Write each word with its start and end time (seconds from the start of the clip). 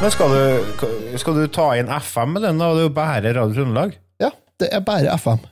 Men 0.00 0.12
skal 0.14 0.32
du, 0.32 1.16
skal 1.20 1.36
du 1.36 1.42
ta 1.52 1.66
inn 1.76 1.90
FM 1.92 2.30
med 2.36 2.44
den, 2.46 2.60
da? 2.60 2.70
Det 2.72 2.80
er 2.80 2.86
jo 2.86 2.92
bare 2.96 3.32
Radio 3.36 3.52
Trøndelag. 3.52 3.96
Ja, 4.22 4.30
det 4.62 4.70
er 4.72 4.84
bare 4.84 5.12
FM. 5.20 5.42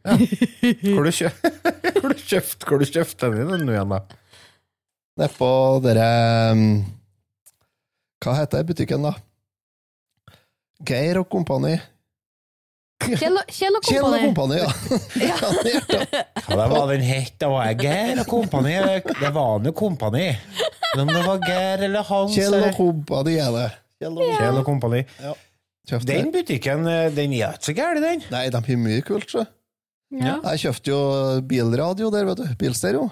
Hvor 0.94 1.04
du 1.04 1.10
kjøpt 1.12 1.98
Hvor 2.00 2.08
du 2.08 2.16
kjøpt, 2.16 2.64
hvor 2.64 2.80
du 2.80 2.86
kjøpt 2.88 3.20
den 3.20 3.34
inn 3.42 3.66
nå 3.68 3.74
igjen, 3.74 3.90
da? 3.92 3.98
Nedpå 5.20 5.48
dere 5.84 6.06
um, 6.56 6.62
Hva 8.24 8.38
heter 8.38 8.64
butikken, 8.64 9.04
da? 9.04 9.12
Geir 10.88 11.20
og 11.20 11.28
Kompani. 11.28 11.74
Kjell 13.04 13.36
og 13.36 13.52
Kjell 13.52 13.76
og 13.76 13.84
Kjell 13.84 14.06
og 14.08 14.16
Kompani. 14.24 14.62
Kompani, 14.64 15.20
ja. 15.20 15.28
Ja, 15.28 15.52
det. 15.60 15.74
Ja, 15.92 16.56
det 16.56 16.68
var 16.72 16.86
den 16.88 17.04
het. 17.04 17.34
Det 17.36 17.52
var 17.52 17.74
Geir 17.76 18.22
og 18.24 18.30
Kompani. 18.32 18.74
Det 19.20 19.32
var 19.36 19.60
nå 19.60 19.74
Kompani. 19.76 20.30
Men 20.96 21.04
om 21.04 21.10
det 21.14 21.22
var 21.26 21.38
Geir 21.46 21.78
eller 21.86 22.02
Hans 22.08 22.34
Kjell 22.34 22.54
og 22.54 22.58
eller 22.58 22.72
Kompani 22.74 23.34
er 23.38 23.50
det. 23.54 23.68
Kjell 24.00 24.14
og 24.16 24.22
Kjell 24.40 24.56
og 24.58 24.64
Kompani. 24.66 25.02
Ja. 25.22 25.34
Den 26.06 26.32
butikken, 26.34 26.86
eh, 26.86 27.10
den 27.14 27.32
er 27.34 27.52
ikke 27.56 27.64
så 27.70 27.74
gæren, 27.74 28.02
den. 28.04 28.20
Nei, 28.30 28.50
de 28.50 28.56
har 28.58 28.76
mye 28.78 29.02
kult, 29.06 29.30
så. 29.30 29.46
Ja. 30.10 30.40
Jeg 30.52 30.58
kjøpte 30.64 30.90
jo 30.90 31.00
bilradio 31.46 32.10
der, 32.10 32.24
vet 32.28 32.36
du. 32.42 32.46
Bilstereo. 32.58 33.10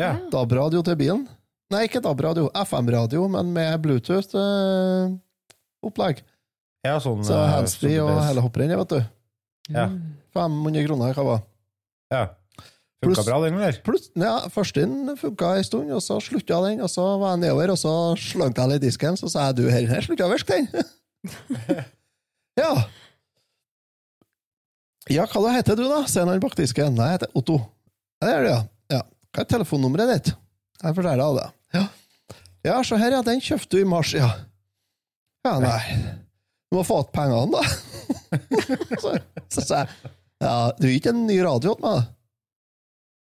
Ja. 0.00 0.16
DAB-radio 0.32 0.82
til 0.84 0.96
bilen. 0.96 1.28
Nei, 1.72 1.82
ikke 1.88 2.00
DAB-radio. 2.04 2.50
FM-radio, 2.56 3.28
men 3.32 3.52
med 3.54 3.82
Bluetooth-opplegg. 3.84 6.16
Ja, 6.82 6.98
sånn, 7.00 7.24
Så 7.24 7.32
eh, 7.36 7.50
handsfree 7.52 7.98
sånn 8.00 8.10
og 8.10 8.24
hele 8.26 8.40
hopprennet, 8.44 8.78
vet 8.82 8.90
du. 8.96 9.00
Ja. 9.72 9.86
500 10.34 10.86
kroner 10.88 11.14
hva 11.14 11.24
var 11.28 11.40
ja. 12.12 12.24
Funka 13.02 13.24
bra, 13.26 13.38
den, 13.42 13.56
eller? 13.58 13.78
Pluss, 13.82 14.10
ja, 14.14 14.34
Første 14.54 14.84
inn 14.86 15.10
funka 15.18 15.56
en 15.58 15.64
stund, 15.66 15.90
og 15.90 16.02
så 16.04 16.20
slutta 16.22 16.60
den, 16.68 16.82
og 16.84 16.90
så 16.90 17.02
var 17.18 17.34
jeg 17.34 17.42
nedover, 17.42 17.72
og 17.74 17.80
så 17.80 17.94
slank 18.20 18.60
jeg 18.60 18.70
litt 18.70 18.84
i 18.84 18.86
disken, 18.86 19.18
så 19.18 19.30
sa 19.32 19.48
jeg 19.48 19.58
du, 19.58 19.64
her, 19.72 19.88
her 19.90 20.06
slutta 20.06 20.28
å 20.28 20.30
virke, 20.30 20.60
den. 20.60 20.86
ja. 22.62 22.70
Ja, 25.10 25.26
hva 25.26 25.56
heter 25.56 25.78
du, 25.78 25.82
da? 25.90 26.04
Ser 26.06 26.30
han 26.30 26.42
bak 26.42 26.54
disken. 26.58 26.94
Nei, 26.94 27.10
jeg 27.10 27.18
heter 27.18 27.34
Otto. 27.38 27.58
Ja, 28.22 28.28
det 28.28 28.36
er 28.36 28.46
det, 28.46 28.54
ja. 28.54 28.62
ja. 28.98 29.02
Hva 29.34 29.42
er 29.42 29.50
telefonnummeret 29.56 30.14
ditt? 30.14 30.32
Jeg 30.78 30.98
forteller 30.98 31.24
deg 31.24 31.40
det. 31.40 31.50
Ja. 31.74 31.84
ja, 32.70 32.78
se 32.86 33.02
her, 33.02 33.18
ja, 33.18 33.26
den 33.26 33.42
kjøpte 33.42 33.74
du 33.74 33.82
i 33.82 33.88
mars, 33.88 34.14
ja. 34.14 34.30
Ja, 35.42 35.58
nei. 35.58 35.80
Du 36.70 36.78
må 36.78 36.86
få 36.86 37.02
igjen 37.02 37.14
pengene, 37.18 37.58
da. 37.58 37.66
så 39.02 39.18
så 39.52 39.64
sa 39.66 39.82
jeg 39.82 40.10
ja, 40.42 40.54
du 40.74 40.88
gir 40.88 40.96
ikke 40.98 41.12
en 41.12 41.26
ny 41.28 41.36
radio 41.44 41.76
til 41.76 41.84
meg? 41.84 42.00
da?» 42.00 42.21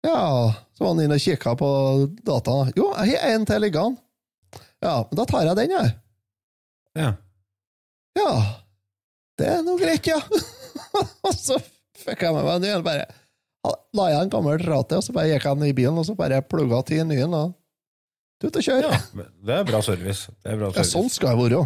Ja, 0.07 0.53
så 0.77 0.85
var 0.85 0.95
han 0.95 1.03
inne 1.05 1.17
og 1.19 1.25
kikka 1.25 1.53
på 1.61 1.69
dataen. 2.25 2.71
Jo, 2.79 2.87
jeg 3.05 3.19
har 3.21 3.35
en 3.35 3.45
til 3.49 3.61
liggende. 3.67 4.01
Ja, 4.81 4.95
men 5.05 5.19
da 5.19 5.27
tar 5.29 5.45
jeg 5.45 5.59
den, 5.59 5.75
jeg. 5.77 5.91
Ja. 6.97 7.11
Ja, 8.17 8.31
det 9.39 9.47
er 9.53 9.61
nå 9.67 9.75
greit, 9.81 10.07
ja. 10.09 10.17
og 11.27 11.35
så 11.37 11.59
fikk 12.01 12.25
jeg 12.25 12.35
med 12.35 12.47
meg 12.47 12.55
en 12.57 12.65
ny 12.65 12.71
en, 12.79 12.85
bare 12.87 13.05
la 13.95 14.07
jeg 14.15 14.25
en 14.25 14.33
gammel 14.33 14.63
rate, 14.65 14.97
og 14.99 15.05
så 15.05 15.13
bare 15.15 15.29
gikk 15.35 15.45
jeg 15.51 15.61
ned 15.61 15.71
i 15.71 15.77
bilen, 15.77 16.01
og 16.01 16.07
så 16.09 16.17
bare 16.19 16.41
plugga 16.49 16.81
til 16.89 17.03
en 17.05 17.13
ny 17.13 17.21
en. 17.27 17.37
og 17.45 17.57
Ut 18.41 18.57
og 18.57 18.65
kjør. 18.65 18.87
ja. 18.89 18.99
Det 19.45 19.53
er 19.59 19.67
bra 19.69 19.83
service. 19.85 20.33
Det 20.41 20.55
er 20.55 20.57
bra 20.63 20.71
Ja, 20.71 20.81
service. 20.81 20.95
sånn 20.97 21.11
skal 21.13 21.37
det 21.37 21.51
være. 21.51 21.65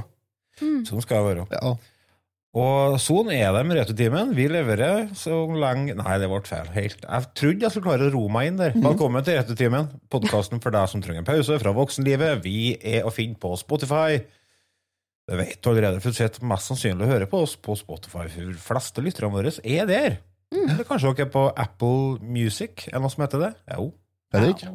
Sånn 0.91 1.03
skal 1.07 1.23
det 1.23 1.29
være. 1.31 1.45
Ja. 1.55 1.75
Og 2.55 3.01
sånn 3.03 3.33
er 3.35 3.49
det 3.51 3.65
med 3.67 3.81
Returtimen. 3.81 4.29
Vi 4.37 4.45
leverer 4.47 5.09
så 5.19 5.41
lenge 5.59 5.97
Nei, 5.99 6.19
det 6.23 6.29
ble 6.31 6.39
feil. 6.47 6.69
Helt. 6.77 7.01
Jeg 7.03 7.31
trodde 7.35 7.65
jeg 7.67 7.75
skulle 7.75 7.89
klare 7.89 8.07
å 8.07 8.13
ro 8.15 8.29
meg 8.31 8.53
inn 8.53 8.61
der. 8.61 8.77
Velkommen 8.79 9.25
til 9.27 9.41
Returtimen, 9.41 9.89
podkasten 10.13 10.63
for 10.63 10.75
deg 10.75 10.87
som 10.93 11.03
trenger 11.03 11.25
en 11.25 11.27
pause 11.27 11.57
fra 11.59 11.73
voksenlivet. 11.75 12.45
Vi 12.45 12.77
er 12.79 13.09
å 13.09 13.11
finne 13.15 13.35
på 13.43 13.51
Spotify. 13.59 14.21
Det 15.25 15.39
vet 15.41 15.59
du 15.59 15.71
allerede, 15.73 15.99
for 16.05 16.15
du 16.15 16.19
sitter 16.21 16.47
mest 16.47 16.71
sannsynlig 16.71 17.09
å 17.09 17.11
høre 17.11 17.27
på 17.33 17.41
oss 17.43 17.57
på 17.59 17.75
Spotify. 17.81 18.29
For 18.31 18.53
de 18.53 18.55
fleste 18.69 19.03
lytterne 19.03 19.33
våre 19.35 19.51
er 19.65 19.91
der. 19.91 20.17
Eller 20.55 20.87
kanskje 20.87 21.11
dere 21.11 21.27
er 21.27 21.35
på 21.35 21.45
Apple 21.59 22.23
Music, 22.23 22.87
er 22.87 23.01
det 23.01 23.03
noe 23.03 23.11
som 23.17 23.25
heter 23.27 23.43
det? 23.49 23.51
Jo. 23.75 23.89
Er 24.31 24.45
det 24.45 24.53
ikke? 24.55 24.71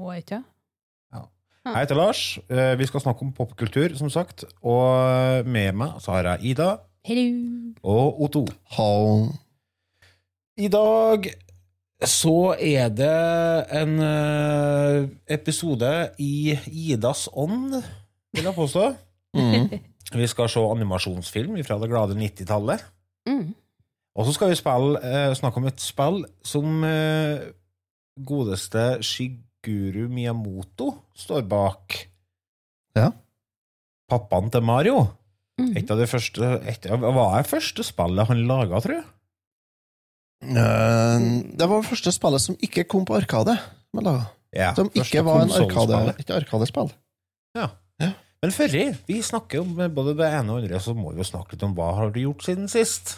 Ja. 1.15 1.23
Jeg 1.69 1.77
heter 1.85 1.99
Lars. 2.01 2.25
Eh, 2.51 2.75
Vi 2.79 2.87
skal 2.91 3.05
snakke 3.05 3.23
om 3.23 3.31
popkultur, 3.39 3.95
som 3.95 4.11
sagt. 4.11 4.43
Og 4.67 5.47
med 5.47 5.79
meg 5.79 5.95
så 6.03 6.17
har 6.17 6.33
jeg 6.33 6.51
Ida 6.57 6.73
Hello. 7.05 7.73
og 7.83 8.21
Otto. 8.21 8.45
Ha- 8.75 9.31
I 10.59 10.67
dag 10.67 11.29
så 12.05 12.55
er 12.59 12.89
det 12.95 13.13
en 13.75 13.99
eh, 14.03 15.09
episode 15.35 15.91
i 16.19 16.55
Idas 16.67 17.27
ånd, 17.33 17.73
vil 18.33 18.43
jeg 18.43 18.55
påstå. 18.55 18.85
Mm. 19.35 19.69
Vi 20.19 20.27
skal 20.27 20.49
se 20.49 20.59
animasjonsfilm 20.59 21.57
fra 21.63 21.77
det 21.79 21.89
glade 21.91 22.15
90-tallet. 22.17 22.83
Mm. 23.29 23.53
Og 24.15 24.25
så 24.25 24.33
skal 24.33 24.49
vi 24.49 24.55
spille, 24.57 24.97
eh, 25.05 25.33
snakke 25.37 25.57
om 25.61 25.67
et 25.69 25.79
spill 25.79 26.23
som 26.43 26.81
eh, 26.83 27.43
godeste 28.25 29.03
Shiguru 29.05 30.07
Miyamoto 30.09 30.89
står 31.15 31.45
bak. 31.47 31.93
Ja. 32.97 33.11
Pappaen 34.09 34.49
til 34.51 34.65
Mario. 34.65 35.05
Mm. 35.59 35.71
Et 35.77 35.91
av 35.91 35.97
de 35.99 36.07
første, 36.07 36.49
et, 36.71 36.85
var 36.89 37.37
det 37.41 37.49
første 37.49 37.83
spillet 37.83 38.27
han 38.31 38.43
laga, 38.47 38.79
tror 38.83 38.95
jeg? 38.99 39.07
Uh, 40.39 41.19
Det 41.59 41.67
var 41.67 41.81
det 41.81 41.89
første 41.89 42.13
spillet 42.15 42.41
som 42.41 42.55
ikke 42.63 42.85
kom 42.87 43.05
på 43.05 43.17
Arkade. 43.19 43.57
men 43.93 44.03
da- 44.03 44.27
Ja, 44.55 44.73
Som 44.73 44.89
ikke 44.89 45.21
var 45.23 45.43
en 45.43 45.51
arkade, 45.51 46.15
ikke 46.17 46.33
arkadespill. 46.41 46.89
Men 48.41 48.51
før 48.55 48.71
vi 49.05 49.21
snakker 49.21 49.59
om 49.59 49.75
både 49.93 50.13
det 50.15 50.25
ene 50.31 50.53
og 50.53 50.61
det 50.63 50.69
andre, 50.71 50.79
så 50.79 50.93
må 50.95 51.11
vi 51.11 51.19
jo 51.19 51.27
snakke 51.27 51.51
litt 51.57 51.63
om 51.67 51.73
hva 51.75 51.89
har 51.97 52.09
du 52.15 52.21
gjort 52.21 52.45
siden 52.45 52.69
sist. 52.71 53.17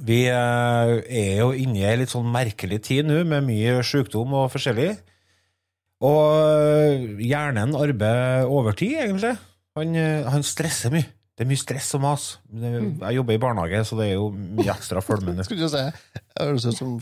Vi 0.00 0.24
eh, 0.30 0.92
er 1.02 1.40
jo 1.42 1.52
inne 1.52 1.82
i 1.82 1.86
ei 1.86 1.96
litt 2.00 2.12
sånn 2.12 2.28
merkelig 2.32 2.80
tid 2.88 3.08
nå, 3.08 3.22
med 3.28 3.44
mye 3.46 3.80
sykdom 3.86 4.32
og 4.38 4.50
forskjellig. 4.54 4.92
Og 6.02 6.22
eh, 6.34 7.08
hjernen 7.28 7.76
arbeider 7.78 8.50
overtid, 8.50 8.96
egentlig. 9.04 9.36
Han, 9.78 9.96
eh, 9.96 10.24
han 10.28 10.46
stresser 10.46 10.94
mye. 10.94 11.08
Det 11.32 11.46
er 11.46 11.48
mye 11.48 11.60
stress 11.60 11.88
og 11.96 12.02
mas. 12.04 12.24
Jeg 12.52 13.16
jobber 13.16 13.36
i 13.36 13.40
barnehage, 13.40 13.84
så 13.88 13.96
det 13.98 14.10
er 14.10 14.18
jo 14.18 14.28
mye 14.32 14.68
ekstra 14.74 15.00
følge 15.04 15.32
Skulle 15.46 15.68
du 15.68 15.72
si 15.72 15.84
høres 16.36 16.66
ut 16.68 16.76
som 16.76 16.98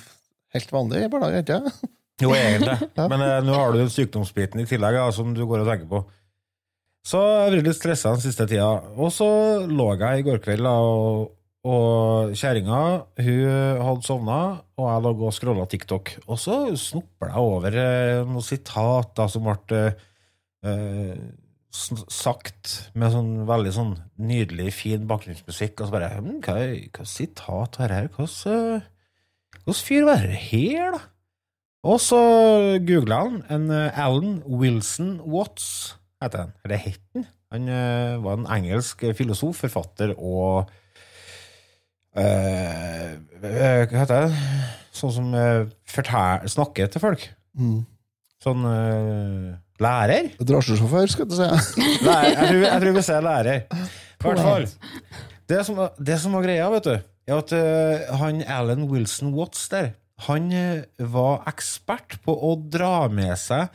helt 0.54 0.72
vanlig 0.74 1.02
i 1.06 1.10
barnehage, 1.10 1.42
ikke 1.42 1.58
sant? 1.58 1.96
Jo, 2.20 2.30
egentlig. 2.36 2.90
Men 3.10 3.24
eh, 3.24 3.36
nå 3.46 3.56
har 3.56 3.72
du 3.72 3.80
den 3.80 3.92
sykdomsbiten 3.92 4.62
i 4.62 4.68
tillegg, 4.68 5.00
ja, 5.00 5.08
som 5.14 5.34
du 5.34 5.42
går 5.48 5.64
og 5.64 5.70
tenker 5.72 5.90
på. 5.90 6.04
Så 7.06 7.20
jeg 7.24 7.40
har 7.40 7.54
vært 7.56 7.68
litt 7.70 7.78
stressa 7.78 8.14
den 8.14 8.22
siste 8.22 8.46
tida. 8.46 8.70
Og 9.00 9.08
så 9.14 9.28
lå 9.66 9.88
jeg 9.96 10.20
i 10.20 10.26
går 10.26 10.42
kveld, 10.44 10.68
og, 10.68 11.30
og 11.68 12.32
kjerringa 12.40 12.80
hadde 13.20 14.06
sovna, 14.06 14.38
og 14.80 14.86
jeg 14.88 15.04
lå 15.04 15.12
og 15.18 15.34
scrolla 15.36 15.66
TikTok. 15.68 16.14
Og 16.26 16.40
så 16.40 16.62
snopla 16.80 17.34
jeg 17.34 17.50
over 17.52 17.76
eh, 17.76 18.20
noen 18.24 18.46
sitater 18.46 19.28
som 19.28 19.44
ble 19.44 19.82
eh, 20.64 21.18
sagt 21.70 22.72
med 22.96 23.12
sånn 23.12 23.30
veldig 23.48 23.72
sånn 23.76 23.92
nydelig, 24.16 24.72
fin 24.78 25.04
bakgrunnsmusikk. 25.10 25.82
Og 25.82 25.90
så 25.90 25.94
bare 25.94 26.10
hm, 26.16 26.40
Hva 26.44 26.56
hva 26.96 27.08
sitat 27.08 27.80
er 27.80 27.92
det 27.92 28.00
her? 28.00 28.10
Hvordan 29.60 29.80
fyr 29.84 30.08
var 30.08 30.24
det 30.24 30.40
her, 30.48 30.96
da? 30.96 31.02
Og 31.90 31.96
så 32.04 32.20
googla 32.84 33.22
han 33.24 33.38
en 33.52 33.70
eh, 33.72 34.00
Alan 34.00 34.40
Wilson 34.44 35.18
Watts, 35.24 35.96
heter 36.20 36.46
han. 36.46 36.56
Eller 36.64 36.82
het 36.88 37.04
han? 37.16 37.28
Han 37.52 37.68
eh, 37.72 38.16
var 38.24 38.36
en 38.36 38.50
engelsk 38.58 39.04
filosof, 39.16 39.62
forfatter 39.64 40.12
og 40.16 40.70
eh, 42.18 43.16
Hva 43.40 44.02
heter 44.02 44.26
det? 44.26 44.44
Sånn 44.94 45.14
som 45.14 45.34
eh, 45.36 45.68
snakker 46.50 46.90
til 46.90 47.02
folk. 47.02 47.26
Mm. 47.58 47.80
Sånn 48.40 48.64
eh, 48.66 49.50
lærer? 49.82 50.30
Drosjesjåfør, 50.40 51.10
skal 51.12 51.28
du 51.28 51.36
si. 51.38 51.48
Lærer, 52.06 52.30
jeg, 52.30 52.48
tror, 52.48 52.64
jeg 52.66 52.84
tror 52.84 52.96
vi 52.96 53.04
ser 53.06 53.26
lærer. 53.26 53.62
I 53.70 54.24
hvert 54.26 54.44
fall. 54.44 54.68
Det 55.50 55.62
som, 55.66 55.80
det 55.98 56.18
som 56.22 56.36
var 56.36 56.46
greia, 56.46 56.68
vet 56.72 56.86
du, 56.86 56.94
er 57.30 57.38
at 57.40 57.54
uh, 57.54 58.18
han 58.20 58.42
Alan 58.46 58.86
Wilson 58.90 59.32
Watts 59.34 59.68
der, 59.72 59.94
han 60.26 60.50
uh, 60.52 61.06
var 61.12 61.46
ekspert 61.50 62.18
på 62.24 62.34
å 62.34 62.54
dra 62.70 63.08
med 63.12 63.34
seg 63.40 63.70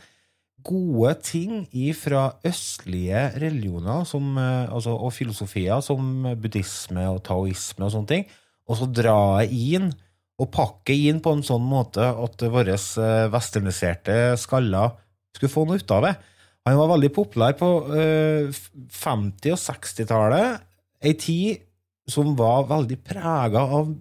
gode 0.66 1.12
ting 1.22 1.66
fra 1.96 2.24
østlige 2.46 3.28
religioner 3.38 4.04
som, 4.08 4.34
eh, 4.38 4.66
altså, 4.66 4.96
og 4.96 5.14
filosofier 5.14 5.80
som 5.84 6.26
buddhisme 6.34 7.06
og 7.12 7.22
taoisme 7.26 7.86
og 7.86 7.94
sånne 7.94 8.12
ting, 8.12 8.26
og 8.66 8.80
så 8.80 8.90
dra 8.90 9.44
inn 9.46 9.92
og 10.36 10.50
pakke 10.52 10.94
inn 11.08 11.22
på 11.24 11.32
en 11.32 11.44
sånn 11.46 11.64
måte 11.64 12.04
at 12.04 12.46
våre 12.52 12.76
eh, 12.76 13.28
westerniserte 13.32 14.36
skaller 14.40 14.96
skulle 15.36 15.52
få 15.52 15.64
noe 15.68 15.80
ut 15.80 15.94
av 15.96 16.04
det. 16.04 16.14
Han 16.66 16.80
var 16.80 16.90
veldig 16.96 17.12
populær 17.14 17.54
på 17.56 17.70
eh, 17.94 18.50
50- 18.90 19.54
og 19.54 19.60
60-tallet, 19.62 20.64
ei 21.06 21.14
tid 21.20 21.62
som 22.10 22.34
var 22.38 22.66
veldig 22.68 22.98
prega 23.06 23.62
av 23.78 23.92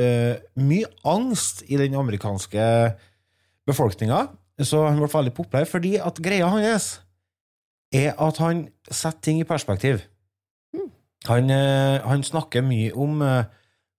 eh, 0.00 0.38
mye 0.62 0.88
angst 1.08 1.64
i 1.68 1.78
den 1.80 1.96
amerikanske 1.98 2.62
befolkninga. 3.68 4.26
Så 4.62 4.84
han 4.86 5.00
ble 5.00 5.10
veldig 5.10 5.34
populær 5.36 5.68
fordi 5.68 5.96
at 6.02 6.20
greia 6.22 6.48
hans 6.52 6.96
er 7.92 8.14
at 8.16 8.38
han 8.40 8.66
setter 8.88 9.20
ting 9.26 9.42
i 9.42 9.48
perspektiv. 9.48 10.00
Han, 11.28 11.50
eh, 11.54 12.02
han 12.02 12.24
snakker 12.26 12.64
mye 12.66 12.90
om 12.98 13.22
eh, 13.22 13.44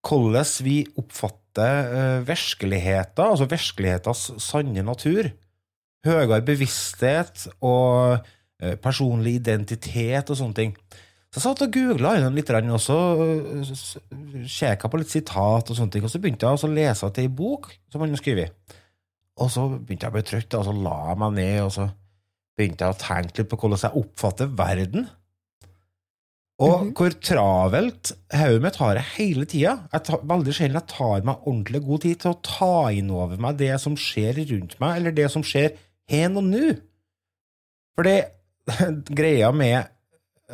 hvordan 0.04 0.50
vi 0.66 0.82
oppfatter 1.00 1.94
eh, 1.96 2.26
virkeligheten, 2.28 3.24
altså 3.24 3.48
virkelighetens 3.48 4.26
sanne 4.44 4.84
natur. 4.84 5.30
Høyere 6.04 6.42
bevissthet 6.44 7.46
og 7.64 8.26
personlig 8.84 9.38
identitet 9.40 10.28
og 10.30 10.36
sånne 10.36 10.56
ting. 10.56 10.74
Så 11.32 11.40
jeg 11.40 11.44
satt 11.46 11.62
og 11.64 11.72
googla 11.74 12.12
litt, 12.30 12.50
og 12.52 12.76
så 12.80 12.98
sjekka 14.46 14.88
på 14.88 15.00
litt 15.00 15.10
sitat, 15.10 15.72
og 15.72 15.76
sånne 15.76 15.96
ting, 15.96 16.04
og 16.04 16.12
så 16.12 16.20
begynte 16.22 16.46
jeg 16.46 16.68
å 16.68 16.70
lese 16.70 17.08
til 17.16 17.26
ei 17.26 17.32
bok 17.40 17.72
som 17.90 18.04
han 18.04 18.12
har 18.14 18.20
skrevet. 18.20 18.76
Og 19.42 19.50
så 19.50 19.66
begynte 19.74 20.06
jeg 20.06 20.12
å 20.12 20.14
bli 20.14 20.24
trøtt, 20.28 20.56
og 20.58 20.66
så 20.68 20.74
la 20.76 20.96
jeg 21.10 21.20
meg 21.22 21.36
ned, 21.40 21.58
og 21.64 21.72
så 21.74 21.88
begynte 22.54 22.86
jeg 22.86 22.94
å 22.94 23.00
tenke 23.02 23.40
litt 23.40 23.50
på 23.50 23.58
hvordan 23.58 23.82
jeg 23.82 24.02
oppfatter 24.04 24.50
verden. 24.58 25.08
Og 26.62 26.92
hvor 26.94 27.14
travelt 27.18 28.12
hodet 28.30 28.62
mitt 28.62 28.76
har 28.78 29.00
jeg 29.00 29.10
hele 29.16 29.46
tida. 29.50 29.72
Veldig 30.22 30.54
sjelden 30.54 30.78
jeg 30.78 30.90
tar 30.92 31.24
meg 31.26 31.48
ordentlig 31.48 31.80
god 31.82 32.04
tid 32.04 32.20
til 32.22 32.30
å 32.30 32.42
ta 32.46 32.76
inn 32.94 33.10
over 33.10 33.40
meg 33.42 33.58
det 33.58 33.72
som 33.82 33.96
skjer 33.98 34.38
rundt 34.52 34.78
meg, 34.82 35.00
eller 35.00 35.16
det 35.16 35.26
som 35.34 35.42
skjer 35.46 35.74
her 36.12 36.30
og 36.30 36.46
nå. 36.46 36.76
For 37.98 38.06
det 38.06 38.18
greia 39.18 39.50
med 39.54 39.90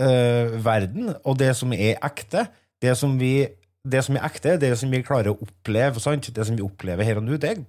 øh, 0.00 0.56
verden, 0.65 1.12
og 1.21 1.37
det 1.41 1.53
som 1.59 1.76
er 1.76 2.00
ekte, 2.00 2.49
det 2.81 2.97
som 2.97 3.19
vi 3.21 3.35
det 3.81 4.03
som 4.05 4.17
er 4.17 4.26
ekte, 4.29 4.59
det 4.61 4.75
som 4.76 4.91
vi 4.93 5.00
klarer 5.05 5.33
å 5.33 5.38
oppleve, 5.41 6.00
sant? 6.05 6.26
det 6.37 6.44
som 6.44 6.56
vi 6.56 6.65
opplever 6.65 7.06
her 7.06 7.21
og 7.21 7.25
nå, 7.25 7.38
det 7.41 7.49
er 7.49 7.61
det 7.61 7.69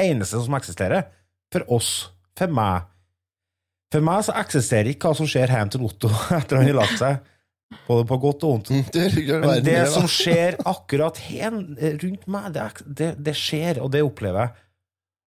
eneste 0.00 0.40
som 0.42 0.56
eksisterer. 0.58 1.10
For 1.52 1.66
oss. 1.72 1.92
For 2.38 2.52
meg. 2.52 2.88
For 3.92 4.04
meg 4.04 4.24
så 4.24 4.34
eksisterer 4.40 4.92
ikke 4.92 5.10
hva 5.10 5.18
som 5.18 5.28
skjer 5.28 5.52
hjemme 5.52 5.72
til 5.74 5.84
Otto 5.84 6.10
etter 6.38 6.60
han 6.60 6.70
har 6.70 6.80
lagt 6.80 6.98
seg. 7.00 7.20
Både 7.86 8.04
på 8.08 8.18
godt 8.20 8.44
og 8.44 8.56
vondt. 8.56 8.98
Men 9.46 9.64
det 9.64 9.78
som 9.92 10.08
skjer 10.10 10.58
akkurat 10.68 11.18
hen, 11.24 11.62
rundt 12.02 12.26
meg, 12.30 12.50
det, 12.54 12.68
det, 12.84 13.10
det 13.28 13.36
skjer, 13.38 13.80
og 13.84 13.92
det 13.94 14.04
opplever 14.04 14.46
jeg. 14.46 14.66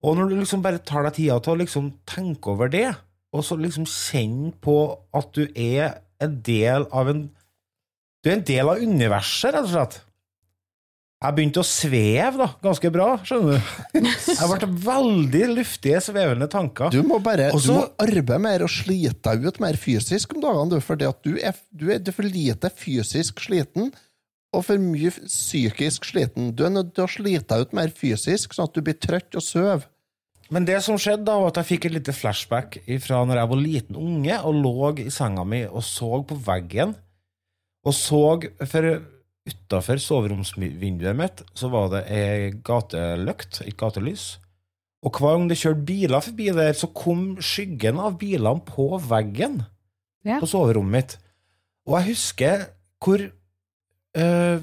Og 0.02 0.18
når 0.18 0.30
du 0.30 0.40
liksom 0.40 0.62
bare 0.64 0.82
tar 0.82 1.06
deg 1.06 1.14
tida 1.20 1.38
til 1.42 1.54
å 1.54 1.60
liksom 1.60 1.92
tenke 2.10 2.54
over 2.54 2.70
det, 2.72 2.88
og 3.32 3.44
så 3.46 3.56
liksom 3.56 3.86
kjenne 3.88 4.50
på 4.62 4.76
at 5.16 5.30
du 5.36 5.46
er 5.54 6.02
en 6.22 6.34
del 6.44 6.88
av 6.94 7.10
en 7.10 7.28
Du 8.22 8.30
er 8.30 8.36
en 8.36 8.44
del 8.46 8.68
av 8.70 8.78
universet, 8.78 9.50
rett 9.50 9.64
og 9.66 9.72
slett. 9.72 9.96
Jeg 11.22 11.36
begynte 11.36 11.62
å 11.62 11.66
sveve 11.66 12.38
da, 12.40 12.48
ganske 12.64 12.90
bra, 12.90 13.12
skjønner 13.22 13.60
du. 13.60 14.06
Jeg 14.26 14.48
ble 14.50 14.68
veldig 14.86 15.42
luftige, 15.52 16.00
svevende 16.02 16.48
tanker. 16.50 16.90
Du 16.90 17.04
må 17.06 17.20
bare 17.22 17.52
Også, 17.54 17.68
du 17.68 17.76
må 17.76 17.84
arbeide 18.02 18.40
mer 18.42 18.64
og 18.66 18.72
slite 18.74 19.20
deg 19.28 19.46
ut 19.46 19.60
mer 19.62 19.78
fysisk 19.78 20.34
om 20.34 20.42
dagene, 20.42 20.80
for 20.82 20.98
du 20.98 21.06
er, 21.38 21.60
du 21.70 21.86
er, 21.94 22.02
for 22.10 22.26
lite 22.26 22.72
fysisk 22.74 23.44
sliten 23.44 23.92
og 24.52 24.66
for 24.66 24.82
mye 24.82 25.12
psykisk 25.14 26.10
sliten. 26.10 26.50
Du 26.58 26.66
er 26.66 26.74
nødt 26.74 26.90
til 26.96 27.06
å 27.06 27.12
slite 27.14 27.54
deg 27.54 27.68
ut 27.68 27.78
mer 27.78 27.94
fysisk, 27.94 28.56
sånn 28.56 28.66
at 28.66 28.74
du 28.74 28.82
blir 28.84 28.98
trøtt 28.98 29.38
og 29.38 29.46
søv. 29.46 29.86
Men 30.52 30.66
det 30.68 30.82
som 30.84 30.98
skjedde 31.00 31.24
da, 31.30 31.38
var 31.38 31.54
at 31.54 31.62
jeg 31.62 31.70
fikk 31.70 31.86
et 31.88 31.96
lite 32.00 32.12
flashback 32.12 32.82
fra 33.06 33.22
når 33.24 33.40
jeg 33.40 33.52
var 33.54 33.62
liten 33.62 34.02
unge 34.02 34.42
og 34.42 34.58
lå 34.58 34.92
i 35.06 35.08
senga 35.14 35.46
mi 35.48 35.62
og 35.70 35.86
så 35.86 36.18
på 36.26 36.36
veggen, 36.50 36.98
og 37.86 37.94
så 37.96 38.24
for 38.68 38.90
utafor 39.48 39.98
soveromsvinduet 39.98 41.16
mitt 41.18 41.42
så 41.58 41.70
var 41.72 41.90
det 41.92 42.02
ei 42.14 42.50
gatelykt, 42.64 43.62
et 43.66 43.76
gatelys. 43.78 44.36
Og 45.02 45.18
hver 45.18 45.34
gang 45.34 45.48
det 45.50 45.58
kjørte 45.58 45.86
biler 45.88 46.22
forbi 46.22 46.50
der, 46.54 46.76
så 46.78 46.86
kom 46.94 47.24
skyggen 47.42 47.98
av 47.98 48.18
bilene 48.20 48.62
på 48.66 48.92
veggen 49.02 49.64
Ja. 50.24 50.38
på 50.38 50.46
soverommet 50.46 50.92
mitt. 50.94 51.16
Og 51.88 51.98
jeg 51.98 52.12
husker 52.14 52.68
hvor 53.02 53.18
eh, 54.14 54.60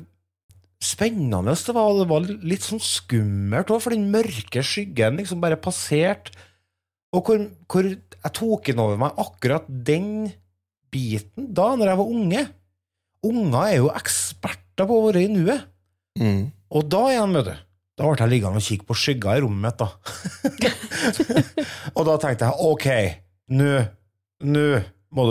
spennende 0.80 1.56
det 1.56 1.76
var. 1.76 1.98
Det 2.00 2.08
var 2.08 2.30
litt 2.48 2.64
sånn 2.64 2.80
skummelt 2.80 3.68
òg, 3.68 3.82
for 3.84 3.92
den 3.92 4.08
mørke 4.14 4.64
skyggen 4.64 5.20
liksom 5.20 5.42
bare 5.44 5.60
passerte. 5.60 6.32
Og 7.12 7.26
hvor, 7.26 7.44
hvor 7.68 7.84
jeg 7.90 8.34
tok 8.38 8.70
inn 8.70 8.80
over 8.80 8.96
meg 9.02 9.20
akkurat 9.20 9.66
den 9.68 10.30
biten 10.94 11.52
da 11.54 11.74
når 11.76 11.92
jeg 11.92 12.00
var 12.00 12.16
unge. 12.16 12.48
Unger 13.28 13.64
er 13.66 13.78
jo 13.82 13.90
eksperter 13.92 14.69
på 14.88 15.00
å 15.00 15.08
være 15.08 15.26
i 15.26 15.32
nuet. 15.32 15.66
Mm. 16.20 16.44
Og 16.76 16.86
da 16.92 17.02
igjen, 17.12 17.36
vet 17.40 17.50
du, 17.50 17.56
da 18.00 18.08
ble 18.08 18.22
jeg 18.22 18.32
liggende 18.32 18.62
og 18.62 18.68
kikke 18.68 18.88
på 18.88 18.96
skygger 18.96 19.40
i 19.40 19.42
rommet 19.44 19.64
mitt, 19.66 19.82
da. 19.82 19.88
og 21.98 22.04
da 22.08 22.14
tenkte 22.22 22.48
jeg 22.48 22.56
ok, 22.70 22.88
nå 23.60 23.74
nå 24.40 24.64
må 25.10 25.26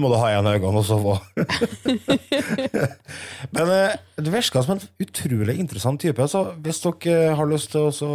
må 0.00 0.08
du 0.08 0.16
ha 0.16 0.30
igjen 0.32 0.48
øynene 0.48 0.80
og 0.80 0.86
sove. 0.88 1.18
Men 3.54 3.66
eh, 3.74 3.98
det 4.16 4.32
virka 4.32 4.62
som 4.64 4.72
en 4.74 4.86
utrolig 5.04 5.58
interessant 5.60 6.00
type. 6.00 6.24
Så 6.32 6.40
hvis 6.64 6.80
dere 6.80 7.36
har 7.36 7.46
lyst 7.50 7.68
til 7.74 7.92
å 8.08 8.10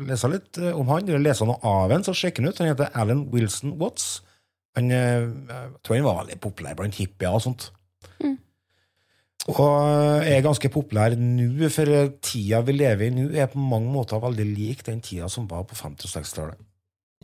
lese 0.00 0.32
litt 0.32 0.56
eh, 0.56 0.72
om 0.72 0.88
han, 0.88 1.04
eller 1.04 1.20
lese 1.20 1.44
noe 1.44 1.60
av 1.60 1.92
han, 1.92 2.04
så 2.06 2.16
sjekk 2.16 2.40
han 2.40 2.48
ut. 2.48 2.60
Han 2.64 2.72
heter 2.72 2.96
Alan 2.96 3.26
Wilson 3.32 3.76
Watts. 3.80 4.06
Han, 4.78 4.88
eh, 4.88 5.28
jeg 5.28 5.84
tror 5.84 5.96
han 5.98 6.08
var 6.08 6.20
veldig 6.22 6.38
populær 6.48 6.80
blant 6.80 6.96
hippier 6.96 7.36
og 7.36 7.44
sånt. 7.44 7.68
Og 9.50 10.22
er 10.22 10.42
ganske 10.44 10.70
populær 10.70 11.16
nå, 11.18 11.66
for 11.74 11.90
tida 12.22 12.60
vi 12.62 12.76
lever 12.76 13.08
i 13.08 13.14
nå, 13.14 13.24
er 13.34 13.50
på 13.50 13.58
mange 13.58 13.90
måter 13.90 14.22
veldig 14.22 14.46
lik 14.46 14.84
den 14.86 15.00
tida 15.02 15.26
som 15.32 15.48
var 15.50 15.64
på 15.66 15.74
50- 15.74 16.06
og 16.06 16.12
60-tallet. 16.12 16.60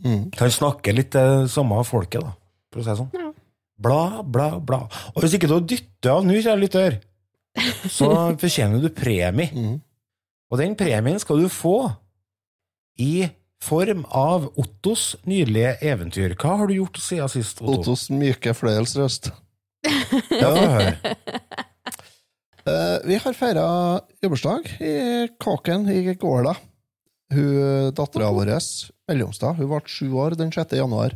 Mm. 0.03 0.25
Kan 0.35 0.51
snakke 0.51 0.95
litt 0.95 1.13
det 1.15 1.47
samme 1.51 1.79
folket, 1.87 2.23
da, 2.23 2.33
for 2.71 2.81
å 2.81 2.83
si 2.83 2.91
det 2.91 2.97
sånn. 2.99 3.13
Ja. 3.15 3.31
Bla, 3.79 4.01
bla, 4.27 4.49
bla. 4.59 4.81
Og 5.13 5.23
hvis 5.23 5.37
ikke 5.37 5.47
du 5.47 5.59
dytter 5.63 6.17
av 6.17 6.27
nå, 6.27 6.35
kjære 6.43 6.59
lytter, 6.59 6.99
så 7.87 8.11
fortjener 8.41 8.83
du 8.83 8.89
premie. 8.95 9.47
Mm. 9.55 9.77
Og 10.49 10.59
den 10.59 10.75
premien 10.75 11.19
skal 11.21 11.39
du 11.39 11.47
få 11.51 11.77
i 12.99 13.29
form 13.63 14.03
av 14.15 14.49
Ottos 14.59 15.13
nydelige 15.27 15.77
eventyr. 15.87 16.35
Hva 16.39 16.57
har 16.61 16.67
du 16.67 16.75
gjort 16.79 16.99
siden 17.03 17.31
sist, 17.31 17.63
Otto? 17.63 17.79
Ottos 17.79 18.07
myke 18.11 18.55
fløyelsrøst. 18.55 19.31
Ja, 19.87 20.51
få 20.51 20.67
høre. 20.75 20.93
Eh, 22.65 22.97
vi 23.05 23.15
har 23.15 23.33
feira 23.33 23.65
jobbursdag 24.21 24.67
i 24.83 25.27
Kåken 25.39 25.87
i 25.89 26.13
går, 26.13 26.43
da. 26.43 26.55
Hun 27.33 27.93
Dattera 27.93 28.31
vår, 28.33 28.51
mellomstad, 29.07 29.59
hun 29.59 29.69
ble 29.69 29.81
sju 29.85 30.07
år 30.17 30.35
den 30.37 30.51
6. 30.51 30.75
januar. 30.79 31.15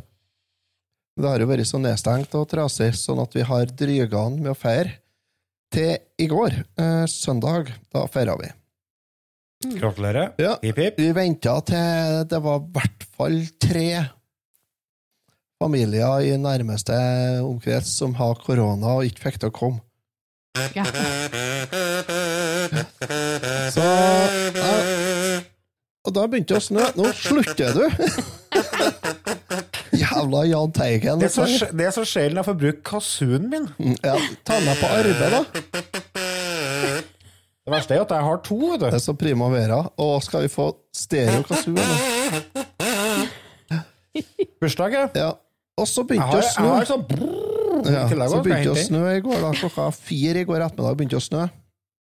Det 1.14 1.30
har 1.30 1.42
jo 1.42 1.46
vært 1.46 1.68
så 1.68 1.78
nedstengt 1.78 2.34
og 2.38 2.48
trasig, 2.50 2.92
sånn 2.98 3.22
at 3.22 3.34
vi 3.36 3.44
har 3.46 3.70
dryga 3.70 4.26
med 4.34 4.50
å 4.54 4.58
feire. 4.58 4.98
Til 5.74 5.96
i 6.18 6.26
går, 6.30 6.54
eh, 6.78 7.06
søndag, 7.10 7.72
da 7.92 8.06
feira 8.06 8.36
vi. 8.38 8.50
Gratulerer. 9.78 10.34
Ja. 10.38 10.56
Hipp, 10.62 10.76
hipp. 10.76 10.98
Vi 10.98 11.12
venta 11.12 11.56
til 11.64 12.26
det 12.28 12.40
var 12.42 12.60
i 12.60 12.70
hvert 12.74 13.06
fall 13.16 13.40
tre 13.58 13.88
familier 15.62 16.26
i 16.26 16.36
nærmeste 16.36 16.94
omkrets 17.42 17.94
som 17.98 18.14
har 18.18 18.34
korona 18.44 18.98
og 18.98 19.08
ikke 19.08 19.28
fikk 19.28 19.40
til 19.40 19.52
å 19.52 19.56
komme. 19.56 19.80
Ja. 20.54 20.84
Så 23.74 23.82
ja. 24.54 25.40
Og 26.04 26.12
da 26.14 26.26
begynte 26.28 26.52
det 26.54 26.60
å 26.60 26.62
snø. 26.62 26.84
Nå 26.98 27.08
slutter 27.16 27.74
du! 27.74 27.84
Jævla 30.04 30.42
Jahn 30.46 30.72
Teigen. 30.76 31.18
Det 31.22 31.30
er 31.30 31.32
så, 31.34 31.46
sj- 31.48 31.70
det 31.74 31.86
er 31.88 31.94
så 31.96 32.04
sjelden 32.06 32.38
jeg 32.40 32.46
får 32.48 32.58
bruke 32.60 32.82
kassunen 32.86 33.48
min. 33.50 33.96
Ja, 34.04 34.14
ta 34.46 34.58
med 34.62 34.78
på 34.82 34.90
arbeid, 34.90 35.32
da. 35.32 35.40
Det 37.64 37.72
verste 37.72 37.96
er 37.96 38.02
at 38.04 38.12
jeg 38.12 38.26
har 38.28 38.38
to, 38.44 38.58
vet 38.74 38.82
Det 38.84 38.90
er 38.98 39.02
så 39.06 39.14
primavera. 39.16 39.78
Og 40.04 40.18
skal 40.26 40.44
vi 40.44 40.50
få 40.52 40.66
stereo 40.94 41.42
kazoo 41.48 41.72
nå? 41.78 41.84
Bursdag, 44.60 44.98
ja. 45.16 45.30
Og 45.80 45.88
så 45.90 46.04
begynte 46.06 46.28
det 46.36 46.38
å 46.38 46.44
jeg 46.44 46.52
snø. 46.54 46.68
har 46.76 46.84
sånn 46.86 47.02
Ja, 47.90 48.06
tillegg 48.10 48.32
så 48.32 48.40
begynte 48.44 48.70
det 48.70 48.84
å 48.84 48.86
snø 48.88 49.02
i 49.12 49.24
går, 49.24 49.42
da. 49.42 49.50
Klokka 49.58 49.88
fire 49.96 50.44
i 50.44 50.48
går 50.48 50.64
ettermiddag 50.68 50.96
begynte 51.00 51.16
det 51.16 51.22
å 51.22 51.26
snø. 51.26 51.42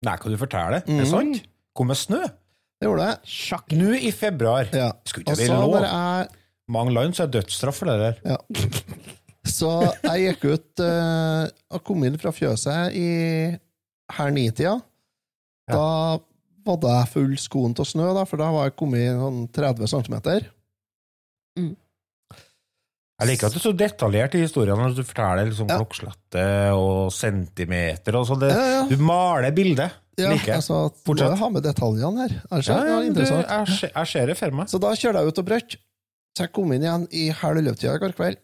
Nei, 0.03 0.15
kan 0.19 0.33
du 0.33 0.39
fortelle 0.39 0.79
det? 0.79 0.95
Er 0.99 1.09
sant? 1.09 1.43
Kom 1.73 1.89
med 1.89 1.99
snø? 1.99 2.21
Det 2.83 2.89
gjorde 2.89 3.09
det. 3.09 3.33
Sjakk. 3.33 3.75
Nå 3.79 3.93
i 3.95 4.11
februar. 4.15 4.71
Ja. 4.75 4.91
Skulle 5.07 5.27
ikke 5.27 5.39
det 5.39 5.51
lov? 5.51 5.77
jeg 5.83 6.31
Mange 6.73 6.93
land 6.95 7.15
så 7.15 7.25
er 7.25 7.31
dødsstraff 7.33 7.81
for 7.81 7.91
det 7.91 7.95
der. 8.01 8.33
Ja. 8.33 8.39
Så 9.47 9.69
jeg 9.83 10.23
gikk 10.23 10.45
ut 10.53 10.83
uh, 10.83 11.47
og 11.75 11.81
kom 11.83 12.03
inn 12.07 12.15
fra 12.19 12.31
fjøset 12.31 12.95
i 12.95 13.07
her 14.17 14.35
nitida. 14.35 14.77
Da 15.67 15.83
hadde 16.67 16.93
jeg 16.95 17.11
full 17.11 17.33
skoen 17.39 17.75
til 17.75 17.87
snø, 17.87 18.09
da, 18.15 18.23
for 18.27 18.39
da 18.39 18.49
var 18.55 18.69
jeg 18.69 18.77
kommet 18.79 19.19
sånn 19.19 19.41
30 19.55 19.91
cm. 19.91 20.15
Jeg 23.23 23.29
liker 23.31 23.47
at 23.47 23.55
du 23.55 23.59
er 23.61 23.63
så 23.63 23.71
detaljert 23.79 24.35
i 24.35 24.41
historien 24.43 24.77
når 24.79 24.95
du 24.97 25.03
forteller 25.07 25.47
liksom 25.47 25.69
Ja. 25.71 25.77
klokkeslette 25.79 26.45
og 26.75 27.11
centimeter 27.15 28.17
og 28.19 28.27
sånn. 28.27 28.43
Ja, 28.51 28.65
ja. 28.73 28.81
Du 28.89 28.97
maler 28.99 29.51
bildet. 29.55 29.91
Ja, 30.19 30.29
like. 30.29 30.51
altså, 30.59 30.91
Fortsett. 31.07 31.25
må 31.25 31.33
jeg 31.33 31.39
ha 31.39 31.49
med 31.49 31.63
detaljene 31.65 32.19
her. 32.27 32.33
Ellers 32.51 32.67
Ja, 32.69 32.75
er 32.77 32.85
det 33.01 33.13
du, 33.15 33.21
jeg, 33.23 34.07
ser- 34.11 34.27
det 34.27 34.37
for 34.37 34.51
meg. 34.51 34.67
Så 34.69 34.79
da 34.79 34.91
kjører 34.93 35.23
jeg 35.23 35.27
ut 35.33 35.39
og 35.41 35.45
brøt. 35.47 35.75
Så 36.37 36.43
jeg 36.43 36.51
kom 36.53 36.71
inn 36.73 36.83
igjen 36.83 37.07
i 37.11 37.29
halv 37.29 37.57
elleve-tida 37.57 37.95
i 37.95 38.01
går 38.03 38.13
kveld. 38.13 38.37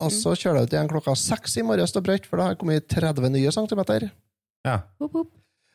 Og 0.00 0.10
så 0.14 0.32
kjører 0.38 0.60
jeg 0.60 0.68
ut 0.68 0.72
igjen 0.76 0.88
klokka 0.92 1.16
seks 1.16 1.56
i 1.58 1.62
morges 1.66 1.96
og 1.96 2.04
brøt, 2.06 2.26
for 2.26 2.36
da 2.38 2.44
har 2.44 2.54
jeg 2.54 2.58
kommet 2.62 2.86
30 2.88 3.28
nye 3.34 3.50
centimeter. 3.52 4.10
Ja. 4.64 4.78
Hopp, 5.00 5.12
hopp. 5.12 5.30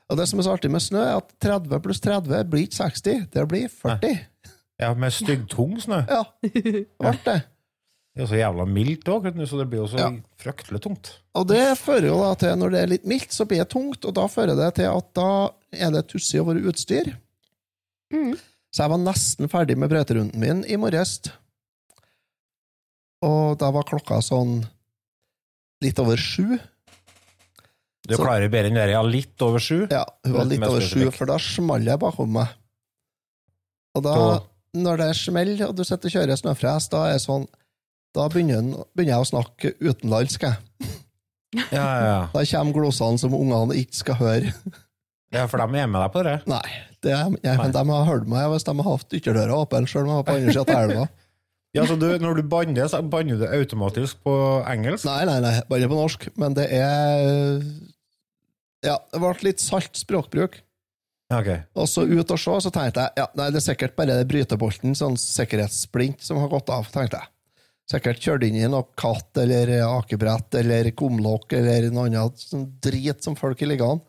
Og 0.10 0.18
det 0.18 0.28
som 0.30 0.40
er 0.40 0.44
så 0.48 0.54
artig 0.56 0.70
med 0.72 0.82
snø, 0.82 1.02
er 1.02 1.18
at 1.18 1.30
30 1.42 1.80
pluss 1.82 2.00
30 2.00 2.44
blir 2.50 2.68
ikke 2.68 2.78
60, 2.78 3.28
det 3.34 3.48
blir 3.50 3.68
40. 3.68 4.20
ja, 4.80 4.94
med 4.94 5.12
styggtung 5.12 5.76
snø. 5.82 6.06
Ja, 6.08 6.24
det 6.44 6.88
ble 7.00 7.14
det. 7.26 7.38
Det 8.16 8.22
er 8.24 8.28
jo 8.28 8.32
så 8.32 8.38
jævla 8.40 8.66
mildt 8.72 9.10
òg, 9.12 9.26
så 9.44 9.58
det 9.60 9.66
blir 9.70 9.82
jo 9.84 9.88
så 9.92 9.98
Ja. 10.00 10.10
fryktelig 10.40 10.80
tungt. 10.82 11.10
Og 11.36 11.48
det 11.50 11.78
fører 11.78 12.08
jo 12.08 12.20
da 12.24 12.34
til, 12.40 12.56
når 12.56 12.72
det 12.72 12.80
er 12.82 12.88
litt 12.88 13.06
mildt, 13.06 13.32
så 13.36 13.44
blir 13.46 13.58
det 13.60 13.70
tungt, 13.70 14.06
og 14.06 14.14
da 14.16 14.24
fører 14.32 14.56
det 14.56 14.76
til 14.76 14.86
at 14.88 15.14
da 15.14 15.50
er 15.74 15.92
det 15.92 16.08
tussig 16.08 16.40
over 16.40 16.56
utstyr. 16.56 17.18
Mm. 18.14 18.38
Så 18.72 18.84
jeg 18.84 18.90
var 18.90 18.98
nesten 19.04 19.50
ferdig 19.52 19.76
med 19.78 19.90
brøyterunden 19.92 20.36
min 20.40 20.64
i 20.64 20.78
morges. 20.78 21.20
Og 23.26 23.58
da 23.60 23.70
var 23.72 23.84
klokka 23.88 24.22
sånn 24.24 24.62
litt 25.84 26.00
over 26.00 26.16
sju. 26.16 26.58
Du 28.08 28.16
Så- 28.16 28.24
klarer 28.24 28.50
bedre 28.50 28.68
enn 28.70 28.76
det, 28.76 28.90
ja. 28.92 29.02
Litt 29.02 29.42
over 29.42 29.60
sju. 29.60 29.88
Ja, 29.92 30.06
hun 30.24 30.34
var 30.34 30.46
litt 30.46 30.60
Mest 30.60 30.72
over 30.72 30.82
sju, 30.82 31.12
for 31.12 31.26
da 31.26 31.38
smalt 31.38 31.84
jeg 31.84 32.00
bakom 32.00 32.32
meg. 32.32 32.48
Og 33.96 34.04
da, 34.04 34.14
Da- 34.16 34.44
når 34.76 34.98
det 34.98 35.16
smeller, 35.16 35.68
og 35.70 35.76
du 35.76 35.84
sitter 35.84 36.08
og 36.08 36.12
kjører 36.14 36.38
snøfres, 36.42 36.90
da 36.90 37.06
er 37.08 37.14
det 37.14 37.22
sånn 37.22 37.48
Da 38.16 38.30
begynner, 38.32 38.86
begynner 38.96 39.18
jeg 39.18 39.26
å 39.26 39.30
snakke 39.34 39.74
utenlandsk, 39.84 40.46
jeg. 40.48 40.92
Ja, 41.72 41.84
ja. 42.04 42.16
Da 42.34 42.42
kommer 42.48 42.76
glosene 42.76 43.20
som 43.20 43.36
ungene 43.36 43.78
ikke 43.80 44.00
skal 44.02 44.18
høre. 44.20 44.54
ja, 45.36 45.46
for 45.52 45.60
de 45.62 45.82
er 45.82 45.88
med 45.92 46.02
deg 46.02 46.12
på 46.14 46.24
det. 46.28 46.38
Nei, 46.52 46.66
det 47.04 47.14
er, 47.16 47.30
jeg, 47.44 47.60
men 47.60 47.76
de 47.76 47.84
har 47.92 48.10
hørt 48.10 48.28
meg 48.32 48.50
hvis 48.52 48.68
de 48.68 48.76
har 48.80 48.90
hatt 48.90 49.16
ytterdøra 49.20 49.62
åpen, 49.64 49.88
sjøl 49.90 50.06
om 50.06 50.14
jeg 50.14 50.20
var 50.22 50.28
på 50.28 50.36
andre 50.40 50.56
sida 50.56 50.66
av 50.66 50.90
elva. 50.90 51.08
Ja, 51.76 51.84
så 51.84 51.98
du, 52.00 52.08
Når 52.24 52.40
du 52.40 52.44
banner, 52.48 52.88
så 52.88 53.02
banner 53.04 53.40
du 53.40 53.50
automatisk 53.52 54.22
på 54.24 54.34
engelsk? 54.72 55.04
Nei, 55.10 55.26
nei, 55.28 55.42
nei, 55.44 55.58
banner 55.68 55.92
på 55.92 55.98
norsk. 56.00 56.30
Men 56.40 56.56
det 56.56 56.70
er 56.72 57.60
Ja, 58.86 58.96
det 59.12 59.20
ble 59.20 59.34
litt 59.50 59.64
salt 59.64 60.00
språkbruk. 60.00 60.62
Ok. 61.34 61.50
Og 61.76 61.88
så 61.90 62.06
ut 62.06 62.32
og 62.32 62.40
se, 62.40 62.56
så 62.64 62.72
tenkte 62.72 63.04
jeg 63.04 63.20
ja, 63.20 63.26
nei, 63.36 63.50
det 63.52 63.60
er 63.60 63.66
sikkert 63.66 63.96
bare 63.98 64.20
det 64.22 64.28
brytebolten, 64.30 64.94
sånn 64.96 65.18
sikkerhetssplint, 65.20 66.22
som 66.24 66.40
har 66.40 66.52
gått 66.54 66.70
av, 66.72 66.88
tenkte 66.94 67.20
jeg. 67.20 67.32
Sikkert 67.86 68.24
kjørt 68.24 68.44
inn 68.48 68.58
i 68.58 68.66
noe 68.70 68.88
katt 68.98 69.38
eller 69.38 69.70
akebrett 69.86 70.58
eller 70.58 70.90
kumlokk 70.98 71.54
eller 71.54 71.92
noe 71.94 72.10
annet 72.10 72.42
sånn 72.42 72.66
drit 72.82 73.22
som 73.22 73.38
folk 73.38 73.62
i 73.62 73.70
liggende. 73.70 74.02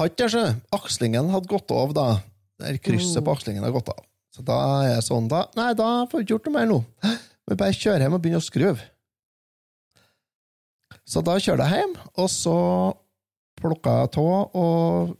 Hadde 0.00 0.28
det. 0.32 0.46
Akslingen 0.72 1.28
hadde 1.28 1.50
gått 1.50 1.72
av, 1.76 1.92
da. 1.92 2.06
Eller 2.62 2.80
krysset 2.80 3.24
på 3.24 3.34
akslingen 3.34 3.66
hadde 3.66 3.76
gått 3.76 3.90
av. 3.92 4.00
Så 4.32 4.44
da 4.46 4.56
er 4.78 4.94
jeg 4.94 5.04
sånn, 5.08 5.28
da 5.28 5.42
Nei, 5.58 5.72
da 5.76 6.06
får 6.08 6.20
vi 6.20 6.24
ikke 6.24 6.36
gjort 6.36 6.48
noe 6.48 6.56
mer 6.56 6.70
nå. 6.70 6.78
Vi 7.50 7.58
bare 7.58 7.74
kjører 7.76 8.06
hjem 8.06 8.16
og 8.16 8.22
begynner 8.22 8.40
å 8.40 8.46
skru. 8.46 8.68
Så 11.10 11.20
da 11.26 11.34
kjørte 11.42 11.66
jeg 11.66 11.82
hjem, 11.82 11.94
og 12.22 12.28
så 12.30 12.56
plukka 13.60 13.96
jeg 14.04 14.12
tå 14.14 14.26
og 14.62 15.16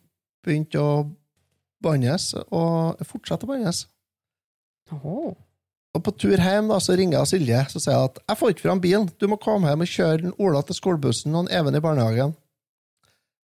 begynte 0.47 0.81
å 0.81 0.93
bannes, 1.83 2.31
og 2.55 3.01
fortsette 3.09 3.45
å 3.45 3.51
bannes. 3.51 3.85
Åh. 4.95 5.35
Og 5.97 6.05
på 6.07 6.13
tur 6.15 6.39
hjem 6.39 6.69
da, 6.71 6.79
så 6.79 6.95
ringer 6.99 7.19
jeg 7.19 7.31
Silje 7.33 7.61
så 7.73 7.81
sier 7.83 7.97
jeg 7.97 8.11
at 8.13 8.21
jeg 8.23 8.39
får 8.39 8.53
ikke 8.55 8.67
fram 8.69 8.83
bilen. 8.83 9.09
Du 9.19 9.27
må 9.31 9.39
komme 9.43 9.71
hjem 9.71 9.83
og 9.83 9.91
kjøre 9.91 10.23
den 10.23 10.37
Ola 10.39 10.63
til 10.67 10.79
skolebussen 10.79 11.35
og 11.35 11.47
en 11.47 11.53
Even 11.59 11.75
i 11.75 11.83
barnehagen. 11.83 12.35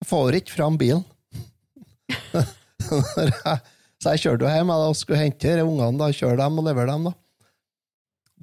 Jeg 0.02 0.10
får 0.12 0.38
ikke 0.38 0.54
fram 0.54 0.78
bilen. 0.78 1.02
Så 3.96 4.12
jeg 4.12 4.22
kjørte 4.22 4.50
hjem 4.52 4.70
jeg, 4.70 4.78
da, 4.78 4.88
og 4.92 4.98
skulle 4.98 5.18
hente 5.18 5.54
ungene, 5.64 5.98
da, 5.98 6.10
kjøre 6.14 6.38
dem 6.38 6.60
og 6.60 6.66
levere 6.68 6.92
dem. 6.92 7.08
Da 7.08 7.14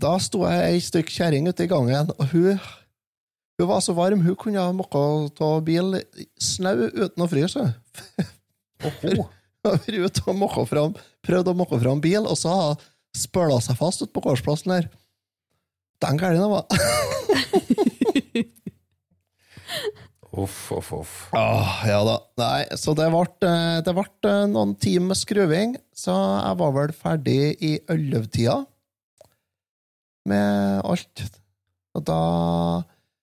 Da 0.04 0.16
sto 0.20 0.42
jeg 0.50 0.72
ei 0.72 0.82
stykk 0.82 1.12
kjerring 1.14 1.48
ute 1.48 1.68
i 1.68 1.70
gangen, 1.70 2.10
og 2.18 2.26
hun, 2.34 2.58
hun 3.62 3.70
var 3.70 3.84
så 3.86 3.94
varm, 3.96 4.24
hun 4.26 4.36
kunne 4.40 4.60
ha 4.60 4.74
mokka 4.74 5.04
av 5.46 5.62
bil 5.68 6.00
snau 6.42 6.90
uten 6.90 7.24
å 7.24 7.30
fryse. 7.30 7.68
Hun 8.82 9.22
har 9.64 9.78
vært 9.78 9.94
ute 9.94 10.26
og 10.34 10.68
fram, 10.68 10.98
prøvd 11.24 11.54
å 11.54 11.56
mokke 11.62 11.80
fram 11.86 12.02
bil, 12.04 12.26
og 12.26 12.36
så 12.42 12.58
har 12.58 12.82
spøla 13.18 13.60
seg 13.64 13.78
fast 13.80 14.04
ute 14.04 14.14
på 14.14 14.24
gårdsplassen 14.26 14.74
her. 14.76 14.90
Den 16.04 16.20
gærne 16.20 16.42
den 16.42 16.52
var. 16.52 16.66
Uff, 20.34 20.72
uff, 20.74 20.88
uff. 20.98 21.12
Åh, 21.38 21.74
ja 21.86 22.00
da. 22.08 22.16
Nei, 22.42 22.64
så 22.82 22.96
det 22.98 23.06
ble, 23.14 23.22
eh, 23.46 23.82
det 23.86 23.94
ble 23.94 24.06
eh, 24.26 24.46
noen 24.50 24.72
timer 24.82 25.12
med 25.12 25.20
skruving, 25.20 25.76
så 25.94 26.16
jeg 26.16 26.58
var 26.58 26.72
vel 26.74 26.94
ferdig 26.98 27.36
i 27.62 27.76
ellevtida 27.94 28.56
med 30.30 30.82
alt. 30.90 31.22
Og 31.94 32.06
da 32.08 32.18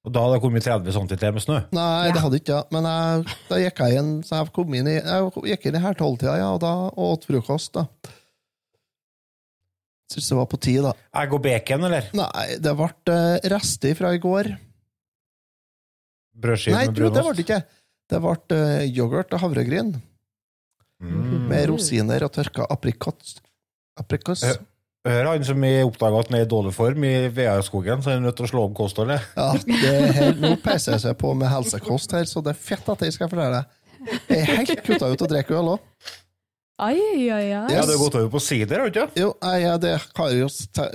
Og 0.07 0.15
da 0.15 0.23
hadde 0.23 0.37
det 0.37 0.43
kommet 0.45 0.65
30 0.65 0.95
cm 0.95 1.35
med 1.35 1.43
snø? 1.43 1.59
Nei, 1.75 2.13
det 2.15 2.23
hadde 2.23 2.39
ikke. 2.39 2.63
Men 2.71 2.87
jeg, 2.87 3.37
da 3.51 3.59
gikk 3.65 3.83
jeg 3.83 3.99
inn 4.05 4.13
så 4.23 4.39
jeg 4.39 4.55
kom 4.55 4.79
inn 4.79 4.89
i, 4.89 4.97
jeg 5.01 5.51
gikk 5.51 5.67
inn 5.67 5.81
i 5.81 5.83
her 5.83 5.99
tolvtida, 5.99 6.39
ja, 6.39 6.53
og 6.55 6.63
da 6.63 6.73
og 6.93 7.17
åt 7.17 7.27
frokost, 7.27 7.75
da. 7.75 7.89
Syns 10.11 10.29
det 10.33 10.37
var 10.41 10.47
på 10.51 10.59
tide, 10.59 10.83
da. 10.91 10.93
Jeg 11.21 11.31
går 11.31 11.43
bacon, 11.45 11.85
eller? 11.87 12.09
Nei, 12.19 12.47
det 12.59 12.73
ble 12.81 12.89
eh, 13.15 13.49
rester 13.53 13.95
fra 13.99 14.11
i 14.17 14.19
går. 14.23 14.49
Brødskive 16.41 16.77
med 16.81 16.95
brunost? 16.97 17.15
Nei, 17.15 17.21
det 17.21 17.27
ble 17.27 17.37
det 17.37 17.45
ikke. 17.45 17.61
Det 18.11 18.21
ble 18.25 18.59
eh, 18.59 18.87
yoghurt 18.97 19.37
og 19.37 19.45
havregryn 19.47 19.93
Mm. 21.01 21.47
med 21.49 21.63
rosiner 21.71 22.21
og 22.27 22.29
tørka 22.35 22.67
aprikot. 22.69 23.31
Aprikos. 23.97 24.43
Ja. 24.45 24.59
Hør 25.09 25.31
han 25.31 25.45
som 25.49 25.63
oppdaga 25.65 26.19
at 26.21 26.29
han 26.29 26.37
er 26.37 26.43
i 26.45 26.49
dårlig 26.51 26.75
form 26.77 27.07
i 27.09 27.13
Veaskogen, 27.33 28.03
så 28.05 28.11
er 28.13 28.19
han 28.19 28.27
nødt 28.29 28.37
til 28.37 28.45
å 28.45 28.51
slå 28.51 28.65
om 28.67 28.75
kostholdet. 28.77 29.23
Ja, 29.33 29.47
det 29.65 29.79
er 29.95 30.13
helt, 30.19 30.43
nå 30.45 30.51
peiser 30.61 30.93
jeg 30.99 31.01
seg 31.07 31.17
på 31.23 31.31
med 31.41 31.49
helsekost 31.49 32.13
her, 32.13 32.29
så 32.29 32.43
det 32.45 32.53
er 32.53 32.61
fett 32.61 32.91
at 32.93 33.07
jeg 33.07 33.17
skal 33.17 33.31
fortelle 33.33 33.63
deg. 33.63 34.21
Jeg 34.29 34.43
er 34.45 34.61
helt 34.61 34.85
kutta 34.91 35.09
ut 35.15 35.25
å 35.25 35.31
drikke 35.33 35.57
øl 35.57 35.73
òg. 35.79 35.89
Ai, 36.81 36.97
ai, 37.29 37.53
ai. 37.53 37.73
Ja, 37.75 37.83
du 37.85 37.93
har 37.93 37.99
gått 38.01 38.15
over 38.17 38.31
på 38.33 38.41
sider, 38.41 38.81
har 38.81 38.89
du 38.89 38.95
ikke? 38.95 39.21
Jo, 39.21 39.35
jeg, 39.37 39.65
ja, 39.67 39.75
det, 39.81 39.91
har 40.17 40.31
jo, 40.33 40.47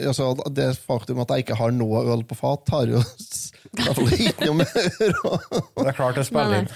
altså, 0.10 0.32
det 0.58 0.72
faktum 0.82 1.22
at 1.22 1.34
jeg 1.36 1.46
ikke 1.46 1.58
har 1.60 1.76
noe 1.76 2.02
øl 2.16 2.24
på 2.26 2.38
fat, 2.40 2.66
har 2.74 2.90
jo 2.90 3.04
i 3.04 3.84
hvert 3.84 4.00
fall 4.00 4.16
ikke 4.16 4.50
noe 4.50 4.58
med 4.64 5.22
å. 5.30 5.36
Det 5.78 5.86
er 5.92 5.98
klart 5.98 6.18
det 6.18 6.26
spiller 6.26 6.64
inn. 6.64 6.72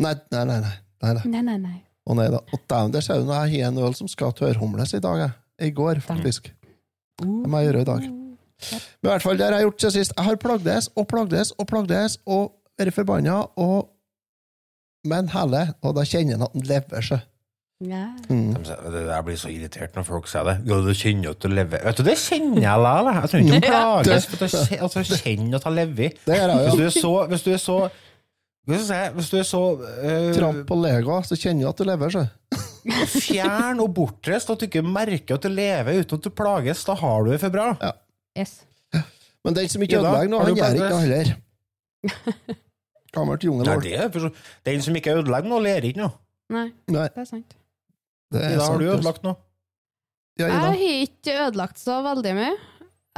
Nei, 0.00 0.14
nei, 0.32 0.44
nei. 0.48 0.58
nei, 0.64 0.72
nei, 1.04 1.12
nei. 1.18 1.26
Nei, 1.34 1.42
nei, 1.50 1.58
nei. 1.66 1.76
Å 2.08 2.16
nei 2.16 2.30
da. 2.32 2.40
Og 2.48 2.64
dæven, 2.70 2.94
der 2.94 3.04
ser 3.04 3.20
du 3.20 3.28
når 3.28 3.50
jeg 3.50 3.60
har 3.60 3.74
en 3.74 3.82
øl 3.84 3.98
som 3.98 4.08
skal 4.10 4.32
tørrhumles 4.36 4.96
i 4.96 5.02
dag. 5.04 5.26
Jeg. 5.26 5.36
I 5.68 5.70
går, 5.76 6.00
faktisk. 6.00 6.48
Det 7.20 7.50
må 7.52 7.60
jeg 7.60 7.68
gjøre 7.70 7.84
i 7.84 7.88
dag. 7.90 8.06
Men 8.08 9.08
i 9.08 9.10
hvert 9.10 9.24
fall, 9.24 9.36
det 9.36 9.46
har 9.46 9.56
jeg 9.58 9.66
gjort 9.68 9.84
siden 9.84 9.96
sist. 9.98 10.14
Jeg 10.16 10.28
har 10.30 10.40
plagdes 10.40 10.88
og 10.96 11.08
plagdes 11.10 11.52
og 11.56 11.68
plagdes 11.68 12.16
og 12.24 12.54
vært 12.80 12.96
forbanna 12.96 13.42
og 13.60 13.90
Men 15.08 15.30
hele, 15.32 15.62
og 15.80 15.94
da 15.96 16.02
kjenner 16.04 16.34
jeg 16.34 16.42
at 16.44 16.52
den 16.52 16.66
lever 16.68 17.04
seg. 17.06 17.22
Ja. 17.80 18.10
Mm. 18.28 18.52
De 18.54 18.74
Det 18.92 19.02
der 19.08 19.22
blir 19.24 19.38
så 19.40 19.48
irritert 19.48 19.94
når 19.96 20.04
folk 20.04 20.28
sier 20.28 20.44
det. 20.44 20.56
Ja, 20.68 20.76
du 20.84 20.90
kjenner 20.92 21.32
at 21.32 21.40
du 21.40 21.48
lever. 21.48 21.80
Vet 21.86 21.96
du, 21.96 22.02
det 22.04 22.16
kjenner 22.20 22.60
jeg 22.60 22.82
likevel. 22.84 23.20
Jeg 23.22 23.30
trenger 23.32 23.56
ikke 23.56 23.70
å 23.70 23.80
plages 24.04 24.26
for 24.30 24.44
at 24.44 24.54
jeg 24.58 24.80
at 24.84 24.96
jeg 24.98 25.20
kjenner 25.22 25.56
at 25.56 25.66
jeg 25.68 25.76
lever. 25.78 26.16
Det 26.28 26.36
gjør 26.36 26.52
jeg, 26.52 26.60
Hvis 26.66 26.76
du 26.76 26.84
er 26.84 26.94
så 26.98 27.12
Hvis 27.30 27.46
du 27.46 27.50
er 27.54 27.62
så 27.64 27.76
Hvis 28.68 28.86
du 28.90 28.92
er, 28.94 29.06
hvis 29.16 29.30
du 29.32 29.36
er 29.40 29.46
så 29.48 29.62
eh, 30.04 30.28
Tramp 30.36 30.60
på 30.68 30.76
lega, 30.82 31.20
så 31.24 31.38
kjenner 31.40 31.64
du 31.64 31.70
at 31.72 31.80
du 31.80 31.88
lever 31.88 32.16
Så. 32.16 32.26
fjern 33.24 33.80
og 33.80 33.94
bortreist 33.96 34.52
at 34.52 34.60
du 34.60 34.66
ikke 34.68 34.82
merker 34.84 35.38
at 35.38 35.46
du 35.46 35.52
lever 35.52 36.02
uten 36.02 36.20
at 36.20 36.26
du 36.26 36.30
plages, 36.36 36.84
da 36.84 36.96
har 37.00 37.24
du 37.24 37.30
det 37.32 37.40
for 37.42 37.54
bra. 37.54 37.70
Yes. 38.36 38.58
Men 39.44 39.56
den 39.56 39.68
som 39.72 39.84
ikke 39.84 40.00
ødelegger 40.00 40.32
noe, 40.32 40.44
han 40.44 40.58
gjør 40.58 40.76
ikke 40.76 40.90
noe 40.90 41.04
heller. 41.04 42.58
Gammelt 43.16 43.44
jungelår. 43.44 43.84
det 43.84 44.32
Den 44.68 44.84
som 44.84 44.96
ikke 44.96 45.16
ødelegger 45.20 45.52
noe, 45.52 45.62
ler 45.64 45.88
ikke 45.88 46.02
noe. 46.04 46.12
Nei, 46.50 46.66
Nei, 46.90 47.06
det 47.14 47.24
er 47.24 47.28
sant. 47.28 47.56
Det 48.30 48.42
er 48.44 48.54
Ida, 48.56 48.66
har 48.66 48.78
du 48.78 48.86
ødelagt 48.88 49.24
noe? 49.26 49.38
Ja, 50.40 50.46
Jeg 50.46 50.60
har 50.64 50.84
ikke 50.84 51.34
ødelagt 51.46 51.80
så 51.80 51.98
veldig 52.04 52.36
mye. 52.38 52.52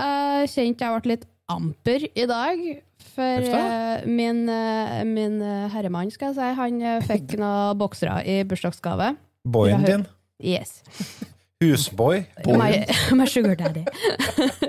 Jeg 0.02 0.48
kjente 0.54 0.86
jeg 0.86 1.02
ble 1.02 1.12
litt 1.12 1.26
amper 1.52 2.06
i 2.08 2.24
dag. 2.30 2.64
For 3.12 3.44
uh, 3.52 4.06
min, 4.08 4.46
uh, 4.48 5.02
min 5.04 5.40
eh, 5.42 5.66
herremann, 5.74 6.10
skal 6.14 6.30
jeg 6.30 6.38
si, 6.38 6.48
han 6.56 7.02
fikk 7.04 7.34
noen 7.42 7.78
boksere 7.80 8.22
i 8.24 8.40
bursdagsgave. 8.48 9.12
Boyen 9.44 9.84
din? 9.84 10.06
Yes. 10.42 10.80
Husboy? 11.62 12.24
My, 12.46 12.84
my 13.18 13.26
sugar 13.28 13.54
daddy. 13.58 13.84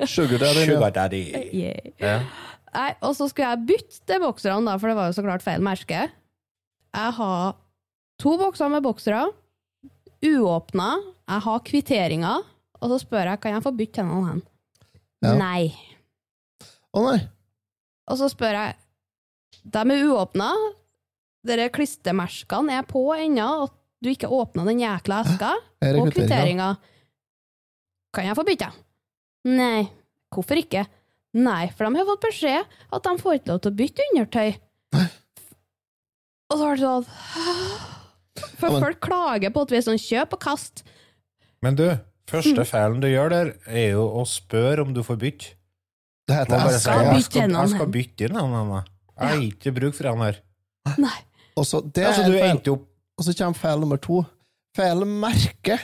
Sugar 0.06 0.38
daddy. 0.38 0.66
Sugar 0.66 0.92
daddy. 0.94 1.24
Yeah. 1.54 1.94
Yeah. 2.02 2.28
Nei, 2.74 2.92
og 3.06 3.16
så 3.18 3.28
skulle 3.30 3.50
jeg 3.54 3.66
bytte 3.70 4.06
de 4.10 4.20
bokserne, 4.22 4.66
da, 4.68 4.78
for 4.82 4.90
det 4.90 4.98
var 4.98 5.10
jo 5.10 5.18
så 5.18 5.24
klart 5.26 5.46
feil 5.46 5.64
merke. 5.64 6.08
Jeg 6.94 7.16
har 7.18 7.56
to 8.22 8.36
bokser 8.38 8.70
med 8.74 8.86
boksere, 8.86 9.26
uåpna. 10.24 10.90
Jeg 11.30 11.46
har 11.46 11.64
kvitteringer, 11.68 12.46
og 12.80 12.92
så 12.92 13.00
spør 13.02 13.32
jeg 13.34 13.42
kan 13.44 13.56
jeg 13.56 13.66
få 13.66 13.74
bytte 13.76 14.00
tennene 14.00 14.30
hen. 14.30 14.42
Ja. 15.24 15.36
Nei. 15.40 15.72
Å 16.94 17.04
nei. 17.06 17.20
Og 18.12 18.20
så 18.20 18.28
spør 18.32 18.58
jeg 18.60 18.80
De 19.64 19.80
er 19.80 20.08
uåpna. 20.10 20.50
Dere 21.48 21.70
klistremerkene 21.72 22.80
er 22.80 22.88
på 22.88 23.04
ennå, 23.16 23.48
og 23.64 23.72
du 24.04 24.10
ikke 24.12 24.32
åpna 24.32 24.66
den 24.68 24.82
jækla 24.84 25.22
eska. 25.24 25.54
Og 25.56 26.12
kvitteringa. 26.12 26.12
kvitteringa. 26.16 26.70
Kan 28.14 28.28
jeg 28.28 28.38
få 28.38 28.46
bytte? 28.48 28.70
Nei. 29.48 29.88
Hvorfor 30.34 30.60
ikke? 30.60 30.84
Nei, 31.34 31.66
for 31.74 31.88
de 31.88 31.98
har 31.98 32.08
fått 32.08 32.26
beskjed 32.28 32.76
at 32.94 33.08
de 33.08 33.14
får 33.22 33.40
ikke 33.40 33.52
lov 33.54 33.64
til 33.64 33.72
å 33.72 33.78
bytte 33.80 34.08
undertøy. 34.12 34.50
Og 36.52 36.60
så 36.60 36.62
var 36.68 36.78
det 36.78 36.84
sånn 36.84 38.02
For 38.36 38.68
Ja, 38.68 38.74
men- 38.74 38.82
folk 38.88 39.00
klager 39.02 39.50
på 39.54 39.62
at 39.62 39.70
vi 39.72 39.78
er 39.78 39.82
sånn 39.86 40.00
kjøp 40.02 40.34
og 40.34 40.40
kast. 40.42 40.84
Men 41.62 41.76
du, 41.76 41.86
første 42.28 42.66
feilen 42.66 43.00
du 43.04 43.08
gjør 43.08 43.30
der, 43.30 43.52
er 43.68 43.92
jo 43.94 44.08
å 44.10 44.24
spørre 44.28 44.82
om 44.82 44.94
du 44.94 45.04
får 45.04 45.20
bytte. 45.22 45.54
Det 46.28 46.36
heter 46.40 46.56
eska. 46.56 46.80
skal 46.80 47.14
jeg 47.14 47.24
skal, 47.28 47.52
jeg 47.52 47.70
skal 47.76 47.88
bytte 47.92 48.26
inn 48.30 48.36
han 48.40 48.54
her. 48.72 48.84
Jeg 49.20 49.28
har 49.30 49.42
ikke 49.44 49.74
bruk 49.76 49.94
for 49.96 50.08
han 50.10 50.22
her. 50.24 50.40
Nei. 50.98 51.18
Og 51.56 51.66
så 51.70 51.82
det 51.94 52.06
Altså, 52.08 52.26
du 52.26 52.34
feil. 52.34 52.50
endte 52.50 52.72
opp 52.74 52.88
Og 53.20 53.26
så 53.28 53.34
kommer 53.38 53.56
feil 53.56 53.80
nummer 53.80 53.98
to. 54.02 54.26
Feil 54.76 55.04
merke. 55.06 55.80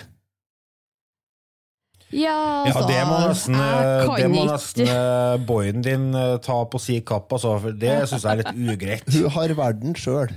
Ja, 2.09 2.65
Ja, 2.65 2.71
altså 2.73 2.87
det 2.89 3.01
må 3.05 3.17
nesten, 3.21 3.53
jeg 3.53 4.09
eh, 4.09 4.15
det 4.17 4.29
må 4.33 4.45
nesten 4.49 4.87
eh, 4.89 5.37
boyen 5.45 5.83
din 5.85 6.07
eh, 6.17 6.37
ta 6.41 6.55
på 6.65 6.79
si 6.81 6.95
kapp, 7.05 7.29
altså, 7.37 7.51
for 7.61 7.71
det 7.77 7.99
syns 8.09 8.23
jeg 8.25 8.31
er 8.31 8.39
litt 8.41 8.73
ugreit. 8.73 9.05
Du 9.13 9.27
har 9.29 9.53
verden 9.53 9.93
sjøl. 9.93 10.31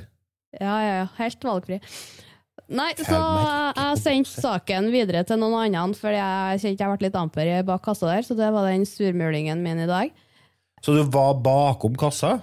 Ja, 0.60 0.76
ja, 0.84 0.92
ja. 1.02 1.08
Helt 1.18 1.44
valgfri. 1.46 1.80
Nei, 2.72 2.90
så 2.96 3.18
jeg 3.76 3.98
sendte 4.00 4.42
saken 4.44 4.88
videre 4.92 5.24
til 5.28 5.40
noen 5.40 5.74
andre, 5.76 5.98
for 5.98 6.14
jeg 6.14 6.62
kjente 6.62 6.84
jeg 6.84 6.92
ble 6.92 7.08
litt 7.08 7.18
amper 7.18 7.50
bak 7.68 7.82
kassa 7.84 8.08
der, 8.08 8.24
så 8.24 8.36
det 8.38 8.48
var 8.54 8.68
den 8.70 8.86
surmulingen 8.88 9.60
min 9.64 9.82
i 9.82 9.88
dag. 9.90 10.12
Så 10.82 10.94
du 10.96 11.02
var 11.12 11.36
bakom 11.42 11.96
kassa? 11.98 12.38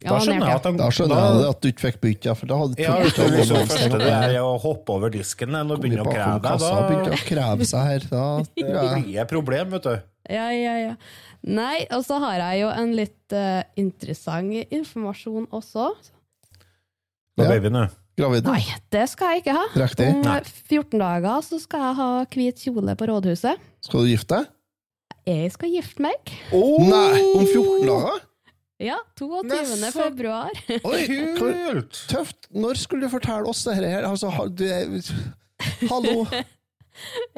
Ja, 0.00 0.14
Da 0.14 0.18
skjønner 0.24 0.48
jeg 0.48 0.56
at 0.56 0.64
de, 0.64 0.70
Da 0.80 0.86
skjønner 0.96 1.18
jeg 1.20 1.48
at 1.50 1.58
du 1.60 1.66
ikke 1.68 1.82
fikk 1.84 1.96
begynt, 2.00 2.26
ja, 2.30 2.34
for 2.38 2.48
da 2.48 2.56
hadde 2.56 2.80
Ja, 2.80 2.92
liksom 3.04 3.66
første 3.68 3.98
det 4.00 4.12
er 4.14 4.36
å 4.40 4.54
hoppe 4.62 4.94
over 4.96 5.12
disken 5.12 5.52
du 5.52 5.74
Kom 5.76 6.06
å 6.06 6.06
kreve 6.06 6.38
deg, 6.38 6.46
kassa 6.46 6.70
begynte 6.86 7.10
å 7.12 7.26
kreve 7.26 7.66
seg 7.68 7.90
her. 7.90 8.06
Da 8.08 8.22
da 8.40 8.86
tror 8.86 9.02
blir 9.04 9.20
et 9.20 9.34
problem, 9.34 9.74
vet 9.76 9.88
du. 9.90 10.06
Ja, 10.30 10.46
ja, 10.56 10.76
ja. 10.80 10.94
Nei, 11.44 11.82
og 11.92 12.04
så 12.06 12.16
har 12.22 12.38
jeg 12.40 12.62
jo 12.62 12.70
en 12.72 12.94
litt 12.96 13.36
uh, 13.36 13.60
interessant 13.80 14.72
informasjon 14.72 15.50
også. 15.56 15.90
På 17.40 17.46
Ja. 17.48 17.50
babyen, 17.56 17.76
du. 17.80 17.98
gravid. 18.20 18.44
Nei, 18.44 18.62
det 18.92 19.04
skal 19.08 19.34
jeg 19.34 19.42
ikke 19.44 19.54
ha. 19.56 19.66
Riktig. 19.80 20.08
Om 20.12 20.22
Nei. 20.26 20.36
eh, 20.38 20.54
14 20.68 20.98
dager 21.00 21.44
så 21.46 21.60
skal 21.62 21.84
jeg 21.88 21.94
ha 22.00 22.08
hvit 22.34 22.64
kjole 22.66 22.96
på 23.00 23.08
rådhuset. 23.08 23.62
Skal 23.86 24.04
du 24.04 24.10
gifte 24.12 24.36
deg? 24.42 24.50
Jeg 25.30 25.52
skal 25.54 25.70
gifte 25.72 26.02
meg. 26.04 26.34
Nei! 26.52 27.22
Om 27.36 27.46
14 27.46 27.86
dager? 27.88 28.20
Ja, 28.80 28.96
22. 29.20 29.44
Nei, 29.50 29.90
februar. 29.92 30.50
Oi, 30.88 31.02
Kult! 31.36 31.98
tøft! 32.08 32.48
Når 32.56 32.78
skulle 32.80 33.04
du 33.08 33.12
fortelle 33.12 33.44
oss 33.48 33.64
det 33.68 33.76
her? 33.76 34.06
Altså, 34.08 34.30
du 34.48 34.64
Hallo! 35.90 36.24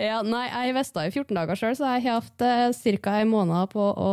Ja, 0.01 0.23
nei, 0.27 0.47
jeg 0.49 0.73
det 0.97 1.03
i 1.07 1.11
14 1.13 1.37
dager 1.37 1.59
sjøl, 1.59 1.75
så 1.79 1.91
jeg 1.95 2.03
har 2.09 2.21
hatt 2.23 2.43
eh, 2.43 2.97
ca. 2.99 3.13
en 3.21 3.29
måned 3.31 3.69
på 3.71 3.85
å 3.95 4.09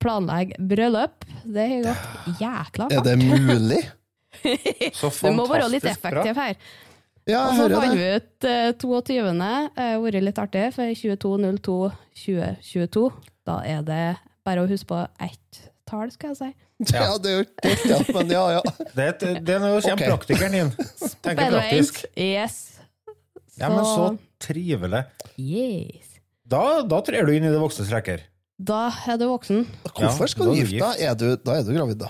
planlegge 0.00 0.56
bryllup. 0.64 1.26
Det 1.44 1.66
har 1.68 1.82
gått 1.90 2.40
jækla 2.40 2.86
Er 2.94 3.02
det 3.04 3.18
mulig? 3.20 3.82
Så 5.00 5.06
Du 5.20 5.30
må 5.36 5.44
være 5.50 5.68
litt 5.72 5.84
bra. 5.84 5.92
effektiv 5.94 6.34
her. 6.42 6.54
Ja, 7.24 7.40
Og 7.48 7.52
så 7.56 7.62
fant 7.72 7.94
det. 7.94 7.96
vi 7.96 8.04
ut 8.18 8.34
uh, 8.44 8.76
22. 8.76 9.40
har 9.40 9.98
vært 10.02 10.22
litt 10.26 10.40
artig, 10.42 10.64
for 10.76 10.84
22.02.2022. 11.04 13.04
Da 13.48 13.54
er 13.64 13.80
det 13.86 14.02
bare 14.44 14.60
å 14.64 14.68
huske 14.68 14.88
på 14.90 14.98
ett 15.24 15.50
tall, 15.88 16.08
skal 16.12 16.28
jeg 16.34 16.38
si. 16.42 16.50
Ja, 16.92 17.14
det 17.22 17.28
er 17.30 17.36
jo 17.38 17.44
helt 17.64 17.84
ja, 17.86 17.98
men 18.16 18.26
ja, 18.34 18.44
ja. 18.56 18.62
Det, 18.66 19.02
er 19.04 19.08
et- 19.14 19.22
det 19.46 19.52
er 19.54 19.58
jo 19.70 19.78
kommer 19.86 20.08
praktikeren 20.16 20.52
din. 20.58 20.70
Tenker 21.24 21.46
praktisk. 21.54 21.94
Yes. 22.18 22.54
Ja, 23.56 23.68
men 23.70 23.84
så 23.86 24.18
trivelig. 24.42 25.04
Yes. 25.38 26.18
Da, 26.44 26.82
da 26.84 26.98
trer 27.06 27.24
du 27.24 27.30
inn 27.32 27.44
i 27.46 27.50
det 27.52 27.60
voksnes 27.62 27.88
rekker. 27.94 28.20
Da 28.58 28.90
er 29.08 29.16
du 29.18 29.24
voksen. 29.30 29.64
Hvorfor 29.94 30.26
skal 30.30 30.46
ja, 30.46 30.50
du 30.50 30.54
gifte 30.60 30.76
deg? 30.98 31.22
Da 31.46 31.52
er 31.56 31.62
du 31.64 31.72
gravid, 31.74 31.98
da. 32.02 32.08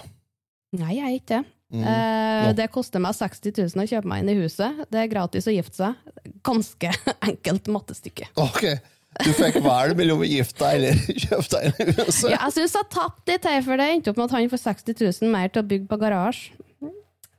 Nei, 0.75 0.93
jeg 0.97 1.05
er 1.07 1.11
ikke 1.21 1.31
det. 1.37 1.45
Mm. 1.75 1.85
Eh, 1.91 2.49
det 2.55 2.69
koster 2.71 3.03
meg 3.03 3.17
60 3.19 3.51
000 3.75 3.83
å 3.83 3.87
kjøpe 3.91 4.07
meg 4.11 4.23
inn 4.23 4.31
i 4.31 4.37
huset. 4.45 4.85
Det 4.93 5.01
er 5.03 5.09
gratis 5.11 5.49
å 5.51 5.55
gifte 5.55 5.81
seg. 5.81 6.35
Ganske 6.47 6.93
enkelt 7.31 7.71
mattestykke. 7.75 8.29
Ok, 8.39 8.63
du 9.25 9.31
fikk 9.35 9.59
velge 9.65 9.97
mellom 9.99 10.23
å 10.23 10.29
gifte 10.29 10.63
deg 10.63 10.77
eller 10.79 11.01
kjøpe 11.25 11.49
deg 11.57 11.71
inn 11.73 11.91
i 11.91 11.97
huset? 12.05 12.29
Ja, 12.31 12.39
jeg 12.47 12.57
syns 12.61 12.77
jeg 12.79 12.91
tapte 12.95 13.35
litt 13.35 13.49
her, 13.51 13.65
for 13.67 13.81
det 13.81 13.89
endte 13.97 14.13
opp 14.15 14.21
med 14.23 14.29
at 14.31 14.37
han 14.39 14.53
får 14.53 14.63
60 14.69 15.03
000 15.25 15.35
mer 15.35 15.51
til 15.51 15.65
å 15.65 15.69
bygge 15.75 15.91
på 15.91 15.99
garasje. 16.05 16.55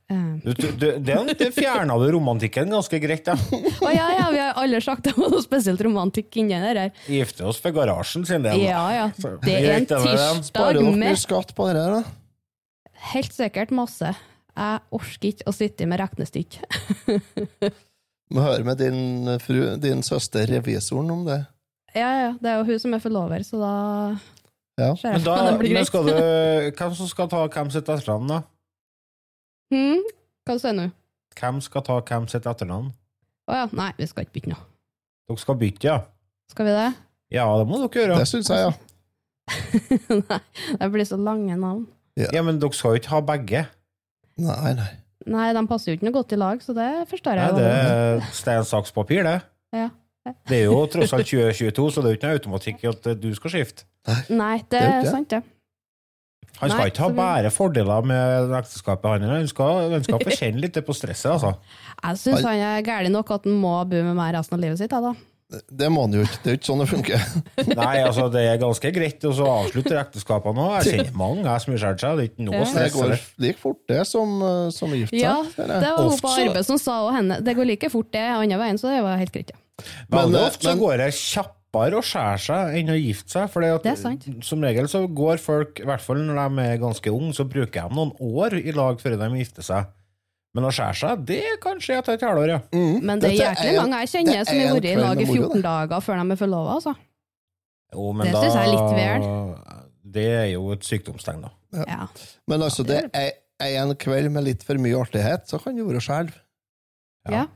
Eh, 0.06 0.34
Du, 0.44 0.52
du, 0.78 0.84
den 1.02 1.32
fjerna 1.50 1.96
du 1.98 2.04
romantikken 2.14 2.70
ganske 2.70 3.00
greit, 3.02 3.24
da. 3.26 3.34
Å 3.34 3.90
ja, 3.90 4.04
ja, 4.20 4.26
vi 4.30 4.38
har 4.38 4.52
alle 4.60 4.78
sagt 4.84 5.08
det 5.08 5.16
var 5.16 5.32
noe 5.32 5.42
spesielt 5.42 5.80
romantikk 5.82 6.36
inni 6.44 6.60
der. 6.62 6.78
her. 6.84 6.92
Gifte 7.10 7.48
oss 7.48 7.58
for 7.64 7.74
garasjen 7.74 8.22
sin 8.28 8.44
del. 8.46 8.60
Ja, 8.62 8.84
ja. 8.94 9.08
Det 9.42 9.56
er 9.56 9.72
en 9.80 9.88
tirsdag 9.90 10.20
med. 10.36 10.46
Sparer 10.52 10.78
dere 10.92 11.16
skatt 11.24 11.56
på 11.58 11.66
det 11.72 11.82
her, 11.82 11.96
da? 11.98 12.14
Helt 13.12 13.34
sikkert 13.34 13.74
masse. 13.74 14.12
Jeg 14.56 14.80
orker 14.96 15.28
ikke 15.28 15.46
å 15.50 15.52
sitte 15.52 15.86
med 15.88 16.00
regnestykke. 16.00 16.64
Må 18.34 18.42
høre 18.42 18.64
med 18.66 18.80
din, 18.80 19.28
fru, 19.44 19.60
din 19.78 20.02
søster, 20.02 20.48
revisoren, 20.50 21.10
om 21.12 21.26
det. 21.28 21.42
Ja, 21.94 22.08
ja, 22.20 22.30
det 22.40 22.50
er 22.50 22.58
jo 22.60 22.66
hun 22.72 22.80
som 22.82 22.96
er 22.96 23.02
forlover, 23.04 23.44
så 23.46 23.60
da 23.60 23.74
Ja. 24.76 24.90
Men, 25.04 25.22
da, 25.24 25.36
men 25.56 25.62
greit. 25.62 25.86
skal 25.88 26.08
du, 26.08 26.14
hvem 26.76 26.96
som 26.98 27.08
skal 27.08 27.28
ta 27.32 27.44
hvem 27.46 27.70
sitt 27.72 27.88
etternavn, 27.88 28.32
da? 28.32 28.40
Hmm? 29.72 30.02
Hva 30.46 30.58
sier 30.60 30.74
du 30.74 30.82
nå? 30.82 30.88
Hvem 31.36 31.60
skal 31.64 31.84
ta 31.86 32.00
hvem 32.00 32.26
sitt 32.32 32.48
etternavn? 32.48 32.90
Å 33.46 33.60
ja, 33.60 33.68
nei, 33.78 33.92
vi 33.96 34.08
skal 34.10 34.26
ikke 34.26 34.40
bytte 34.40 34.52
noe. 34.52 34.64
Dere 35.26 35.42
skal 35.42 35.58
bytte, 35.60 35.86
ja? 35.88 35.96
Skal 36.52 36.68
vi 36.68 36.74
det? 36.76 36.90
Ja, 37.34 37.46
det 37.58 37.66
må 37.68 37.78
dere 37.82 38.02
gjøre. 38.02 38.18
Det 38.20 38.28
syns 38.30 38.50
jeg, 38.52 38.66
ja. 38.66 38.74
nei, 40.30 40.40
det 40.80 40.90
blir 40.92 41.06
så 41.06 41.18
lange 41.20 41.56
navn. 41.60 41.86
Ja, 42.16 42.42
Men 42.42 42.58
dere 42.62 42.72
skal 42.72 42.94
jo 42.96 43.00
ikke 43.02 43.12
ha 43.12 43.20
begge. 43.20 43.66
Nei, 44.38 44.72
nei. 44.78 44.88
Nei, 45.26 45.46
de 45.56 45.62
passer 45.66 45.90
jo 45.92 45.96
ikke 45.98 46.06
noe 46.06 46.14
godt 46.14 46.32
i 46.32 46.36
lag, 46.38 46.60
så 46.62 46.72
det 46.76 46.88
forstår 47.10 47.34
Nei, 47.36 47.46
jeg. 47.46 47.54
det 47.56 47.70
er 47.72 48.20
stein, 48.36 48.62
saks, 48.64 48.92
papir, 48.94 49.24
det. 49.26 49.40
Ja. 49.74 49.88
Det 50.46 50.56
er 50.60 50.64
jo 50.66 50.78
tross 50.90 51.12
alt 51.14 51.26
2022, 51.26 51.90
så 51.94 52.02
det 52.02 52.08
er 52.08 52.14
jo 52.14 52.18
ikke 52.18 52.28
noe 52.30 52.38
automatikk 52.38 52.84
i 52.84 52.88
at 52.90 53.08
du 53.22 53.28
skal 53.34 53.50
skifte. 53.52 53.84
Nei, 54.30 54.56
det 54.70 54.70
Det 54.70 54.80
er 54.82 55.00
ikke. 55.02 55.10
sant, 55.10 55.28
det. 55.34 55.42
Han 56.60 56.70
skal 56.70 56.80
Nei, 56.80 56.88
ikke 56.90 57.02
ha 57.04 57.08
vi- 57.10 57.16
bare 57.20 57.50
fordeler 57.52 58.04
med 58.06 58.50
ekteskapet, 58.56 59.04
han. 59.10 59.22
Han 59.28 59.46
skal, 59.50 59.90
han 59.92 60.04
skal 60.06 60.18
få 60.24 60.30
kjenne 60.38 60.60
litt 60.62 60.78
på 60.86 60.94
stresset, 60.96 61.30
altså. 61.36 61.56
Jeg 62.02 62.16
syns 62.22 62.42
han 62.46 62.58
er 62.58 62.82
gæren 62.86 63.12
nok 63.12 63.30
at 63.30 63.44
han 63.44 63.52
må 63.60 63.74
bo 63.90 64.02
med 64.02 64.14
meg 64.16 64.34
resten 64.34 64.54
av 64.56 64.60
livet 64.60 64.78
sitt. 64.78 64.90
jeg, 64.90 65.02
Da. 65.02 65.12
Det 65.46 65.86
må 65.94 66.02
han 66.02 66.14
jo 66.16 66.24
ikke. 66.26 66.38
Det 66.42 66.50
er 66.50 66.54
jo 66.56 66.58
ikke 66.58 66.66
sånn 66.66 66.80
det 66.82 66.86
funker. 66.90 67.26
Nei, 67.78 67.92
altså, 68.02 68.24
det 68.34 68.40
er 68.50 68.56
ganske 68.58 68.90
greit 68.96 69.26
å 69.28 69.30
så 69.36 69.46
avslutte 69.46 69.94
ekteskapene 70.00 70.64
òg. 70.64 70.72
Jeg 70.80 70.96
kjenner 70.96 71.18
mange 71.20 71.44
jeg 71.46 71.62
som 71.62 71.74
har 71.74 71.82
skjært 71.84 72.02
seg. 72.02 72.16
Det 72.18 72.24
er 72.24 72.30
ikke 72.32 72.46
noe 72.48 72.62
stress. 72.66 72.96
Det 72.96 72.96
går 72.96 73.12
like 73.44 73.62
fort, 73.62 73.78
det, 73.92 74.00
som, 74.10 74.32
eh, 74.42 74.62
som 74.74 74.96
gift 74.98 75.14
seg. 75.14 75.20
Ja, 75.22 75.36
det 75.54 75.68
var 75.84 76.00
hun 76.02 76.18
på 76.24 76.32
arbeid 76.32 76.66
som 76.66 76.80
sa 76.82 76.96
og 77.06 77.12
henne. 77.14 77.38
Det 77.46 77.54
går 77.58 77.70
like 77.70 77.90
fort 77.94 78.10
det 78.16 78.24
andre 78.26 78.58
veien, 78.64 78.80
så 78.82 78.90
det 78.90 79.04
var 79.06 79.20
helt 79.22 79.34
greit. 79.36 79.52
Ja. 79.54 79.60
Men, 80.10 80.32
Men, 80.32 80.34
eh, 80.40 80.48
ofte 80.48 80.66
så 80.66 80.72
men- 80.72 80.82
går 80.82 80.96
det 81.04 81.08
kjappere 81.14 82.00
å 82.00 82.02
skjære 82.10 82.40
seg 82.42 82.78
enn 82.80 82.90
å 82.90 82.98
gifte 82.98 83.36
seg. 83.36 83.50
For 83.52 83.62
Det 83.62 83.92
er 83.92 84.00
sant. 84.02 84.26
som 84.42 84.66
regel 84.66 84.90
så 84.90 85.04
går 85.06 85.38
folk, 85.38 85.78
i 85.78 85.86
hvert 85.86 86.02
fall 86.02 86.16
når 86.26 86.42
de 86.56 86.66
er 86.66 86.82
ganske 86.82 87.12
unge, 87.14 87.36
så 87.38 87.46
bruker 87.46 87.86
de 87.86 87.94
noen 87.94 88.12
år 88.18 88.58
i 88.66 88.72
lag 88.74 88.98
før 88.98 89.14
de 89.20 89.30
gifter 89.38 89.62
seg. 89.62 89.86
Men 90.56 90.64
å 90.64 90.72
skjære 90.72 90.96
seg, 90.96 91.24
det 91.28 91.42
kan 91.60 91.80
skje 91.84 91.98
etter 92.00 92.16
et 92.16 92.22
halvår, 92.24 92.50
ja. 92.54 92.60
Mm. 92.72 92.94
Men 93.04 93.20
det 93.20 93.32
er 93.34 93.36
jæklig 93.42 93.74
mange 93.76 93.98
jeg 94.02 94.12
kjenner 94.14 94.46
som 94.48 94.60
har 94.62 94.78
vært 94.78 94.86
i 94.88 94.94
lag 94.96 95.20
i 95.20 95.26
med 95.26 95.32
moro, 95.34 95.48
14 95.52 95.64
dager 95.66 96.04
før 96.06 96.22
de 96.22 96.32
er 96.32 96.40
forlova. 96.40 96.76
Altså. 96.78 96.94
Jo, 97.92 98.06
men 98.12 98.26
Det 98.26 98.32
da, 98.32 98.40
synes 98.44 98.56
jeg 98.56 98.62
er 98.62 98.72
litt 98.72 99.82
Det 100.16 100.28
er 100.38 100.46
jo 100.54 100.70
et 100.72 100.88
sykdomstegn, 100.88 101.44
da. 101.44 101.52
Ja. 101.84 102.06
Men 102.48 102.64
altså, 102.64 102.86
det 102.88 103.02
er 103.12 103.76
en 103.82 103.92
kveld 104.00 104.32
med 104.32 104.46
litt 104.48 104.64
for 104.64 104.80
mye 104.80 104.96
artighet, 104.96 105.44
så 105.50 105.60
kan 105.60 105.76
du 105.76 105.84
være 105.84 106.02
skjelv. 106.08 106.32
ja. 107.30 107.46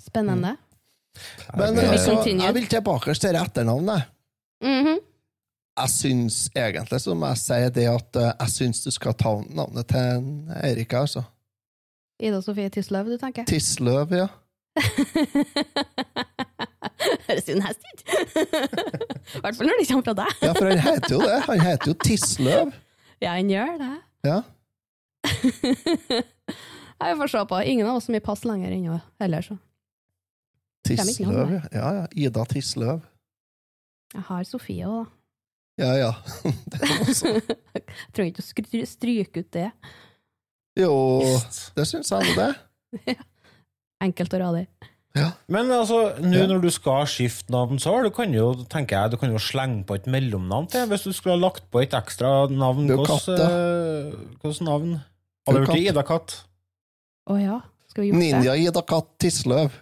Spennende. 0.00 0.56
Men 1.54 1.74
det- 1.76 1.90
altså, 1.90 2.24
jeg 2.24 2.54
vil 2.54 2.66
tilbake 2.66 3.14
til 3.14 3.36
etternavnet. 3.36 4.02
Mm 4.62 4.86
-hmm. 4.86 4.98
Jeg 5.80 5.90
syns 5.90 6.50
egentlig, 6.56 7.00
som 7.00 7.22
jeg 7.22 7.38
sier, 7.38 7.70
det 7.70 7.86
at 7.88 8.16
eh, 8.16 8.32
jeg 8.40 8.48
syns 8.48 8.84
du 8.84 8.90
skal 8.90 9.14
ta 9.14 9.34
navnet 9.48 9.86
til 9.88 9.98
en 9.98 10.52
Eirik, 10.64 10.92
altså. 10.92 11.22
Ida 12.20 12.40
Sofie 12.44 12.68
Tisløv, 12.72 13.08
du 13.08 13.16
tenker? 13.20 13.44
Tisløv, 13.48 14.12
ja. 14.12 14.26
Høres 17.26 17.48
jo 17.48 17.56
nasty 17.56 17.86
ut. 17.94 18.00
I 19.36 19.40
hvert 19.40 19.56
fall 19.56 19.68
når 19.68 19.80
det 19.80 19.86
kommer 19.88 20.04
fra 20.04 20.14
deg. 20.18 20.30
Ja, 20.44 20.52
for 20.56 20.68
han 20.68 20.82
heter 20.84 21.14
jo 21.14 21.20
det. 21.24 21.38
Han 21.46 21.60
heter 21.64 21.92
jo 21.92 21.94
Tisløv. 22.04 22.72
Ja, 23.20 23.30
han 23.38 23.50
gjør 23.50 23.72
det. 23.80 23.94
Ja. 24.28 24.38
Jeg 27.00 27.16
får 27.16 27.32
se 27.32 27.44
på. 27.48 27.60
Ingen 27.72 27.88
av 27.88 27.96
oss 27.96 28.04
som 28.08 28.16
vil 28.16 28.24
pass 28.24 28.44
lenger 28.44 28.74
ennå 28.76 28.98
heller, 29.22 29.46
så. 29.46 29.56
Kommer 30.84 31.08
ikke 31.12 31.24
Tisløv, 31.24 31.54
ja. 31.56 31.62
ja. 31.72 31.88
ja. 32.00 32.04
Ida 32.26 32.44
Tisløv. 32.52 33.00
Jeg 34.14 34.26
har 34.28 34.44
Sofie 34.48 34.84
òg, 34.90 35.00
da. 35.00 35.16
Ja, 35.80 35.92
ja. 35.96 36.12
Det 36.44 36.80
er 36.84 36.98
også. 37.06 37.30
Jeg 37.72 37.82
trenger 38.12 38.30
ikke 38.34 38.82
å 38.82 38.88
stryke 38.90 39.40
ut 39.44 39.52
det. 39.56 39.70
Jo, 40.80 40.94
det 41.76 41.86
syns 41.90 42.10
jeg 42.12 42.30
nå 42.30 42.36
det. 42.38 43.16
Enkelt 44.06 44.34
og 44.38 44.40
radig. 44.46 44.66
Men 45.50 45.66
altså, 45.74 45.96
nå 46.22 46.36
Ja. 46.38 46.46
når 46.46 46.60
du 46.62 46.68
skal 46.70 47.02
skifte 47.10 47.50
navn, 47.52 47.80
så 47.82 47.96
du 48.04 48.10
kan 48.14 48.30
jo, 48.32 48.52
tenker 48.70 48.94
jeg, 48.96 49.10
du 49.10 49.16
kan 49.18 49.32
jo 49.34 49.40
slenge 49.42 49.82
på 49.88 49.96
et 49.98 50.06
mellomnavn 50.06 50.68
til. 50.70 50.86
Hvis 50.92 51.02
du 51.08 51.12
skulle 51.12 51.34
ha 51.34 51.40
lagt 51.42 51.66
på 51.74 51.82
et 51.82 51.92
ekstra 51.98 52.46
navn, 52.50 52.86
Hvilket 52.86 53.28
eh, 53.34 54.60
navn? 54.64 55.00
Hadde 55.48 55.58
Det 55.58 55.66
du 55.66 55.72
blitt. 55.72 55.90
Ida 55.90 56.04
Katt? 56.06 56.36
Å 57.30 57.36
ja. 57.40 57.58
Skal 57.90 58.04
vi 58.04 58.10
gjort 58.12 58.20
det? 58.22 58.30
Ninja 58.38 58.54
Ida 58.54 58.82
Katt 58.86 59.08
Tisløv. 59.18 59.74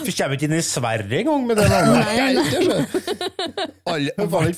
For 0.00 0.12
kommer 0.16 0.38
ikke 0.38 0.48
inn 0.48 0.56
i 0.56 0.62
Sverige 0.64 1.20
engang 1.20 1.44
med 1.46 1.60
det 1.60 1.68
navnet. 1.68 2.00
Nei. 2.08 2.32
Ikke. 2.40 2.60
Alle- 3.92 4.16
i 4.16 4.26
hvert 4.32 4.56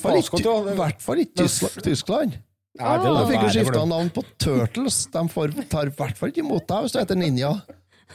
fall 1.03 1.19
ikke 1.25 1.49
Tyskland. 1.83 2.39
Ja, 2.75 2.97
det 2.99 3.11
De 3.15 3.23
fikk 3.31 3.43
jo 3.45 3.53
skifta 3.55 3.85
navn 3.87 4.11
på 4.11 4.23
Turtles. 4.41 5.05
De 5.13 5.23
får, 5.31 5.55
tar 5.71 5.89
i 5.91 5.95
hvert 5.95 6.19
fall 6.19 6.31
ikke 6.33 6.43
imot 6.43 6.67
deg 6.67 6.85
hvis 6.85 6.95
du 6.95 6.99
heter 6.99 7.19
Ninja. 7.19 7.55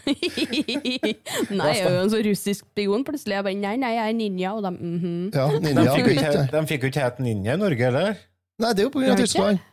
nei, 0.06 1.70
jeg 1.74 1.82
er 1.84 1.94
jo 1.96 2.02
en 2.04 2.12
så 2.12 2.20
russisk 2.24 2.68
spion 2.68 3.02
plutselig. 3.04 3.36
Jeg 3.38 3.46
bare, 3.46 3.56
nei, 3.58 3.74
nei, 3.80 3.90
jeg 3.96 4.12
er 4.12 4.16
ninja, 4.16 4.52
og 4.56 4.62
de 4.64 4.70
mhm. 4.76 5.16
Ja, 5.34 5.48
De 5.50 5.60
Ninja 5.64 5.96
fikk 5.96 6.06
jo 6.06 6.14
ikke, 6.14 6.30
ikke 6.30 6.44
de 6.54 6.62
fikk 6.70 6.86
jo 6.86 6.92
ikke 6.92 7.04
hete 7.04 7.26
Ninja 7.26 7.56
i 7.56 7.60
Norge, 7.60 7.88
eller? 7.90 8.22
Nei, 8.60 8.72
det 8.76 8.84
er 8.84 8.88
jo 8.88 8.92
ikke? 9.02 9.16
Tyskland. 9.24 9.66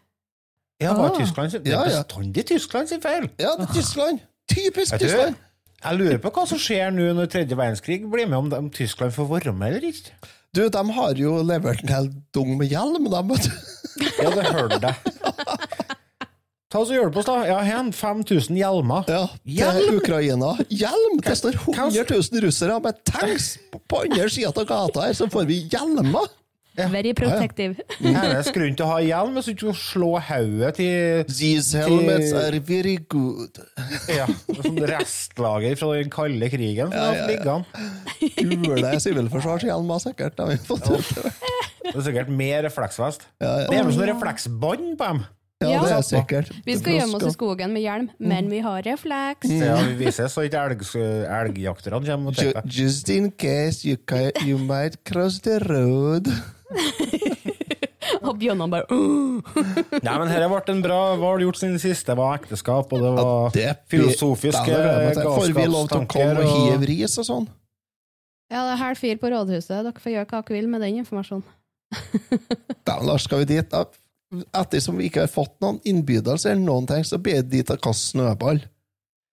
Ja, 0.82 0.94
var 0.94 1.10
Ah. 1.10 1.18
Tyskland 1.18 1.52
sin, 1.52 1.64
det 1.64 1.74
er 1.74 1.78
ja. 1.78 1.86
bestandig 1.86 2.46
Tyskland 2.46 2.88
sin 2.92 3.02
feil. 3.02 3.30
Ja, 3.40 3.56
det 3.58 3.68
er 3.70 3.74
Tyskland. 3.74 4.20
Typisk 4.52 5.00
Tyskland. 5.00 5.36
Jeg 5.84 6.00
lurer 6.00 6.20
på 6.24 6.32
hva 6.34 6.46
som 6.50 6.60
skjer 6.62 6.92
nå 6.96 7.12
når 7.18 7.30
tredje 7.34 7.58
verdenskrig 7.58 8.02
blir 8.10 8.26
med, 8.30 8.38
om, 8.38 8.50
de, 8.52 8.60
om 8.66 8.70
Tyskland 8.74 9.14
får 9.16 9.30
være 9.30 9.54
med 9.56 9.78
eller 9.78 9.90
ikke. 9.92 10.16
Du, 10.56 10.64
de 10.74 10.84
har 10.98 11.20
jo 11.20 11.36
levert 11.46 11.84
en 11.84 11.92
hel 11.94 12.08
dung 12.34 12.56
med 12.58 12.72
hjelm, 12.72 13.10
de, 13.12 13.24
vet 13.34 13.50
du. 13.50 13.58
Ja, 14.22 14.30
det 14.34 14.46
hørte 14.54 14.78
jeg. 14.90 15.88
Ta 16.68 16.82
oss 16.82 16.90
og 16.92 16.98
Hjelp 16.98 17.16
oss, 17.18 17.28
da. 17.30 17.36
Ja, 17.48 17.60
hen. 17.64 17.94
5000 17.96 18.58
hjelmer. 18.60 19.06
Ja, 19.10 19.24
Hjelm? 19.48 19.78
til 19.80 20.00
Ukraina. 20.02 20.50
Hjelm! 20.68 21.22
Det 21.24 21.38
står 21.40 21.56
100 21.62 22.04
000 22.12 22.44
russere 22.44 22.76
med 22.84 23.00
tanks 23.08 23.54
på 23.72 24.02
andre 24.04 24.28
sida 24.34 24.52
av 24.52 24.68
gata 24.68 25.06
her, 25.08 25.16
så 25.18 25.30
får 25.32 25.48
vi 25.48 25.62
hjelmer! 25.72 26.28
Very 26.78 27.14
protective. 27.18 27.82
Eneste 28.00 28.54
grunn 28.54 28.76
til 28.78 28.86
å 28.86 28.90
ha 28.92 28.98
hjelm 29.02 29.38
hvis 29.40 29.48
du 29.50 29.54
ikke 29.56 29.70
å 29.72 29.78
slå 29.78 30.10
hodet 30.28 30.76
til 30.78 31.24
These 31.32 31.82
helmets 31.82 32.34
are 32.38 32.60
very 32.62 32.98
good. 33.10 33.58
ja, 34.14 34.28
sånn 34.60 34.78
restlager 34.92 35.78
fra 35.80 35.94
den 35.98 36.12
kalde 36.14 36.50
krigen. 36.54 36.94
Ja, 36.94 37.08
ja, 37.18 37.30
ja. 37.34 37.58
Gule 38.38 38.94
sivilforsvarshjelmer, 39.04 40.04
sikkert. 40.04 40.38
De 40.38 40.46
har 40.46 40.54
vi 40.54 40.60
fått 40.68 40.92
ja. 40.92 41.32
Det 41.88 41.96
er 41.96 42.06
sikkert 42.10 42.30
mer 42.30 42.62
refleksvest. 42.68 43.26
Ja, 43.42 43.54
ja. 43.64 43.68
Det 43.72 43.78
er 43.80 43.88
med 43.88 43.96
sånn 43.98 44.10
refleksbånd 44.12 44.94
på 45.00 45.08
dem. 45.10 45.22
ja, 45.64 45.70
Ja. 45.72 45.78
det 45.88 45.94
er 45.96 46.04
sikkert. 46.06 46.50
Vi 46.68 46.76
skal 46.78 46.98
gjemme 47.00 47.18
oss 47.18 47.24
i 47.30 47.32
skogen 47.34 47.72
med 47.74 47.82
hjelm, 47.82 48.10
men 48.20 48.50
vi 48.52 48.60
har 48.62 48.84
refleks. 48.86 49.50
Ja, 49.50 49.80
vi 49.88 49.96
viser 50.04 50.28
så 50.30 50.44
ikke 50.46 50.66
elg, 50.68 50.84
elgjakterne 51.40 52.04
kommer 52.06 52.36
og 52.36 52.38
tar. 52.38 52.62
Just 52.70 53.10
in 53.10 53.32
case 53.32 53.88
you, 53.88 53.98
you 54.46 54.60
might 54.60 55.00
cross 55.08 55.40
the 55.48 55.58
road. 55.66 56.30
Og 58.28 58.38
bjørnene 58.40 58.68
bare! 58.72 58.88
Nei, 60.04 60.14
men 60.14 60.30
dette 60.30 60.48
ble 60.52 60.62
en 60.74 60.82
bra 60.84 61.00
Hva 61.20 61.32
har 61.32 61.40
du 61.40 61.46
gjort 61.48 61.60
siden 61.60 61.80
sist? 61.82 62.08
Det 62.08 62.16
var 62.18 62.38
ekteskap, 62.40 62.94
og 62.96 63.04
det 63.04 63.12
var 63.18 63.54
Det 63.56 63.70
filosofiske 63.92 64.66
det 64.68 64.80
er 64.80 65.06
vet 65.10 65.20
du. 65.20 65.28
Får 65.28 65.54
vi 65.56 65.68
lov 65.68 65.90
til 65.92 66.04
å 66.04 66.10
komme 66.12 66.44
og 66.44 66.52
hive 66.54 66.90
ris 66.90 67.18
og 67.20 67.28
sånn? 67.28 67.48
Ja, 68.48 68.64
det 68.64 68.78
er 68.78 68.80
halv 68.80 69.00
fire 69.00 69.20
på 69.20 69.32
rådhuset. 69.34 69.74
Dere 69.76 70.04
får 70.04 70.14
gjøre 70.14 70.28
hva 70.30 70.40
dere 70.40 70.56
vil 70.56 70.70
med 70.72 70.84
den 70.86 71.02
informasjonen. 71.04 71.48
Da, 72.88 73.02
Lars, 73.04 73.26
skal 73.28 73.44
vi 73.44 73.50
dit? 73.50 73.68
Da? 73.68 73.84
Ettersom 74.56 75.00
vi 75.00 75.10
ikke 75.10 75.26
har 75.26 75.32
fått 75.32 75.58
noen 75.64 75.82
innbydelse 75.88 76.54
eller 76.54 76.64
noen 76.64 76.88
ting, 76.88 77.04
så 77.08 77.20
blir 77.20 77.42
det 77.42 77.52
dit 77.52 77.72
å 77.74 77.76
kaste 77.80 78.14
snøball. 78.14 78.62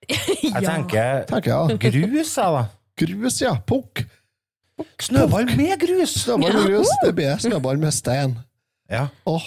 Jeg 0.11 0.65
tenker 0.67 1.25
Tenker 1.31 1.51
ja. 1.51 1.61
grus, 1.81 2.35
jeg, 2.37 2.51
da. 2.59 2.65
Grus, 3.01 3.39
ja. 3.41 3.55
Pukk. 3.67 4.03
Snøball 5.03 5.47
med 5.57 5.79
grus! 5.83 6.17
Snøball 6.25 6.57
med 6.57 6.73
grus. 6.73 6.91
Det 7.05 7.13
blir 7.15 7.39
snøball 7.43 7.79
med 7.83 7.95
stein. 7.95 8.39
Ja, 8.91 9.07
Åh, 9.31 9.45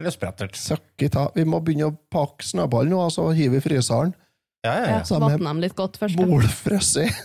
eller 0.00 0.12
sprettert. 0.12 0.58
ta. 1.12 1.28
Vi 1.34 1.44
må 1.48 1.60
begynne 1.64 1.92
å 1.92 1.96
pakke 2.12 2.44
snøball 2.44 2.90
nå, 2.90 2.98
og 3.06 3.12
så 3.14 3.28
hiver 3.36 3.60
vi 3.60 3.64
fryseren. 3.68 4.12
Ja, 4.62 4.74
ja, 4.74 4.84
Ja, 4.86 4.98
ja. 5.02 5.18
Vatne 5.18 5.48
dem 5.48 5.62
litt 5.62 5.74
godt 5.78 5.98
først. 5.98 6.18
Bolfrøssi. 6.18 7.08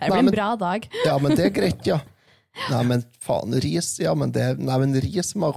Det 0.00 0.08
Nei, 0.08 0.16
blir 0.16 0.22
en 0.24 0.32
bra 0.32 0.48
dag. 0.56 0.86
Ja, 1.04 1.18
men 1.20 1.36
det 1.36 1.44
er 1.44 1.52
greit, 1.54 1.84
ja. 1.86 1.98
Nei, 2.70 2.80
men 2.88 3.02
faen, 3.22 3.52
ris, 3.62 3.92
ja, 4.00 4.14
men 4.18 4.32
det 4.34 4.56
Nei, 4.58 4.78
men 4.82 4.96
ris 5.02 5.34
må 5.38 5.52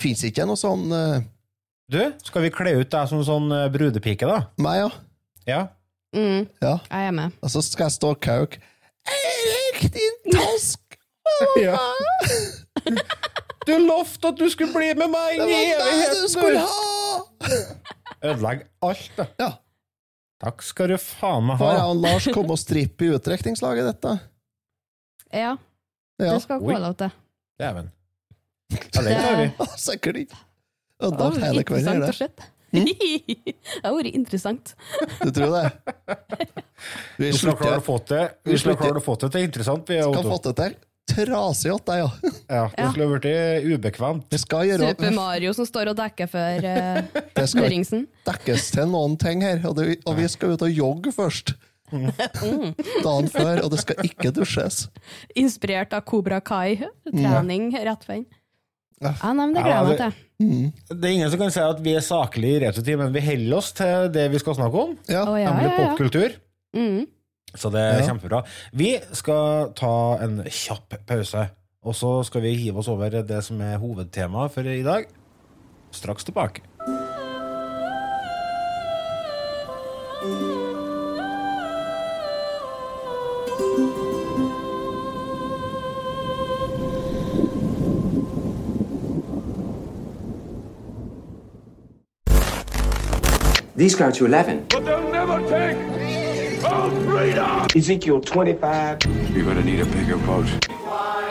Fins 0.00 0.24
ikke 0.26 0.44
noe 0.48 0.58
sånn 0.58 0.90
uh, 0.92 1.20
Du, 1.90 2.00
skal 2.24 2.44
vi 2.44 2.50
kle 2.54 2.74
ut 2.80 2.90
deg 2.92 3.08
som 3.10 3.22
sånn 3.24 3.48
eh, 3.54 3.68
brudepike, 3.72 4.28
da? 4.28 4.42
Meg, 4.62 4.82
ja. 4.82 4.90
Ja. 5.48 5.60
Mm, 6.16 6.46
ja. 6.62 6.74
jeg 6.90 7.06
er 7.06 7.14
med. 7.14 7.30
Og 7.42 7.50
så 7.52 7.62
skal 7.62 7.84
jeg 7.86 7.92
stå 7.98 8.08
og 8.16 8.20
kauke. 8.24 8.58
Erik, 9.06 9.84
din 9.94 10.34
tosk! 10.34 10.96
ja. 11.66 11.76
Du 13.66 13.72
lovte 13.78 14.28
at 14.32 14.38
du 14.40 14.46
skulle 14.50 14.72
bli 14.74 14.90
med 14.98 15.12
meg 15.12 15.38
Det 15.38 15.46
inn 15.46 15.52
i 15.54 15.72
var 15.76 15.90
meg 15.94 16.14
du 16.16 16.28
skulle 16.32 16.60
evigheten! 16.60 16.66
ha! 16.66 18.30
Ødelegg 18.30 18.64
alt, 18.84 19.10
da. 19.16 19.26
Ja. 19.40 19.50
Takk 20.40 20.62
skal 20.64 20.90
du 20.92 20.96
faen 21.00 21.46
meg 21.50 21.58
Får 21.60 21.70
jeg 21.74 21.80
ha. 21.82 21.88
og 21.92 22.02
Lars 22.02 22.26
komme 22.34 22.56
og 22.56 22.60
strippe 22.60 23.06
i 23.06 23.10
utdrikningslaget 23.16 23.86
dette? 23.92 24.14
Ja, 25.30 25.54
Ja, 26.20 26.34
det 26.34 26.42
skal 26.44 26.60
gå 26.60 26.76
lov 26.76 26.94
til. 27.00 27.12
Dæven. 27.60 27.90
Ja, 28.72 29.02
den 29.06 29.20
tar 29.22 29.36
vi. 29.40 29.46
sikkert 29.88 30.16
ikke. 30.24 30.40
Det 31.00 31.06
Ødelagt 31.08 31.44
hele 31.44 31.64
kvelden. 31.64 32.02
Mm. 32.70 32.86
Det 32.86 33.82
har 33.82 33.94
vært 33.96 34.14
interessant. 34.14 34.74
Du 35.24 35.30
tror 35.34 35.56
det? 35.56 35.64
Vi 37.18 37.32
skal 37.34 37.56
klare 37.58 37.80
slutter. 37.80 37.80
å 37.80 37.82
få 37.82 37.96
til 38.06 38.28
Vi 38.46 38.58
skal 38.62 38.76
klare 38.78 39.00
å 39.00 39.04
få 39.04 39.16
til 39.18 39.32
det 39.34 39.42
interessant. 39.48 39.90
Vi, 39.90 39.98
Skal 40.04 40.28
få 40.30 40.38
det 40.44 40.54
til. 40.60 40.76
Trasig 41.10 41.72
åt 41.74 41.88
deg, 41.88 42.04
ja. 42.04 42.10
Ja, 42.46 42.60
det 42.76 42.84
skulle 42.92 43.08
ha 43.08 43.16
blitt 43.16 43.66
ubekvemt. 43.66 44.28
Vi 44.30 44.38
skal 44.38 44.68
gjøre 44.68 44.92
Super 44.92 45.16
Mario 45.16 45.54
som 45.56 45.66
står 45.66 45.90
og 45.90 45.98
dekker 45.98 46.30
for 46.30 46.68
uh, 46.70 47.00
Det 47.40 47.46
skal 47.50 47.66
Høringsen. 47.66 48.04
dekkes 48.28 48.68
til 48.76 48.86
noen 48.92 49.16
ting 49.18 49.42
her, 49.42 49.58
og, 49.66 49.74
det, 49.80 49.98
og 50.06 50.20
vi 50.20 50.28
skal 50.30 50.54
ut 50.54 50.62
og 50.66 50.70
jogge 50.70 51.14
først. 51.16 51.56
Dagen 51.90 53.26
før, 53.32 53.64
og 53.64 53.72
det 53.72 53.80
skal 53.82 54.04
ikke 54.06 54.30
dusjes. 54.36 54.84
Inspirert 55.34 55.96
av 55.96 56.04
Kobra 56.06 56.38
Kai. 56.38 56.78
Trening 57.10 57.72
rett 57.74 58.06
for 58.06 58.14
den. 58.14 58.28
Ja. 59.00 59.14
Nei, 59.22 59.32
men 59.38 59.54
det 59.56 59.62
gleder 59.64 59.78
jeg 59.78 59.88
meg 59.88 60.00
til. 60.00 60.16
Mm. 60.40 60.66
Det 60.90 61.06
er 61.08 61.14
ingen 61.14 61.30
som 61.32 61.40
kan 61.40 61.52
si 61.54 61.60
at 61.64 61.78
vi 61.84 61.94
er 61.96 62.04
saklig 62.04 62.50
i 62.56 62.58
retrotid, 62.66 62.98
men 63.00 63.12
vi 63.14 63.22
holder 63.24 63.56
oss 63.56 63.70
til 63.76 64.10
det 64.12 64.26
vi 64.32 64.40
skal 64.42 64.56
snakke 64.58 64.82
om, 64.86 64.92
Ja. 65.08 65.22
Å, 65.24 65.38
ja, 65.40 65.50
nemlig 65.54 65.70
ja, 65.70 65.72
ja. 65.72 65.88
popkultur. 65.88 66.36
Mm. 66.76 67.06
Så 67.56 67.70
det 67.74 67.80
er 67.80 67.98
Ja. 68.00 68.06
kjempebra. 68.10 68.42
Vi 68.76 68.90
skal 69.16 69.72
ta 69.74 69.94
en 70.22 70.42
kjapp 70.44 70.98
pause, 71.08 71.46
og 71.82 71.94
så 71.96 72.12
skal 72.28 72.44
vi 72.44 72.54
hive 72.60 72.78
oss 72.78 72.88
over 72.92 73.10
det 73.22 73.40
som 73.44 73.60
er 73.64 73.78
hovedtemaet 73.82 74.52
for 74.52 74.62
i 74.68 74.82
dag. 74.86 75.08
Straks 75.96 76.24
tilbake. 76.28 76.60
These 93.80 93.94
go 93.94 94.10
to 94.10 94.26
11. 94.26 94.66
But 94.68 94.84
they'll 94.84 95.10
never 95.10 95.38
take 95.48 96.62
our 96.64 96.90
freedom! 96.90 97.66
Ezekiel 97.74 98.20
25. 98.20 98.98
You're 99.34 99.46
gonna 99.46 99.64
need 99.64 99.80
a 99.80 99.86
bigger 99.86 100.18
boat. 100.18 100.68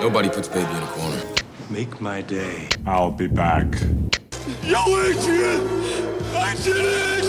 Nobody 0.01 0.29
puts 0.29 0.47
baby 0.47 0.71
in 0.71 0.81
a 0.81 0.87
corner. 0.87 1.21
Make 1.69 2.01
my 2.01 2.23
day. 2.23 2.67
I'll 2.87 3.11
be 3.11 3.27
back. 3.27 3.67
Yo, 4.63 4.79
Adrian! 4.99 5.61
I 6.33 6.55
did 6.63 6.75
it! 6.75 7.28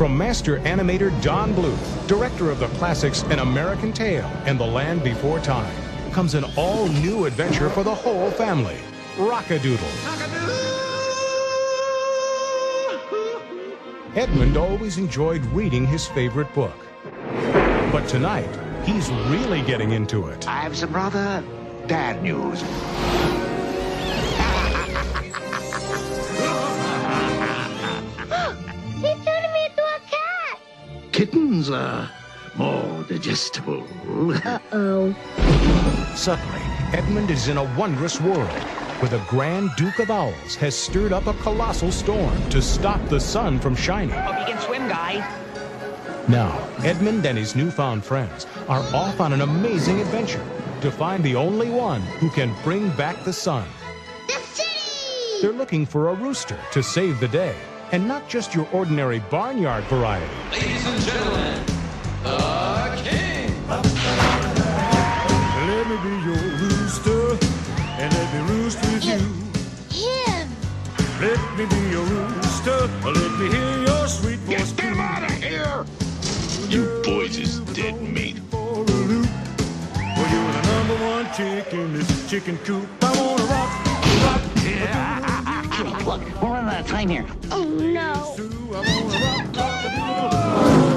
From 0.00 0.16
master 0.16 0.60
animator 0.60 1.10
Don 1.22 1.52
Bluth, 1.52 2.06
director 2.08 2.50
of 2.50 2.58
the 2.58 2.68
classics 2.68 3.22
An 3.24 3.40
American 3.40 3.92
Tale 3.92 4.24
and 4.46 4.58
The 4.58 4.64
Land 4.64 5.04
Before 5.04 5.38
Time, 5.40 5.70
comes 6.10 6.32
an 6.32 6.46
all 6.56 6.88
new 6.88 7.26
adventure 7.26 7.68
for 7.68 7.84
the 7.84 7.94
whole 7.94 8.30
family 8.30 8.78
Rockadoodle. 9.16 9.76
Edmund 14.16 14.56
always 14.56 14.96
enjoyed 14.96 15.44
reading 15.52 15.86
his 15.86 16.06
favorite 16.06 16.50
book. 16.54 16.86
But 17.92 18.08
tonight, 18.08 18.48
he's 18.86 19.10
really 19.28 19.60
getting 19.60 19.90
into 19.90 20.28
it. 20.28 20.48
I 20.48 20.62
have 20.62 20.78
some 20.78 20.94
rather 20.94 21.44
bad 21.88 22.22
news. 22.22 22.62
Kittens 31.60 31.76
are 31.76 32.10
more 32.56 33.04
digestible. 33.04 33.86
Uh-oh. 34.46 35.14
Suddenly, 36.16 36.60
Edmund 36.96 37.30
is 37.30 37.48
in 37.48 37.58
a 37.58 37.64
wondrous 37.76 38.18
world 38.18 38.48
where 39.00 39.10
the 39.10 39.22
Grand 39.28 39.70
Duke 39.76 39.98
of 39.98 40.10
Owls 40.10 40.54
has 40.54 40.74
stirred 40.74 41.12
up 41.12 41.26
a 41.26 41.34
colossal 41.34 41.92
storm 41.92 42.48
to 42.48 42.62
stop 42.62 43.06
the 43.08 43.20
sun 43.20 43.58
from 43.58 43.76
shining. 43.76 44.18
Hope 44.18 44.48
you 44.48 44.54
can 44.54 44.62
swim, 44.62 44.88
guys. 44.88 45.22
Now, 46.28 46.66
Edmund 46.82 47.26
and 47.26 47.36
his 47.36 47.54
newfound 47.54 48.04
friends 48.04 48.46
are 48.68 48.82
off 48.94 49.20
on 49.20 49.34
an 49.34 49.42
amazing 49.42 50.00
adventure 50.00 50.44
to 50.80 50.90
find 50.90 51.22
the 51.22 51.36
only 51.36 51.68
one 51.68 52.00
who 52.20 52.30
can 52.30 52.54
bring 52.62 52.88
back 52.92 53.22
the 53.24 53.34
sun. 53.34 53.68
The 54.28 54.34
city! 54.54 55.42
They're 55.42 55.52
looking 55.52 55.84
for 55.84 56.08
a 56.08 56.14
rooster 56.14 56.58
to 56.72 56.82
save 56.82 57.20
the 57.20 57.28
day, 57.28 57.54
and 57.92 58.06
not 58.06 58.28
just 58.28 58.54
your 58.54 58.68
ordinary 58.72 59.18
barnyard 59.30 59.84
variety. 59.84 60.32
Ladies 60.52 60.86
and 60.86 61.02
gentlemen, 61.02 61.39
me 65.90 65.96
be 66.08 66.24
your 66.24 66.36
rooster, 66.36 67.36
and 67.98 68.12
let 68.14 68.32
me 68.32 68.40
roost 68.52 68.78
with 68.80 69.04
you. 69.04 69.18
Him! 69.90 70.48
Let 71.20 71.40
me 71.58 71.66
be 71.66 71.80
your 71.90 72.04
rooster, 72.04 72.86
let 73.04 73.32
me 73.40 73.48
hear 73.50 73.78
your 73.88 74.06
sweet 74.06 74.38
voice. 74.40 74.70
Get 74.72 74.84
him 74.84 75.00
out 75.00 75.24
of 75.24 75.32
here! 75.42 75.84
You 76.68 77.02
boys 77.04 77.36
is 77.36 77.58
dead 77.74 78.00
meat. 78.00 78.38
For 78.52 78.58
a 78.58 78.82
loop. 78.82 79.26
Well, 79.96 80.28
you're 80.32 80.52
the 80.52 80.62
number 80.70 80.96
one 81.06 81.26
chick 81.34 81.72
in 81.72 81.92
this 81.92 82.30
chicken 82.30 82.58
coop. 82.58 82.86
I 83.02 83.10
wanna 83.18 83.42
rock, 83.44 83.70
rock, 84.24 84.42
Jimmy, 85.76 85.90
look, 86.04 86.20
we're 86.40 86.50
running 86.50 86.70
out 86.72 86.80
of 86.82 86.86
time 86.86 87.08
here. 87.08 87.26
Oh 87.50 87.64
no! 87.64 88.36
Oh. 89.56 90.89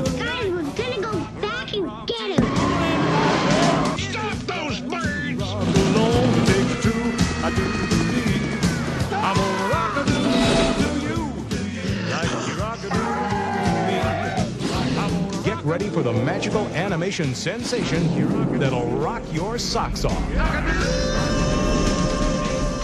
Get 16.04 16.10
ready 16.10 16.20
for 16.20 16.20
the 16.20 16.26
magical 16.26 16.68
animation 16.76 17.34
sensation 17.36 18.60
that'll 18.60 18.88
rock 19.00 19.22
your 19.32 19.58
socks 19.58 20.06
off. 20.06 20.24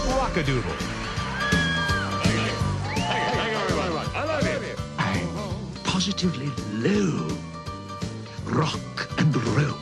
Rockadoodle. 0.08 0.74
I'm 4.98 5.28
positively 5.84 6.50
low. 6.72 7.28
Rock 8.46 9.08
and 9.18 9.36
roll. 9.36 9.76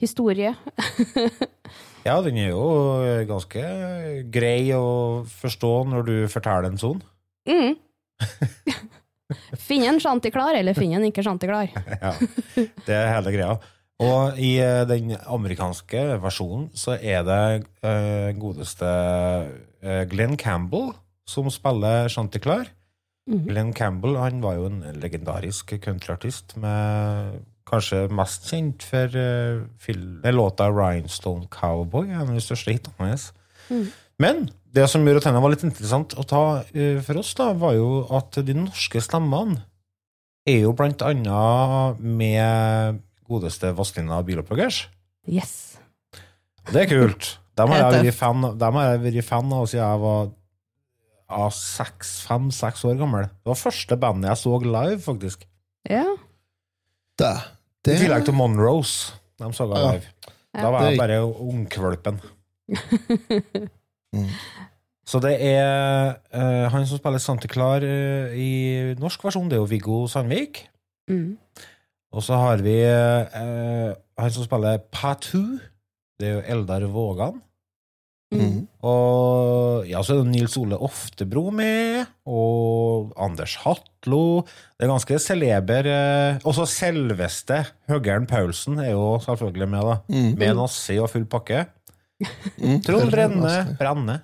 historie. 0.00 0.54
Ja, 2.04 2.18
den 2.20 2.36
er 2.36 2.50
jo 2.50 2.64
ganske 3.24 3.60
grei 4.28 4.68
å 4.76 5.24
forstå 5.24 5.70
når 5.88 6.02
du 6.04 6.16
forteller 6.28 6.68
en 6.68 6.76
sånn. 6.76 6.98
Mm. 7.48 7.78
Finne 9.68 9.94
en 9.94 10.00
Chanticlar, 10.02 10.52
eller 10.58 10.76
finne 10.76 10.98
en 10.98 11.06
ikke 11.08 11.24
Chanticlar. 11.24 11.72
Ja, 12.04 12.12
det 12.84 12.92
er 12.98 13.08
hele 13.14 13.32
greia. 13.32 13.56
Og 14.04 14.36
i 14.42 14.56
eh, 14.60 14.82
den 14.90 15.14
amerikanske 15.16 16.02
versjonen 16.20 16.66
så 16.76 16.98
er 16.98 17.22
det 17.24 17.44
uh, 17.86 18.34
godeste 18.36 18.84
uh, 18.84 20.02
Glenn 20.10 20.34
Campbell 20.36 20.90
som 21.30 21.48
spiller 21.48 22.10
Chanticleer. 22.12 22.68
Mm 23.30 23.38
-hmm. 23.38 23.48
Glenn 23.48 23.72
Campbell 23.72 24.16
han 24.16 24.42
var 24.42 24.54
jo 24.54 24.66
en 24.66 24.82
legendarisk 25.00 25.72
countryartist, 25.80 26.56
med 26.56 27.40
kanskje 27.74 28.00
mest 28.14 28.48
kjent 28.50 28.86
for 28.86 29.18
uh, 29.18 30.32
låta 30.32 30.70
'Rhinestone 30.70 31.48
Cowboy', 31.52 32.10
en 32.10 32.28
av 32.28 32.34
de 32.34 32.42
største 32.42 32.74
hitene 32.74 33.10
hans. 33.10 33.32
Mm. 33.68 33.86
Men 34.18 34.42
det 34.74 34.88
som 34.90 35.04
gjorde 35.04 35.22
at 35.22 35.28
denne 35.28 35.42
var 35.42 35.52
litt 35.54 35.66
interessant 35.66 36.16
å 36.18 36.24
ta 36.26 36.44
uh, 36.64 36.98
for 37.04 37.20
oss, 37.20 37.34
da, 37.38 37.52
var 37.52 37.76
jo 37.78 38.04
at 38.14 38.40
de 38.46 38.56
norske 38.56 39.02
stemmene 39.02 39.62
er 40.46 40.64
jo 40.66 40.74
blant 40.76 41.02
annet 41.02 42.00
med 42.00 43.00
godeste 43.28 43.72
Vazelina 43.76 44.20
Bilopphøggers. 44.24 44.84
Yes. 45.28 45.78
Det 46.68 46.84
er 46.84 46.90
kult. 46.90 47.38
Dem 47.56 47.70
har 47.70 47.84
jeg 47.84 48.08
vært 48.08 48.18
fan, 48.18 48.46
dem 48.58 48.78
har 48.78 48.90
jeg 48.90 49.04
vært 49.06 49.28
fan 49.28 49.52
av 49.54 49.68
siden 49.70 49.84
jeg 49.84 50.02
var 50.02 50.24
ja, 51.34 51.48
seks, 51.54 52.14
fem-seks 52.28 52.84
år 52.88 52.98
gammel. 53.00 53.28
Det 53.30 53.52
var 53.52 53.60
første 53.60 53.98
bandet 54.00 54.32
jeg 54.32 54.42
så 54.42 54.58
live, 54.64 55.00
faktisk. 55.04 55.46
Ja. 55.88 56.04
Det, 57.20 57.32
I 57.92 57.98
tillegg 58.00 58.24
til 58.24 58.36
Monroes. 58.36 59.12
De 59.38 59.50
så 59.52 59.66
jeg 59.68 59.76
Ja. 59.76 59.92
live. 59.92 60.06
Da 60.54 60.70
var 60.70 60.88
jeg 60.88 60.98
bare 60.98 61.20
ungkvølpen. 61.26 62.20
Så 65.04 65.20
det 65.20 65.34
er 65.44 66.14
uh, 66.32 66.64
han 66.72 66.86
som 66.88 66.96
spiller 66.96 67.20
Santa 67.20 67.48
Clar 67.50 67.84
uh, 67.84 68.32
i 68.32 68.94
norsk 68.96 69.24
versjon, 69.26 69.50
det 69.50 69.58
er 69.58 69.60
jo 69.60 69.68
Viggo 69.68 70.06
Sandvik. 70.08 70.62
Mm. 71.10 71.36
Og 72.14 72.22
så 72.24 72.38
har 72.40 72.62
vi 72.64 72.78
uh, 72.80 73.92
han 74.16 74.32
som 74.32 74.46
spiller 74.46 74.80
Patu. 74.92 75.58
Det 76.18 76.28
er 76.28 76.38
jo 76.38 76.44
Eldar 76.56 76.86
Vågan. 76.88 77.42
Mm. 78.34 78.64
Og 78.84 79.86
ja, 79.86 80.00
så 80.02 80.14
er 80.14 80.22
det 80.22 80.32
Nils 80.32 80.56
Ole 80.58 80.78
Oftebro 80.82 81.48
med, 81.54 82.08
og 82.26 83.12
Anders 83.20 83.56
Hatlo. 83.62 84.42
Det 84.74 84.86
er 84.86 84.90
ganske 84.90 85.18
celeber. 85.22 85.88
Eh, 85.90 86.40
også 86.48 86.66
selveste 86.70 87.60
Høggern 87.90 88.26
Paulsen 88.30 88.80
er 88.82 88.92
jo 88.94 89.18
selvfølgelig 89.24 89.68
med, 89.70 89.90
da. 89.90 89.96
Mm. 90.08 90.30
Med 90.40 90.54
nazi 90.58 90.98
og 91.02 91.10
full 91.12 91.26
pakke. 91.30 91.66
Mm. 92.58 92.80
Trond 92.86 93.12
Brenne. 93.12 93.54
Brenne. 93.78 94.18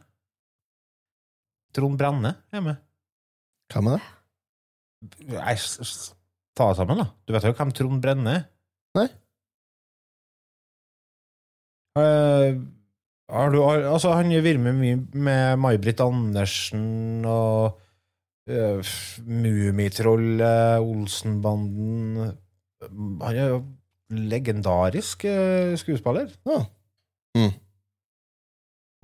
Trond 1.77 1.99
Brenne 2.01 2.35
er 2.51 2.65
med. 2.65 2.81
Hva 3.71 3.85
med 3.87 3.99
det? 3.99 4.09
Nei, 5.33 5.55
ta 6.59 6.67
det 6.71 6.77
sammen, 6.81 6.99
da. 7.01 7.07
Du 7.25 7.33
vet 7.35 7.47
jo 7.47 7.55
hvem 7.57 7.73
Trond 7.77 8.03
Brenne 8.03 8.37
er? 8.41 8.45
Nei. 8.99 9.07
Eh, 12.01 12.59
har 13.31 13.53
du, 13.53 13.61
altså, 13.64 14.14
han 14.16 14.33
med 14.62 14.75
mye 14.79 14.97
med 15.12 15.61
May-Britt 15.62 16.01
Andersen 16.05 17.25
og 17.29 17.79
uh, 18.51 18.93
Mummitrollet, 19.27 20.81
Olsenbanden 20.81 22.33
Han 22.81 23.37
er 23.37 23.53
jo 23.55 23.61
legendarisk 24.11 25.27
uh, 25.31 25.77
skuespiller. 25.79 26.33
Ja. 26.49 26.64
Mm. 27.38 27.53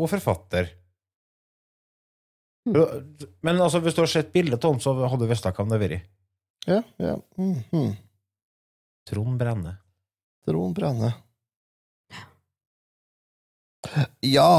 Og 0.03 0.11
forfatter. 0.11 0.73
Mm. 2.67 2.83
Men 3.47 3.61
altså, 3.63 3.81
hvis 3.85 3.95
du 3.95 4.03
har 4.03 4.11
sett 4.11 4.33
bildet 4.35 4.65
av 4.65 4.75
ham, 4.75 4.83
så 4.83 4.97
hadde 4.99 5.23
du 5.23 5.31
visst 5.31 5.47
hvem 5.47 5.71
det 5.71 5.79
har 5.79 5.85
vært. 5.85 6.11
Ja, 6.67 6.83
ja. 6.99 7.15
Mm, 7.39 7.63
-hmm. 7.71 7.95
Trond 9.07 9.39
Brenne. 9.39 9.77
Trond 10.47 10.75
Brenne. 10.75 11.13
Ja, 14.27 14.51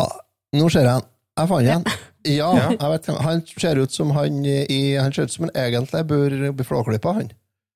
nå 0.55 0.69
ser 0.73 0.87
jeg 0.87 0.95
han. 0.97 1.09
Jeg 1.37 1.51
fant 1.51 1.71
han. 1.71 1.89
Ja, 2.27 2.51
jeg 2.73 2.91
vet 2.91 3.07
hvem. 3.07 3.19
Han 3.23 3.43
ser 3.47 3.79
ut 3.79 3.93
som 3.93 4.09
han 4.15 4.39
i 4.45 4.79
Han 4.97 5.13
ser 5.15 5.29
ut 5.29 5.31
som 5.31 5.45
han 5.47 5.53
egentlig 5.55 6.01
bør 6.09 6.37
bli 6.57 6.65
flåklippa, 6.67 7.13
han. 7.21 7.29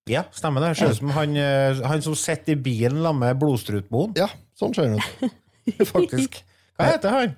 Ja, 0.10 0.26
stemmer 0.36 0.66
det. 0.66 0.74
Ser 0.80 0.92
ut 0.92 0.98
som 0.98 1.14
han, 1.16 1.36
eh, 1.38 1.82
han 1.88 2.02
som 2.02 2.16
sitter 2.18 2.56
i 2.56 2.60
bilen 2.60 3.04
sammen 3.04 3.22
med 3.22 3.40
Blodstrutmoen. 3.40 4.16
Ja, 4.18 4.28
sånn 4.60 4.74
ser 4.76 4.90
han 4.90 4.98
ut. 4.98 5.38
Faktisk. 5.94 6.42
Hva 6.76 6.90
heter 6.90 7.16
han? 7.16 7.36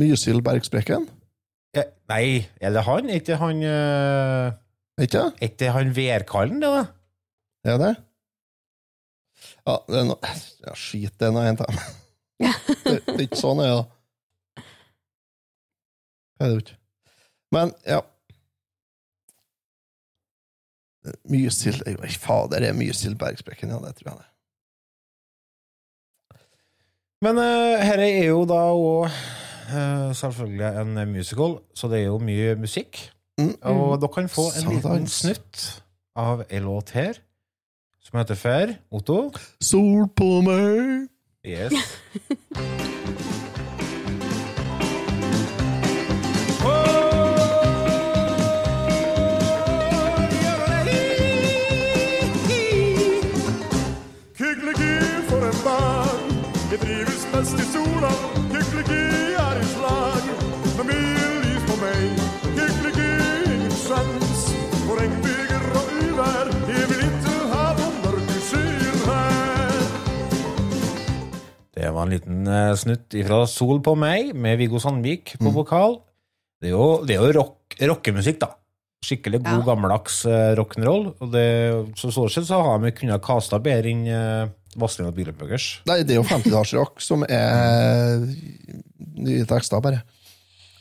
Mysil 0.00 0.40
Bergsprekken? 0.46 1.08
Ja, 1.76 1.84
nei, 2.10 2.46
er 2.62 2.72
det 2.74 2.84
han? 2.86 3.10
Er 3.10 3.20
ikke 3.20 3.36
han 3.38 3.60
uh, 3.62 4.54
Ikke? 4.98 5.28
Er 5.38 5.50
ikke 5.52 5.74
han 5.74 5.92
Værkallen, 5.94 6.62
det, 6.62 6.70
da? 6.70 6.84
Er 7.70 7.82
det? 7.82 7.90
Ja, 9.66 9.76
det 9.86 10.00
er 10.00 10.06
noe 10.08 10.32
ja, 10.64 10.74
Skit, 10.74 11.14
det 11.20 11.28
er 11.28 11.34
noe 11.34 11.44
annet. 11.46 11.62
da. 11.62 11.84
Det 12.84 13.00
det 13.06 13.16
er 13.16 13.26
ikke 13.26 13.40
sånn, 13.40 13.60
ja. 13.64 13.82
Det 16.40 16.46
er 16.46 16.54
det 16.54 16.62
ikke. 16.64 16.78
Men, 17.54 17.74
ja. 17.86 18.00
Mysil 21.30 21.80
Oi, 21.88 22.10
Fader, 22.20 22.62
det 22.62 22.70
er 22.70 22.76
Mysil 22.76 23.16
Bergsprekken, 23.18 23.72
ja, 23.72 23.80
det 23.84 23.94
tror 23.98 24.12
jeg 24.12 24.20
det. 24.20 24.26
Men 27.20 27.36
uh, 27.36 27.76
her 27.84 28.00
er 28.00 28.26
jo 28.30 28.44
da 28.48 28.62
òg 28.72 29.10
selvfølgelig 30.16 30.80
en 30.80 31.12
musical, 31.12 31.60
så 31.74 31.88
det 31.88 32.00
er 32.00 32.08
jo 32.08 32.18
mye 32.18 32.56
musikk. 32.58 32.98
Mm. 33.38 33.54
Og 33.70 34.00
dere 34.00 34.12
kan 34.14 34.28
få 34.28 34.48
en 34.58 34.72
liten 34.72 35.06
snutt 35.06 35.82
av 36.18 36.42
en 36.48 36.66
låt 36.66 36.90
her, 36.96 37.20
som 38.02 38.18
heter 38.18 38.34
For 38.40 38.74
Otto. 38.98 39.18
Sol 39.62 40.08
på 40.16 40.40
meg! 40.44 41.08
Yes. 41.42 41.96
snutt 72.80 73.16
fra 73.26 73.42
Sol 73.50 73.80
på 73.84 73.94
meg, 73.98 74.32
med 74.34 74.58
Viggo 74.60 74.80
Sandvik 74.82 75.34
Mm. 75.38 75.46
på 75.46 75.52
vokal. 75.60 75.98
Det 76.60 76.68
er 76.70 76.74
jo, 76.76 76.86
det 77.06 77.16
er 77.16 77.22
jo 77.24 77.36
rock, 77.40 77.76
rockemusikk, 77.80 78.38
da. 78.42 78.50
Skikkelig 79.04 79.38
god, 79.42 79.60
Ja. 79.62 79.66
gammeldags 79.70 80.18
uh, 80.28 80.54
rock'n'roll. 80.58 81.06
Og 81.20 81.30
det, 81.32 81.44
så 81.96 82.10
sånn 82.12 82.28
sett 82.32 82.44
så 82.50 82.58
har 82.62 82.78
vi 82.82 82.90
kunnet 82.92 83.22
kasta 83.24 83.58
bedre 83.64 83.88
enn 83.94 84.02
uh, 84.12 84.48
Vazelina 84.76 85.10
Bilopphøggers. 85.16 85.80
Nei, 85.88 86.02
det 86.04 86.14
er 86.14 86.20
jo 86.20 86.26
50-tallsrock 86.28 87.00
som 87.02 87.24
er 87.24 88.20
nye 89.20 89.46
tekster, 89.48 89.80
bare. 89.82 90.02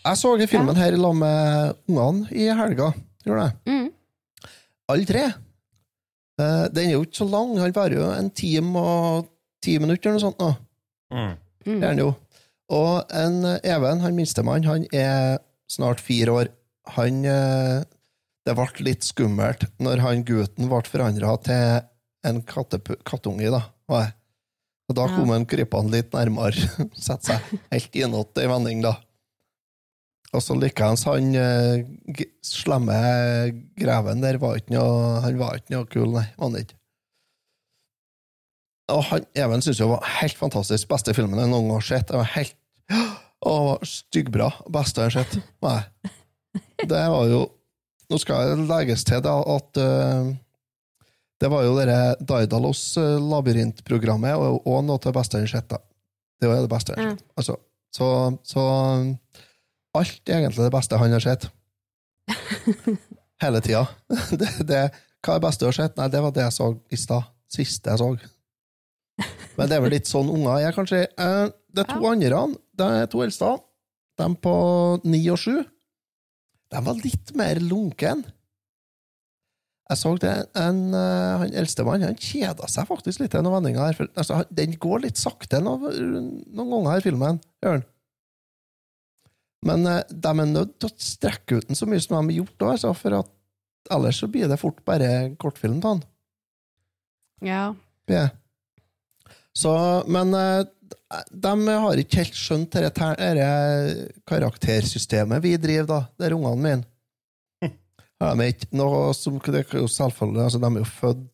Jeg 0.04 0.18
så 0.20 0.34
filmen 0.36 0.48
filmen 0.52 0.76
her 0.80 0.96
i 0.96 1.00
lag 1.00 1.16
med 1.16 1.76
ungene 1.90 2.28
i 2.36 2.50
helga. 2.56 2.92
Gjorde 3.26 3.48
det? 3.48 3.72
Mm. 3.72 3.88
Alle 4.90 5.06
tre. 5.10 5.24
Uh, 6.40 6.68
Den 6.72 6.86
er 6.90 6.94
jo 6.98 7.02
ikke 7.08 7.20
så 7.24 7.28
lang, 7.30 7.56
han 7.60 7.74
varer 7.76 7.98
jo 8.00 8.06
en 8.16 8.30
time 8.32 8.80
og 8.80 9.28
ti 9.64 9.78
minutter 9.80 10.10
eller 10.12 10.20
noe 10.20 10.28
sånt. 10.28 10.40
nå. 10.40 10.52
Mm. 11.16 11.34
Det 11.66 11.84
er 11.84 11.88
han 11.94 11.98
jo. 12.02 12.10
Og 12.70 13.12
en 13.12 13.40
eh, 13.46 13.60
Even, 13.76 14.00
han 14.04 14.16
minstemann, 14.16 14.64
han 14.70 14.86
er 14.94 15.40
snart 15.70 16.00
fire 16.04 16.32
år. 16.32 16.52
Han 16.96 17.24
eh, 17.26 17.84
Det 18.46 18.56
ble 18.58 18.86
litt 18.88 19.04
skummelt 19.06 19.66
når 19.84 20.00
han 20.02 20.24
gutten 20.26 20.70
ble 20.72 20.80
forandra 20.88 21.36
til 21.46 21.82
en 22.30 22.42
kattunge, 22.44 23.50
da. 23.54 23.64
Og 23.90 24.02
jeg- 24.04 24.14
Og 24.90 24.96
da 24.98 25.06
kom 25.14 25.30
han 25.30 25.46
krypende 25.46 25.92
litt 25.94 26.12
nærmere, 26.18 26.58
sette 26.98 27.28
seg 27.36 27.60
helt 27.72 27.94
innåt 28.00 28.40
ei 28.42 28.48
vending, 28.50 28.82
da. 28.82 28.96
Og 30.34 30.42
så 30.42 30.56
likeens 30.58 31.04
han 31.06 31.30
eh, 31.38 31.84
slemme 32.46 32.98
greven 33.78 34.22
der 34.22 34.38
var 34.42 34.58
ikke 34.58 34.74
noe 34.76 35.22
Han 35.22 35.38
var 35.38 35.58
ikke 35.58 35.76
noe 35.76 35.86
kul, 35.90 36.10
nei. 36.16 36.26
Han 36.40 36.58
ikke. 36.58 36.76
Og 38.90 39.04
han, 39.12 39.26
Even 39.38 39.62
syntes 39.64 39.82
det 39.82 39.88
var 39.90 40.06
helt 40.20 40.38
fantastisk. 40.40 40.90
Beste 40.90 41.14
filmen 41.18 41.40
jeg 41.40 41.52
noen 41.52 41.70
gang 41.70 41.80
har 41.80 41.88
sett. 41.88 42.12
Jeg 42.12 42.22
var 42.22 42.34
helt 42.36 42.56
Å, 43.50 43.56
styggbra. 43.88 44.50
Beste 44.74 45.06
jeg 45.06 45.14
har 45.14 45.24
sett. 45.24 45.40
Nei. 45.64 45.80
Det 46.84 47.06
var 47.14 47.26
jo 47.30 47.46
Nå 48.10 48.18
skal 48.18 48.56
det 48.58 48.64
legges 48.66 49.04
til 49.06 49.20
da 49.22 49.36
at 49.54 49.78
uh, 49.78 50.32
det 51.40 51.50
var 51.54 51.62
jo 51.62 51.76
dere 51.78 52.16
Daidalos 52.18 52.82
eh, 52.98 53.20
labyrintprogrammet 53.22 54.34
og, 54.36 54.66
og 54.66 54.80
noe 54.84 54.98
av 54.98 55.04
det 55.06 55.14
beste 55.16 55.38
jeg 55.40 55.46
har 55.46 55.52
sett. 55.54 55.68
da. 55.70 55.78
Det 56.42 56.50
var 56.50 56.64
det 56.64 56.72
beste 56.72 56.96
jeg 56.96 57.04
har 57.04 57.14
sett. 57.14 57.28
Altså, 57.38 57.56
så, 57.96 58.08
så 58.44 58.64
alt 60.00 60.32
er 60.32 60.40
egentlig 60.42 60.66
det 60.66 60.74
beste 60.74 61.00
han 61.00 61.16
har 61.16 61.24
sett. 61.24 61.48
Hele 63.46 63.62
tida. 63.64 63.86
Det, 64.42 64.50
det, 64.68 64.82
hva 65.24 65.36
er 65.36 65.40
det 65.40 65.46
beste 65.46 65.64
du 65.64 65.70
har 65.70 65.78
sett? 65.78 65.96
Nei, 66.00 66.10
det 66.12 66.26
var 66.26 66.36
det 66.36 66.44
jeg 66.48 66.56
så 66.58 66.74
i 66.92 67.00
stad. 67.00 67.32
Siste 67.50 67.94
jeg 67.94 68.02
så. 68.02 68.10
Men 69.60 69.70
det 69.70 69.76
er 69.78 69.84
vel 69.84 69.92
litt 69.98 70.08
sånn 70.10 70.30
unger 70.32 70.64
er, 70.64 70.76
kanskje. 70.76 71.04
Eh, 71.20 71.48
Det 71.70 71.84
er 71.84 71.92
to 71.92 72.08
andre, 72.10 72.38
de 72.80 72.86
to 73.12 73.20
eldste, 73.22 73.50
de 74.18 74.28
på 74.42 74.54
ni 75.06 75.20
og 75.30 75.38
sju, 75.38 75.60
de 76.74 76.82
var 76.86 76.98
litt 77.04 77.34
mer 77.38 77.60
lunken. 77.62 78.24
Jeg 79.90 79.98
så 79.98 80.12
det, 80.22 80.34
en, 80.58 80.80
eh, 80.94 81.38
han 81.44 81.54
eldstemann 81.62 82.04
han 82.06 82.18
kjeda 82.18 82.68
seg 82.70 82.88
faktisk 82.90 83.22
litt 83.24 83.34
i 83.38 83.42
noen 83.42 83.56
vendinger 83.60 83.86
her. 83.94 84.10
Altså, 84.16 84.44
den 84.54 84.76
går 84.82 85.02
litt 85.06 85.18
sakte 85.22 85.62
noen, 85.66 86.44
noen 86.54 86.70
ganger 86.86 86.98
i 87.02 87.06
filmen. 87.06 87.40
Gjør 87.62 87.80
den. 87.80 87.88
Men 89.66 89.88
eh, 89.90 90.04
de 90.10 90.30
er 90.34 90.52
nødt 90.54 90.76
til 90.80 90.90
å 90.90 90.98
strekke 91.04 91.58
ut 91.58 91.68
den 91.70 91.78
så 91.78 91.86
mye 91.90 92.02
som 92.02 92.16
de 92.18 92.34
har 92.34 92.38
gjort, 92.44 92.58
da, 92.62 92.74
altså, 92.76 92.94
for 92.98 93.18
at 93.22 93.32
ellers 93.94 94.20
så 94.22 94.30
blir 94.30 94.48
det 94.50 94.60
fort 94.62 94.84
bare 94.86 95.36
kortfilm 95.42 95.80
av 95.82 95.90
han. 95.96 96.04
Ja. 97.42 97.64
Ja. 98.10 98.28
Så, 99.58 99.72
men 100.08 100.34
eh, 100.38 100.62
de 101.32 101.54
har 101.68 102.00
ikke 102.02 102.22
helt 102.22 102.38
skjønt 102.38 102.76
dette 102.78 103.10
dette 103.18 104.14
karaktersystemet 104.30 105.42
vi 105.44 105.56
driver, 105.58 105.88
da, 105.90 106.00
der 106.22 106.38
ungene 106.38 106.62
mine. 106.64 106.88
Ja, 108.20 108.34
de 108.36 108.44
er 108.44 108.52
ikke 108.52 108.76
noe 108.76 109.14
som 109.16 109.38
det 109.40 109.62
er 109.62 109.78
jo 109.80 109.88
selvfølgelig, 109.88 110.44
altså, 110.44 110.60
De 110.60 110.70
er 110.70 110.82
jo 110.82 110.88
født 110.92 111.28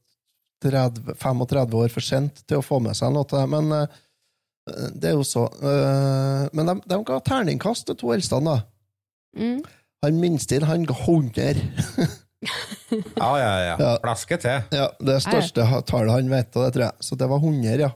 30, 0.66 1.16
35 1.22 1.80
år 1.82 1.90
for 1.94 2.06
sent 2.06 2.44
til 2.48 2.60
å 2.62 2.66
få 2.66 2.78
med 2.82 2.96
seg 2.98 3.12
noe 3.14 3.26
til 3.30 3.42
det, 3.42 3.48
men 3.52 3.74
eh, 3.74 3.96
det 4.96 5.12
er 5.12 5.18
jo 5.18 5.26
så. 5.28 5.48
eh, 5.66 6.46
men 6.58 6.70
de, 6.72 6.76
de 6.90 7.00
ga 7.10 7.18
terningkast 7.26 7.90
til 7.90 7.98
to 8.00 8.14
eldste, 8.16 8.40
da. 8.46 8.60
Mm. 9.38 9.60
Han 10.06 10.22
minste 10.22 10.62
han 10.66 10.86
ga 10.88 10.96
100. 11.04 11.66
Ja, 13.18 13.30
ja, 13.42 13.52
ja. 13.66 13.76
Ja. 13.82 13.92
Flaske 14.04 14.38
til. 14.42 14.66
Ja, 14.78 14.88
det 15.02 15.20
største 15.26 15.66
tallet 15.90 16.14
han 16.16 16.30
vet, 16.32 16.52
og 16.56 16.68
det 16.68 16.74
tror 16.78 16.86
jeg. 16.88 17.06
Så 17.10 17.18
det 17.20 17.30
var 17.30 17.42
100, 17.42 17.80
ja. 17.82 17.92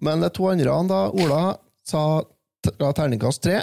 Men 0.00 0.24
de 0.24 0.30
to 0.32 0.48
andre, 0.50 0.72
han 0.72 0.90
da, 0.90 1.04
Ola, 1.12 1.42
sa 1.86 2.22
ga 2.78 2.92
terningkast 2.96 3.42
tre. 3.44 3.62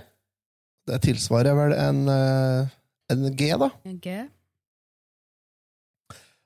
Det 0.88 0.99
tilsvarer 1.03 1.55
vel 1.57 1.75
en, 1.75 2.03
eh, 2.09 2.75
en 3.11 3.29
G, 3.35 3.49
da. 3.59 3.69
Ok. 3.91 4.09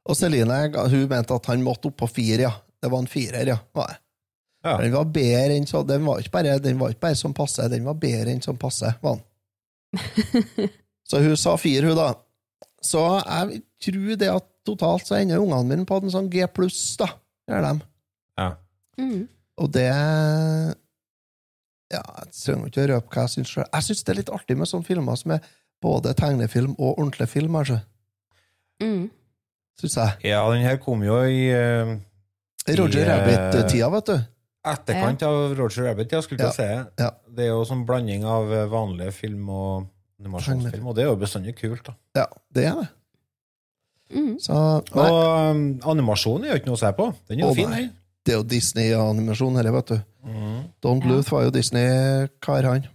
Og 0.09 0.17
Celine 0.17 0.63
hun 0.89 1.09
mente 1.09 1.35
at 1.35 1.49
han 1.51 1.63
måtte 1.63 1.91
opp 1.91 1.99
på 2.01 2.09
fire, 2.09 2.47
ja. 2.47 2.53
Det 2.81 2.89
var 2.89 3.03
en 3.03 3.11
firer, 3.11 3.51
ja. 3.53 3.59
Var. 3.77 3.99
Ja. 4.63 4.77
Den 4.81 4.93
var 4.93 5.09
bedre 5.13 5.57
enn 5.57 5.67
så, 5.69 5.83
den 5.85 6.05
var 6.05 6.21
ikke 6.21 6.33
bare, 6.37 6.57
den 6.61 6.79
var 6.79 6.93
ikke 6.93 7.05
bare 7.07 7.17
som 7.17 7.33
passe, 7.37 7.67
den 7.69 7.85
var 7.85 7.97
bedre 8.01 8.33
enn 8.33 8.41
som 8.45 8.57
passe, 8.61 8.93
var 9.01 9.19
den. 9.19 9.27
Så 11.11 11.19
hun 11.19 11.35
sa 11.35 11.57
fire, 11.59 11.89
hun, 11.89 11.97
da. 11.97 12.13
Så 12.81 13.01
jeg 13.19 13.61
tror 13.83 14.15
det 14.21 14.29
at 14.31 14.45
totalt 14.65 15.03
så 15.09 15.17
ender 15.17 15.41
ungene 15.41 15.67
mine 15.67 15.85
på 15.89 15.97
en 15.99 16.13
sånn 16.13 16.29
G 16.31 16.45
pluss, 16.47 16.95
da. 17.01 17.09
Gjør 17.49 17.65
dem. 17.65 17.81
Ja. 18.39 18.47
Mm. 19.01 19.25
Og 19.61 19.71
det 19.73 19.87
Ja, 21.91 22.01
jeg 22.01 22.33
trenger 22.33 22.69
ikke 22.69 22.83
å 22.85 22.91
røpe 22.95 23.13
hva 23.13 23.25
jeg 23.25 23.33
syns 23.35 23.53
sjøl. 23.53 23.65
Jeg 23.67 23.87
syns 23.87 24.05
det 24.07 24.13
er 24.13 24.19
litt 24.21 24.33
artig 24.33 24.55
med 24.59 24.69
sånne 24.69 24.87
filmer 24.87 25.17
som 25.19 25.33
er 25.35 25.49
både 25.83 26.13
tegnefilm 26.15 26.75
og 26.77 26.93
ordentlig 26.93 27.27
film, 27.27 27.57
altså. 27.59 27.81
Mm. 28.81 29.09
Syns 29.81 29.97
jeg. 29.97 30.31
Ja, 30.31 30.43
den 30.53 30.63
her 30.63 30.77
kom 30.81 31.03
jo 31.03 31.17
i 31.25 31.49
eh, 31.51 31.95
Roger 32.77 33.01
eh, 33.01 33.09
Rabbit-tida, 33.09 33.89
vet 33.97 34.11
du. 34.11 34.15
Etterkant 34.71 35.25
av 35.25 35.55
Roger 35.57 35.89
Rabbit, 35.89 36.13
ja, 36.13 36.21
skulle 36.21 36.45
Ja. 36.45 36.51
jeg 36.53 36.55
si. 36.55 37.03
Ja. 37.03 37.11
Det 37.27 37.47
er 37.47 37.51
jo 37.51 37.65
sånn 37.67 37.83
blanding 37.89 38.23
av 38.23 38.47
vanlige 38.47 38.71
vanlig 38.71 39.11
film 39.17 39.49
og 39.49 39.89
animasjonsfilm, 40.21 40.87
og 40.87 40.95
det 40.95 41.05
er 41.05 41.09
jo 41.09 41.19
bestandig 41.19 41.55
kult, 41.57 41.83
da. 41.87 41.95
Ja, 42.21 42.27
det 42.53 42.65
er 42.69 42.75
det. 42.81 42.89
Mm. 44.11 44.35
Så 44.43 44.53
Og 44.53 45.55
um, 45.55 45.79
animasjonen 45.87 46.45
er 46.45 46.53
jo 46.53 46.61
ikke 46.61 46.69
noe 46.69 46.77
å 46.77 46.83
se 46.83 46.91
på. 46.93 47.07
Den 47.29 47.39
er 47.39 47.45
jo 47.45 47.51
oh, 47.51 47.57
fin, 47.57 47.71
den. 47.71 47.91
Det 48.25 48.33
er 48.33 48.39
jo 48.39 48.47
Disney-animasjon, 48.47 49.57
dette, 49.57 49.73
vet 49.73 49.93
du. 49.93 50.01
Mhm. 50.29 50.57
Don 50.83 50.99
Bluth 51.01 51.31
var 51.33 51.47
jo 51.47 51.53
Disney-kar, 51.55 52.67
han. 52.69 52.89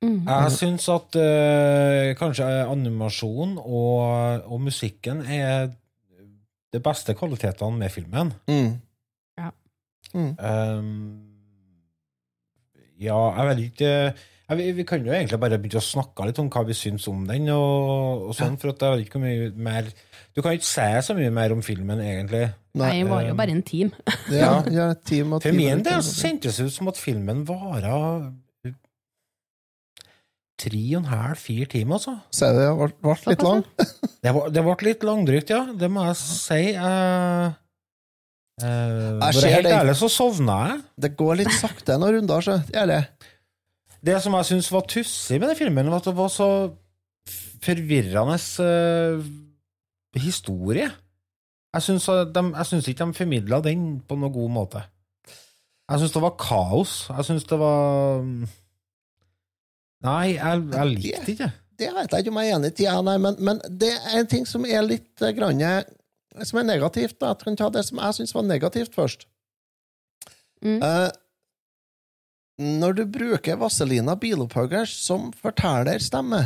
Mm. 0.00 0.24
Jeg 0.24 0.52
syns 0.56 0.86
at 0.88 1.16
uh, 1.20 2.10
kanskje 2.16 2.46
animasjon 2.64 3.58
og, 3.60 4.46
og 4.48 4.62
musikken 4.64 5.20
er 5.28 5.68
de 6.72 6.80
beste 6.80 7.12
kvalitetene 7.18 7.76
med 7.76 7.92
filmen. 7.92 8.32
Mm. 8.48 8.70
Ja. 9.36 9.50
Mm. 10.14 10.30
Um, 10.40 11.20
ja, 13.00 13.18
jeg 13.36 13.48
vet 13.50 13.62
ikke 13.66 13.92
jeg, 14.50 14.58
vi, 14.58 14.66
vi 14.80 14.84
kan 14.88 15.04
jo 15.06 15.12
egentlig 15.14 15.38
bare 15.40 15.58
begynne 15.62 15.80
å 15.82 15.86
snakke 15.86 16.26
litt 16.28 16.40
om 16.42 16.48
hva 16.52 16.62
vi 16.68 16.74
syns 16.76 17.06
om 17.10 17.22
den, 17.28 17.46
og, 17.54 18.26
og 18.30 18.36
sånn, 18.36 18.58
for 18.60 18.72
at 18.74 18.82
jeg 18.82 18.96
vet 18.96 19.06
ikke 19.08 19.22
mye 19.22 19.50
mer 19.54 19.88
Du 20.34 20.42
kan 20.42 20.54
ikke 20.58 20.66
si 20.68 20.88
så 21.06 21.14
mye 21.18 21.30
mer 21.34 21.54
om 21.54 21.62
filmen, 21.64 22.02
egentlig. 22.04 22.44
Nei, 22.78 22.90
det 23.00 23.08
var 23.10 23.24
jo 23.26 23.34
bare 23.38 23.54
en 23.56 23.64
team. 23.66 23.90
Ja, 24.42 24.52
ja, 24.70 24.90
team 25.06 25.32
og 25.38 25.42
For 25.42 25.54
min 25.56 25.82
del 25.86 26.02
så 26.06 26.14
kjentes 26.26 26.60
det 26.60 26.68
ut 26.70 26.76
som 26.76 26.90
at 26.92 27.00
filmen 27.00 27.42
varer 27.48 28.28
tre 30.60 30.80
og 30.92 30.98
en 31.00 31.08
halv, 31.08 31.38
fire 31.40 31.64
timer, 31.72 31.96
altså. 31.96 32.18
Så 32.36 32.50
det 32.52 32.66
ble, 32.76 32.90
ble 33.00 33.14
litt 33.32 33.44
lang. 33.46 33.62
Det 34.20 34.32
var- 34.36 34.50
det 34.52 34.62
ble 34.66 34.74
litt 34.90 35.04
langdrygt, 35.08 35.48
ja. 35.54 35.62
Det 35.72 35.88
må 35.88 36.02
jeg 36.10 36.16
si. 36.20 36.58
Uh, 36.76 37.54
uh, 38.60 39.30
ser 39.32 39.54
helt 39.54 39.70
ærlig 39.72 39.94
så 39.96 40.10
sovna 40.12 40.58
jeg. 40.66 40.82
Det 41.06 41.10
går 41.16 41.38
litt 41.40 41.54
sakte 41.56 41.96
noen 41.96 42.18
runder, 42.18 42.44
så 42.44 42.58
ærlig. 42.76 42.98
Det 43.08 43.19
som 44.24 44.36
jeg 44.38 44.48
syns 44.48 44.70
var 44.72 44.86
tussig 44.88 45.40
med 45.40 45.50
den 45.50 45.58
filmen, 45.58 45.90
var 45.92 46.00
at 46.00 46.08
det 46.08 46.16
var 46.16 46.30
så 46.32 46.50
forvirrende 47.60 48.38
uh, 48.64 49.26
historie. 50.16 50.88
Jeg 51.74 51.82
syns, 51.86 52.06
de, 52.06 52.44
jeg 52.56 52.66
syns 52.66 52.88
ikke 52.88 53.06
de 53.06 53.14
formidla 53.14 53.60
den 53.62 54.00
på 54.08 54.16
noen 54.18 54.32
god 54.34 54.50
måte. 54.50 54.82
Jeg 55.90 56.00
syns 56.00 56.14
det 56.16 56.22
var 56.22 56.38
kaos. 56.40 56.94
Jeg 57.10 57.28
syns 57.28 57.46
det 57.50 57.58
var 57.60 58.24
Nei, 60.00 60.26
jeg, 60.32 60.62
jeg 60.72 60.90
likte 60.94 61.24
det 61.26 61.34
ikke. 61.34 61.50
Det 61.80 61.88
vet 61.96 62.12
jeg 62.12 62.24
ikke 62.24 62.32
om 62.32 62.38
jeg 62.40 62.50
er 62.50 62.58
enig 62.58 62.70
i, 62.72 62.84
ja, 62.86 62.98
nei, 63.04 63.16
men, 63.20 63.36
men 63.44 63.60
det 63.80 63.90
er 63.94 64.20
en 64.20 64.28
ting 64.28 64.46
som 64.48 64.64
er 64.68 64.84
litt 64.84 65.22
eh, 65.24 65.32
grann, 65.36 65.60
som 66.44 66.60
er 66.60 66.66
negativt. 66.68 67.18
Da. 67.20 67.32
Jeg 67.34 67.44
kan 67.44 67.58
ta 67.60 67.68
det 67.72 67.84
som 67.88 68.00
jeg 68.00 68.16
syns 68.18 68.34
var 68.36 68.46
negativt, 68.48 68.96
først. 68.96 69.26
Mm. 70.64 70.78
Eh, 70.84 71.08
når 72.60 72.94
du 72.98 73.04
bruker 73.08 73.56
Vazelina 73.60 74.14
Bilopphøggers 74.20 74.92
som 75.06 75.30
fortellerstemme, 75.32 76.42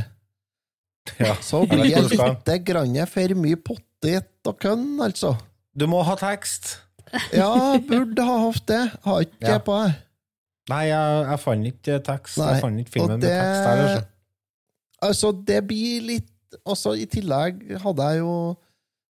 Ja. 1.20 1.34
så 1.44 1.64
blir 1.68 1.84
det 1.84 2.14
lite 2.16 2.58
grann 2.64 2.94
for 3.10 3.34
mye 3.36 3.56
pottet 3.60 4.30
og 4.48 4.58
kønn, 4.62 5.00
altså. 5.04 5.34
Du 5.76 5.86
må 5.90 6.02
ha 6.06 6.14
tekst. 6.16 6.78
Ja, 7.34 7.76
burde 7.78 8.24
ha 8.24 8.38
hatt 8.46 8.66
det. 8.66 8.82
Har 9.04 9.20
ikke 9.26 9.48
Ja. 9.52 9.58
på 9.58 9.74
det. 9.84 9.94
Nei, 10.70 10.84
jeg, 10.88 11.26
jeg 11.28 11.40
fant 11.42 11.66
ikke 11.68 11.98
tekst. 12.06 12.38
Nei, 12.40 12.52
Jeg 12.54 12.62
fant 12.62 12.80
ikke 12.80 12.90
filmen 12.94 13.20
det, 13.20 13.28
med 13.28 13.42
tekst 13.42 13.66
her. 13.68 13.82
Altså. 13.82 14.06
Altså, 15.02 15.32
det 15.44 15.58
blir 15.68 16.00
litt 16.08 16.30
også 16.64 16.94
I 16.96 17.04
tillegg 17.10 17.60
hadde 17.82 18.06
jeg 18.12 18.18
jo 18.22 18.34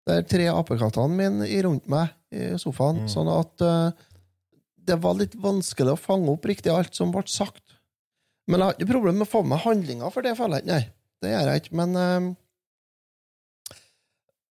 de 0.06 0.16
tre 0.30 0.46
apekattene 0.48 1.10
mine 1.18 1.48
rundt 1.66 1.88
meg 1.90 2.08
i 2.32 2.54
sofaen, 2.58 3.02
Mm. 3.04 3.08
sånn 3.10 3.28
at 3.38 3.60
eh, 3.60 3.92
det 4.86 4.98
var 5.02 5.18
litt 5.18 5.34
vanskelig 5.38 5.94
å 5.94 6.00
fange 6.00 6.30
opp 6.32 6.46
riktig 6.48 6.72
alt 6.72 6.96
som 6.96 7.12
ble 7.14 7.24
sagt. 7.30 7.62
Men 8.50 8.58
jeg 8.58 8.66
har 8.66 8.76
ikke 8.76 8.90
problem 8.90 9.20
med 9.20 9.28
å 9.28 9.32
få 9.32 9.42
med 9.46 9.62
handlinga, 9.62 10.10
for 10.10 10.26
det 10.26 10.34
føler 10.38 10.58
jeg 10.58 10.64
ikke. 10.64 10.72
Nei, 10.74 10.84
det 11.22 11.32
gjør 11.32 11.50
jeg 11.50 11.62
ikke. 11.62 11.76
Men 11.80 11.98
eh, 12.02 12.30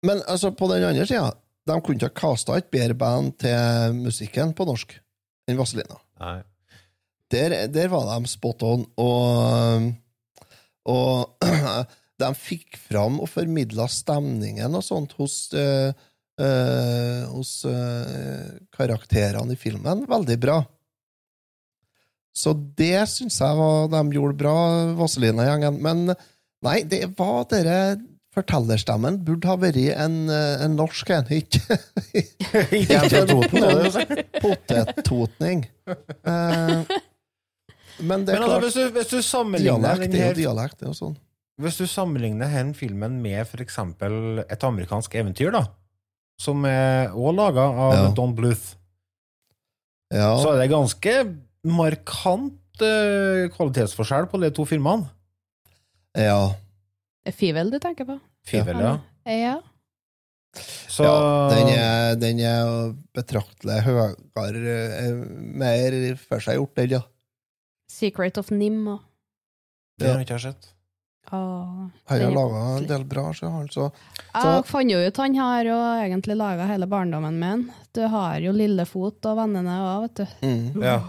Men 0.07 0.21
altså, 0.29 0.51
på 0.53 0.67
den 0.69 0.85
andre 0.85 1.07
sida, 1.09 1.31
de 1.67 1.77
kunne 1.81 1.97
ikke 1.97 2.11
ha 2.11 2.19
casta 2.21 2.57
et 2.57 2.69
bedre 2.71 2.95
band 2.95 3.33
til 3.43 3.95
musikken 3.97 4.53
på 4.55 4.67
norsk 4.67 4.93
enn 5.47 5.57
Vazelina. 5.59 5.97
Der, 7.31 7.55
der 7.67 7.89
var 7.91 8.05
de 8.07 8.29
spot 8.31 8.63
on, 8.63 8.85
og, 9.03 9.87
og 10.87 11.47
de 12.21 12.29
fikk 12.39 12.77
fram 12.79 13.19
og 13.23 13.31
formidla 13.31 13.87
stemningen 13.91 14.77
og 14.77 14.85
sånt 14.85 15.17
hos, 15.19 15.49
eh, 15.57 15.91
hos 17.31 17.65
eh, 17.65 18.57
karakterene 18.75 19.55
i 19.55 19.59
filmen 19.59 20.05
veldig 20.09 20.37
bra. 20.41 20.57
Så 22.37 22.53
det 22.77 23.07
syns 23.09 23.39
jeg 23.41 23.57
var, 23.57 23.87
de 23.89 24.03
gjorde 24.13 24.37
bra, 24.37 24.57
Vazelina-gjengen. 24.99 25.79
Men 25.81 26.11
nei, 26.65 26.77
det 26.85 27.07
var 27.17 27.47
dere 27.49 27.79
Fortellerstemmen 28.37 29.15
burde 29.25 29.49
ha 29.49 29.55
vært 29.57 29.79
en, 29.97 30.17
eh, 30.29 30.61
en 30.61 30.75
norsk 30.77 31.09
en, 31.15 31.29
ikke 31.33 31.77
Ikke 32.83 32.99
en 33.01 33.31
sier? 33.95 34.19
Potettotning. 34.43 35.63
Eh, 35.89 36.83
men 38.05 38.27
det 38.27 38.35
er 38.35 38.37
Men 38.37 38.43
altså, 38.43 38.51
klart 38.51 38.67
hvis 38.67 38.77
du, 38.77 38.83
hvis 38.93 39.09
du 39.09 39.17
sammenligner 39.25 39.97
Dialekt 39.97 40.19
er 40.19 40.27
jo 40.27 40.37
dialekt, 40.43 40.77
det 40.77 40.85
er 40.85 40.91
jo 40.91 40.99
sånn. 40.99 41.17
Hvis 41.57 41.79
du 41.81 41.87
sammenligner 41.89 42.53
denne 42.53 42.77
filmen 42.77 43.17
med 43.23 43.57
eksempel 43.63 44.43
et 44.45 44.65
amerikansk 44.69 45.17
eventyr, 45.17 45.49
da, 45.55 45.63
som 46.41 46.65
er 46.69 47.13
òg 47.17 47.33
laga 47.37 47.65
av 47.67 47.93
Ja. 47.97 48.11
Don 48.17 48.35
Bluth, 48.37 48.75
Ja. 50.13 50.37
så 50.39 50.53
er 50.53 50.61
det 50.61 50.69
ganske 50.71 51.13
markant 51.67 52.81
uh, 52.81 53.47
kvalitetsforskjell 53.55 54.29
på 54.31 54.39
de 54.41 54.51
to 54.55 54.65
filmene. 54.65 55.09
Ja. 56.15 56.53
Det 57.25 57.33
er 57.33 57.37
Fivel 57.37 57.71
du 57.73 57.79
tenker 57.83 58.05
på? 58.07 58.19
Fivel, 58.47 58.79
ja. 58.79 58.93
Ja. 59.27 59.57
Så 60.87 61.03
ja 61.03 61.17
den, 61.51 61.67
er, 61.75 62.15
den 62.17 62.39
er 62.39 62.93
betraktelig 63.13 63.81
høyere, 63.85 64.15
eh, 64.37 65.11
mer 65.59 65.97
for 66.21 66.39
seg 66.41 66.55
gjort, 66.57 66.73
den, 66.79 66.95
ja. 66.97 67.01
Secret 67.91 68.37
of 68.39 68.49
Nim 68.51 68.79
og 68.95 69.03
Det 69.99 70.07
har 70.09 70.19
jeg 70.21 70.27
ikke 70.27 70.39
sett. 70.47 70.71
Han 71.31 71.91
har 72.07 72.21
er 72.23 72.31
laga 72.31 72.61
en 72.77 72.87
del 72.87 73.03
bra, 73.09 73.25
så 73.35 73.49
han 73.51 73.67
så 73.73 73.89
Jeg 74.33 74.63
fant 74.69 74.91
jo 74.93 75.01
ut 75.03 75.17
han 75.17 75.35
har 75.35 75.67
jo 75.67 75.75
egentlig 76.05 76.37
laga 76.39 76.67
hele 76.69 76.87
barndommen 76.87 77.37
min. 77.41 77.65
Du 77.93 78.03
har 78.07 78.39
jo 78.39 78.53
Lillefot 78.55 79.25
og 79.27 79.37
vennene 79.41 79.75
òg, 79.83 80.07
vet 80.07 80.21
du. 80.21 80.25
Mm. 80.47 80.83
Ja. 80.83 81.01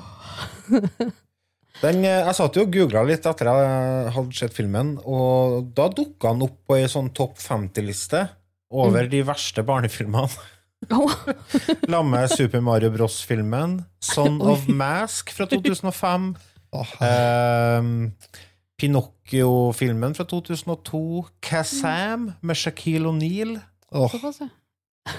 Den, 1.79 2.01
eh, 2.03 2.25
jeg 2.27 2.35
satt 2.35 2.57
jo 2.59 2.65
og 2.67 2.73
googla 2.75 3.05
litt 3.07 3.27
etter 3.31 3.47
jeg 3.53 4.13
hadde 4.17 4.35
sett 4.35 4.57
filmen, 4.57 4.97
og 5.07 5.69
da 5.79 5.87
dukka 5.95 6.33
han 6.33 6.43
opp 6.43 6.57
på 6.67 6.79
ei 6.81 6.89
sånn 6.91 7.13
topp 7.15 7.39
50-liste 7.39 8.25
over 8.75 9.07
Mm. 9.07 9.11
de 9.11 9.23
verste 9.23 9.63
barnefilmene. 9.65 10.29
La 11.93 12.03
med 12.07 12.31
Super 12.31 12.61
Mario 12.63 12.91
Bros.-filmen, 12.95 13.79
Son 14.01 14.41
of 14.43 14.67
Mask 14.69 15.31
fra 15.35 15.47
2005, 15.47 16.29
eh, 17.03 17.83
Pinocchio-filmen 19.29 20.15
fra 20.15 20.25
2002, 20.25 21.27
Kazam 21.43 22.33
med 22.41 22.57
Shaquille 22.57 23.09
O'Neal. 23.09 23.59
Oh. 23.93 24.13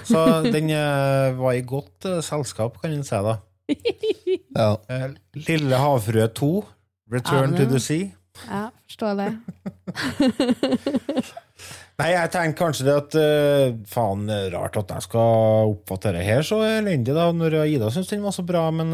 Så 0.04 0.42
den 0.42 0.70
eh, 0.70 1.38
var 1.38 1.52
i 1.54 1.62
godt 1.62 2.06
uh, 2.06 2.20
selskap, 2.20 2.80
kan 2.82 2.90
en 2.92 3.04
si 3.04 3.14
da. 3.14 3.38
Eh, 4.50 5.12
Lille 5.46 5.76
havfrue 5.78 6.26
2, 6.26 6.64
Return 7.12 7.52
Ja, 7.54 7.58
to 7.58 7.68
the 7.70 7.78
Sea. 7.80 8.08
Ja, 8.50 8.64
forstår 8.84 9.14
det. 9.14 9.28
Nei, 12.00 12.08
jeg 12.10 12.32
tenker 12.34 12.58
kanskje 12.58 12.86
det 12.88 12.96
at 12.96 13.16
faen, 13.88 14.26
rart 14.50 14.78
at 14.80 14.90
jeg 14.96 15.06
skal 15.06 15.70
oppfatte 15.70 16.12
det 16.16 16.24
her 16.26 16.42
så 16.46 16.58
elendig, 16.66 17.14
da, 17.14 17.28
når 17.30 17.60
Ida 17.62 17.92
syns 17.94 18.10
den 18.10 18.24
var 18.26 18.34
så 18.34 18.42
bra, 18.46 18.66
men 18.74 18.90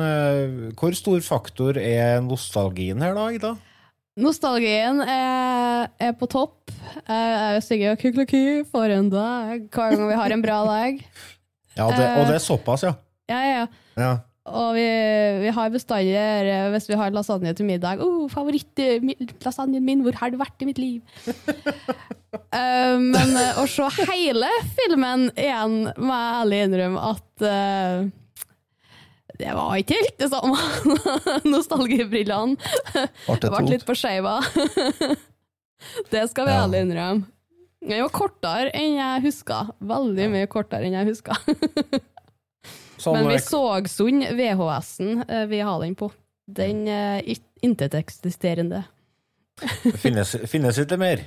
hvor 0.77 0.97
stor 0.99 1.25
faktor 1.25 1.81
er 1.81 2.21
nostalgien 2.27 3.01
her, 3.01 3.17
da, 3.17 3.31
Ida? 3.33 3.55
Nostalgien 4.17 5.03
er, 5.05 5.91
er 6.01 6.15
på 6.17 6.25
topp. 6.33 6.71
Jeg 7.05 7.65
synger 7.67 7.99
kukleki 8.01 8.63
for 8.71 8.89
en 8.89 9.11
dag 9.13 9.67
hver 9.69 9.93
gang 9.93 10.07
vi 10.09 10.17
har 10.17 10.33
en 10.33 10.45
bra 10.45 10.63
dag. 10.65 11.03
Ja, 11.77 11.91
det, 11.93 12.07
og 12.17 12.25
det 12.31 12.39
er 12.39 12.41
såpass, 12.41 12.87
ja. 12.87 12.95
Ja, 13.29 13.43
ja, 13.45 13.67
ja. 14.01 14.15
Og 14.47 14.77
vi, 14.77 14.87
vi 15.43 15.51
har 15.51 15.73
bestandig 15.75 16.13
eh, 16.15 16.69
Hvis 16.71 16.85
vi 16.87 16.95
har 16.95 17.11
lasagne 17.11 17.51
til 17.59 17.67
middag 17.67 17.99
oh, 18.05 18.29
Favorittlasagnen 18.31 19.83
min, 19.83 20.05
hvor 20.07 20.15
har 20.21 20.31
du 20.31 20.39
vært 20.39 20.63
i 20.63 20.69
mitt 20.69 20.79
liv? 20.79 21.01
uh, 21.27 22.95
men 23.15 23.35
eh, 23.35 23.59
å 23.59 23.67
se 23.67 23.89
hele 24.13 24.53
filmen 24.79 25.27
igjen, 25.35 25.91
må 25.99 26.15
jeg 26.15 26.39
ærlig 26.39 26.63
innrømme 26.69 27.11
at 27.11 27.47
eh, 27.51 28.07
det 29.39 29.53
var 29.57 29.77
ikke 29.81 29.99
helt 30.01 30.19
det 30.21 30.29
samme. 30.33 30.59
Nostalgibrillene 31.53 32.57
Ble 33.27 33.63
litt 33.71 33.87
på 33.89 33.97
skeiva. 33.99 34.39
det 36.13 36.27
skal 36.33 36.49
vi 36.49 36.55
Ja. 36.55 36.63
alle 36.65 36.83
innrømme. 36.85 37.27
Den 37.87 38.03
var 38.03 38.11
kortere 38.11 38.73
enn 38.75 38.97
jeg 38.99 39.25
huska. 39.29 39.61
Veldig 39.79 40.29
mye 40.33 40.49
kortere 40.51 40.89
enn 40.89 40.97
jeg 40.97 41.11
huska. 41.13 41.37
Sånn, 42.97 43.19
Men 43.19 43.29
vi 43.29 43.37
eh, 43.37 43.45
så 43.45 43.61
Sund 43.93 44.25
VHS-en 44.35 45.23
eh, 45.29 45.45
vi 45.51 45.61
har 45.63 45.83
den 45.85 45.95
på. 45.99 46.09
Den 46.47 46.87
er 46.89 47.21
uh, 47.21 47.41
inteteksisterende. 47.67 48.85
finnes, 50.01 50.33
finnes 50.49 50.79
ikke 50.81 50.99
mer. 51.01 51.27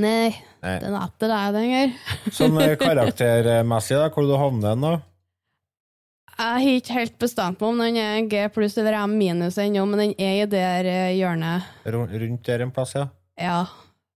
Nei, 0.00 0.30
Nei. 0.62 0.74
den 0.82 0.96
er 0.96 1.06
ikke 1.08 1.28
det 1.30 1.38
lenger. 1.56 1.94
Sånn 2.34 2.58
eh, 2.60 2.74
karaktermessig, 2.80 3.96
da, 3.98 4.10
hvor 4.14 4.28
du 4.28 4.34
havner 4.38 4.74
den, 4.74 4.84
da? 4.84 4.92
Jeg 6.40 6.64
har 6.64 6.78
ikke 6.80 6.94
helt 6.96 7.16
bestemt 7.20 7.60
meg 7.60 7.68
om 7.68 7.80
den 7.82 7.96
er 8.00 8.22
G 8.32 8.46
pluss 8.54 8.78
eller 8.80 8.96
M 9.02 9.18
minus 9.20 9.58
ennå, 9.60 9.82
men 9.90 10.00
den 10.00 10.12
er 10.16 10.38
i 10.40 10.46
det 10.48 10.62
eh, 10.88 11.10
hjørnet. 11.18 11.66
Rundt 11.92 12.46
der 12.48 12.64
en 12.64 12.72
plass, 12.72 12.94
ja. 12.96 13.06
Ja. 13.36 13.58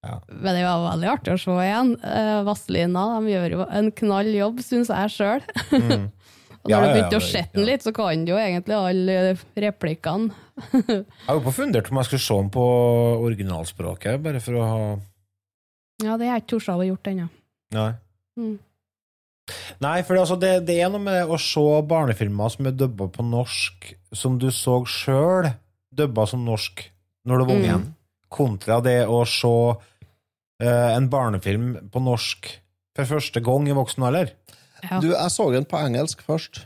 Ja. 0.05 0.19
Men 0.29 0.57
det 0.57 0.63
var 0.65 0.83
veldig 0.91 1.09
artig 1.09 1.33
å 1.35 1.41
se 1.41 1.53
igjen. 1.65 1.95
Vasslina, 2.01 2.45
Vazelina 2.49 3.05
gjør 3.29 3.55
jo 3.59 3.67
en 3.73 3.91
knall 4.01 4.33
jobb, 4.37 4.59
syns 4.65 4.91
jeg 4.93 5.13
sjøl. 5.15 5.45
Mm. 5.73 6.09
Og 6.65 6.71
Ja, 6.73 6.79
når 6.81 6.85
du 6.85 6.89
ja, 6.89 6.89
ja, 6.89 6.93
begynte 6.97 7.17
å 7.17 7.21
det- 7.21 7.29
se 7.29 7.41
den 7.53 7.67
litt, 7.69 7.83
så 7.85 7.93
kan 7.93 8.23
du 8.25 8.31
jo 8.33 8.37
egentlig 8.41 8.73
alle 8.79 9.17
replikkene. 9.67 10.33
Jeg 10.89 11.05
har 11.29 11.41
jo 11.43 11.53
fundert 11.53 11.91
om 11.93 11.99
jeg 12.01 12.07
skulle 12.09 12.25
se 12.25 12.37
den 12.41 12.49
på 12.55 12.63
originalspråket, 13.27 14.23
bare 14.25 14.41
for 14.41 14.57
å 14.57 14.69
ha 14.71 14.79
Ja, 16.05 16.15
det 16.17 16.25
har 16.29 16.39
jeg 16.39 16.45
ikke 16.47 16.53
tort 16.55 16.71
å 16.73 16.87
gjort 16.89 17.11
ennå. 17.11 17.27
Nei. 17.77 17.91
Mm. 18.41 18.55
Nei, 19.85 19.99
for 20.07 20.17
altså, 20.17 20.39
det, 20.41 20.53
det 20.69 20.79
er 20.81 20.91
noe 20.93 21.03
med 21.05 21.29
å 21.29 21.37
se 21.41 21.65
barnefilmer 21.89 22.53
som 22.53 22.69
er 22.69 22.77
dubba 22.79 23.11
på 23.13 23.25
norsk, 23.27 23.91
som 24.17 24.39
du 24.41 24.49
så 24.55 24.79
sjøl 24.89 25.51
dubba 25.95 26.25
som 26.27 26.45
norsk 26.47 26.87
når 27.29 27.41
du 27.41 27.45
var 27.45 27.55
ung 27.55 27.61
Mm. 27.61 27.67
igjen, 27.69 27.85
kontra 28.33 28.81
det 28.85 29.01
å 29.07 29.21
se 29.29 29.49
uh, 29.49 30.91
en 30.95 31.09
barnefilm 31.13 31.91
på 31.93 32.03
norsk 32.03 32.49
for 32.97 33.11
første 33.11 33.43
gang 33.45 33.69
i 33.69 33.77
voksen 33.77 34.07
alder. 34.07 34.33
Du, 35.01 35.11
jeg 35.13 35.31
så 35.33 35.47
den 35.53 35.65
på 35.69 35.79
engelsk 35.81 36.23
først. 36.27 36.65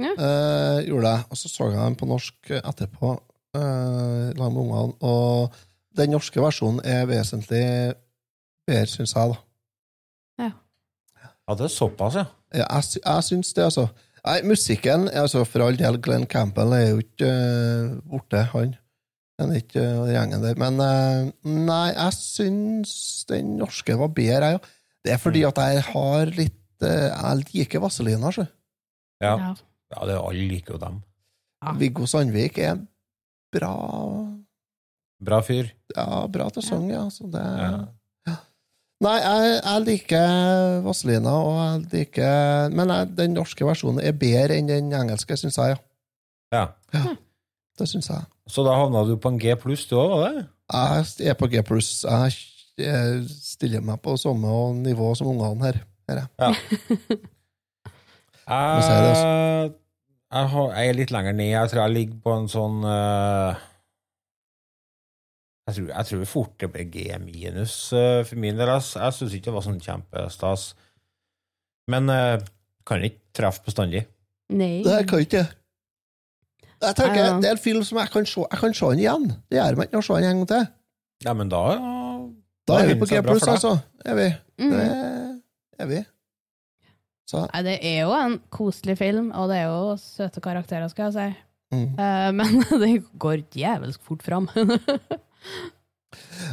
Ja. 0.00 0.14
Uh, 0.18 0.78
gjorde 0.86 1.12
jeg. 1.14 1.26
Og 1.30 1.38
så 1.38 1.50
så 1.50 1.68
jeg 1.70 1.78
den 1.78 1.98
på 2.00 2.08
norsk 2.10 2.50
etterpå, 2.58 3.12
eh, 3.54 4.30
sammen 4.36 4.54
med 4.54 4.62
ungene. 4.64 4.96
Og 5.00 5.54
den 5.96 6.10
norske 6.14 6.42
versjonen 6.42 6.80
er 6.84 7.06
vesentlig 7.10 7.94
bedre, 8.66 8.90
syns 8.90 9.14
jeg, 9.14 9.34
da. 9.34 9.38
Ja, 11.50 11.56
det 11.58 11.66
er 11.66 11.72
såpass, 11.74 12.14
ja. 12.20 12.24
Ja, 12.54 12.66
jeg, 12.76 12.86
sy- 12.86 13.02
jeg 13.02 13.24
syns 13.26 13.50
det, 13.56 13.64
altså. 13.66 13.88
Nei, 14.20 14.36
musikken 14.44 15.08
altså 15.16 15.42
For 15.48 15.64
all 15.64 15.78
del, 15.80 15.96
Glenn 16.04 16.26
Campbell 16.30 16.74
er 16.76 16.84
jo 16.92 17.00
ikke 17.02 17.26
uh, 17.30 17.94
borte, 18.12 18.42
han. 18.52 18.74
Han 19.40 19.54
er 19.54 19.62
ikke 19.64 19.82
uh, 19.82 20.10
gjengen 20.12 20.44
der. 20.44 20.58
Men 20.60 20.76
uh, 20.78 21.30
nei, 21.48 21.86
jeg 21.96 22.16
syns 22.18 22.92
den 23.30 23.56
norske 23.58 23.96
var 23.98 24.12
bedre, 24.14 24.52
jeg 24.52 24.60
òg. 24.60 24.68
Det 25.00 25.14
er 25.14 25.22
fordi 25.22 25.42
at 25.48 25.56
jeg 25.64 25.82
har 25.90 26.30
litt 26.36 26.56
Jeg 26.84 27.44
liker 27.54 27.80
Vazelina, 27.82 28.30
sjø. 28.32 28.44
Ja, 29.24 29.34
ja 29.90 30.06
det, 30.08 30.14
alle 30.16 30.46
liker 30.48 30.76
jo 30.76 30.80
dem. 30.80 31.00
Viggo 31.80 32.06
Sandvik 32.08 32.56
er 32.64 32.78
bra 33.52 33.72
Bra 35.20 35.40
fyr. 35.44 35.68
Ja, 35.96 36.22
bra 36.32 36.46
til 36.54 36.64
sang, 36.64 36.86
ja. 36.92 37.02
Så 37.12 37.26
det 37.32 37.42
Ja. 37.42 37.72
Nei, 39.00 39.16
jeg, 39.16 39.52
jeg 39.64 39.84
liker 39.86 40.82
Vazelina, 40.84 41.32
og 41.40 41.54
jeg 41.56 41.84
liker 41.94 42.74
Men 42.76 42.92
jeg, 42.92 43.08
den 43.16 43.32
norske 43.32 43.64
versjonen 43.64 44.02
er 44.04 44.12
bedre 44.20 44.58
enn 44.60 44.68
den 44.68 44.92
engelske, 44.92 45.38
syns 45.40 45.56
jeg, 45.56 45.78
ja. 45.78 45.80
Ja. 46.52 46.66
ja. 46.92 47.16
Det 47.80 47.88
syns 47.88 48.10
jeg. 48.12 48.26
Så 48.50 48.64
da 48.66 48.74
havna 48.76 49.06
du 49.08 49.14
på 49.16 49.30
en 49.32 49.40
G 49.40 49.54
pluss, 49.56 49.86
du 49.88 49.96
òg, 49.96 50.16
var 50.18 50.36
det? 50.36 50.46
Jeg 50.70 51.30
er 51.32 51.38
på 51.38 51.48
G 51.48 51.62
pluss. 51.64 52.02
Jeg 52.04 52.34
jeg 52.80 53.24
stiller 53.28 53.84
meg 53.84 54.00
på 54.02 54.16
samme 54.20 54.50
nivå 54.80 55.12
som 55.18 55.30
ungene 55.32 55.68
her. 55.68 55.80
her 56.08 56.22
er 56.22 56.26
jeg. 56.38 56.56
Det, 58.50 58.56
altså. 58.56 59.26
Jeg, 59.30 59.70
jeg, 60.32 60.70
jeg 60.74 60.88
er 60.88 60.96
litt 60.98 61.12
lenger 61.14 61.34
ned. 61.38 61.50
Jeg 61.52 61.70
tror 61.70 61.80
jeg 61.84 61.94
ligger 61.94 62.16
på 62.24 62.32
en 62.34 62.48
sånn 62.50 62.80
eh, 62.82 63.60
jeg, 65.70 65.76
tror, 65.76 65.90
jeg 65.92 66.08
tror 66.08 66.24
fort 66.28 66.54
det 66.60 66.68
ble 66.74 66.84
G 66.90 67.06
minus 67.22 67.74
eh, 67.96 68.20
for 68.26 68.40
min 68.42 68.58
del. 68.58 68.70
Jeg, 68.74 68.86
jeg 68.96 69.16
syns 69.16 69.36
ikke 69.36 69.50
det 69.50 69.56
var 69.56 69.66
sånn 69.66 69.82
kjempestas. 69.84 70.66
Men 71.90 72.10
uh, 72.12 72.42
kan 72.86 73.04
ikke 73.06 73.22
treffe 73.36 73.64
bestandig. 73.66 74.04
Nei. 74.50 74.80
Det 74.86 75.00
kan 75.10 75.24
ikke 75.24 75.42
jeg. 75.42 75.56
Jeg 76.80 76.96
tenker, 76.96 77.18
Ja. 77.20 77.32
Det 77.36 77.48
er 77.50 77.58
en 77.58 77.60
film 77.60 77.82
som 77.84 77.98
jeg 78.00 78.08
kan 78.08 78.24
se 78.24 78.40
Jeg 78.40 78.60
kan 78.62 78.74
se 78.74 78.86
den 78.94 79.02
igjen. 79.02 79.26
Det 79.52 79.58
gjør 79.58 79.76
meg 79.76 79.90
ikke 79.90 80.00
å 80.00 80.06
se 80.06 80.14
den 80.16 80.28
en 80.30 80.38
gang 80.40 80.48
til. 80.52 80.70
Ja, 81.26 81.34
men 81.36 81.52
da 81.52 81.64
Da 82.68 82.78
er 82.80 82.88
vi 82.88 82.96
på 83.02 83.10
G 83.10 83.20
pluss, 83.26 83.44
altså. 83.44 83.74
Er 84.06 84.16
vi. 84.16 84.28
Mm. 84.62 84.72
Det 84.72 85.84
er 85.84 85.90
vi. 85.90 86.00
Så 87.28 87.44
Nei, 87.44 87.62
det 87.66 87.76
er 87.86 88.00
jo 88.08 88.14
en 88.16 88.40
koselig 88.50 88.96
film, 88.98 89.30
og 89.36 89.50
det 89.52 89.60
er 89.60 89.68
jo 89.70 89.94
søte 90.00 90.42
karakterer, 90.42 90.88
skal 90.90 91.10
jeg 91.10 91.14
si. 91.14 91.44
Mm. 91.76 91.90
Uh, 91.94 92.30
men 92.38 92.62
det 92.82 92.94
går 93.22 93.44
djevelsk 93.54 94.02
fort 94.06 94.24
fram. 94.26 94.48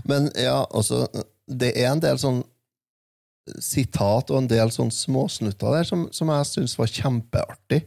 Men 0.07 0.29
ja, 0.35 0.61
altså 0.75 1.07
Det 1.47 1.71
er 1.79 1.91
en 1.93 2.03
del 2.03 2.19
sånn 2.21 2.41
sitat 3.63 4.31
og 4.33 4.41
en 4.41 4.49
del 4.51 4.71
sånn 4.75 4.89
småsnutter 4.91 5.77
der 5.77 5.85
som, 5.87 6.07
som 6.11 6.31
jeg 6.33 6.47
syns 6.49 6.73
var 6.75 6.89
kjempeartig. 6.91 7.85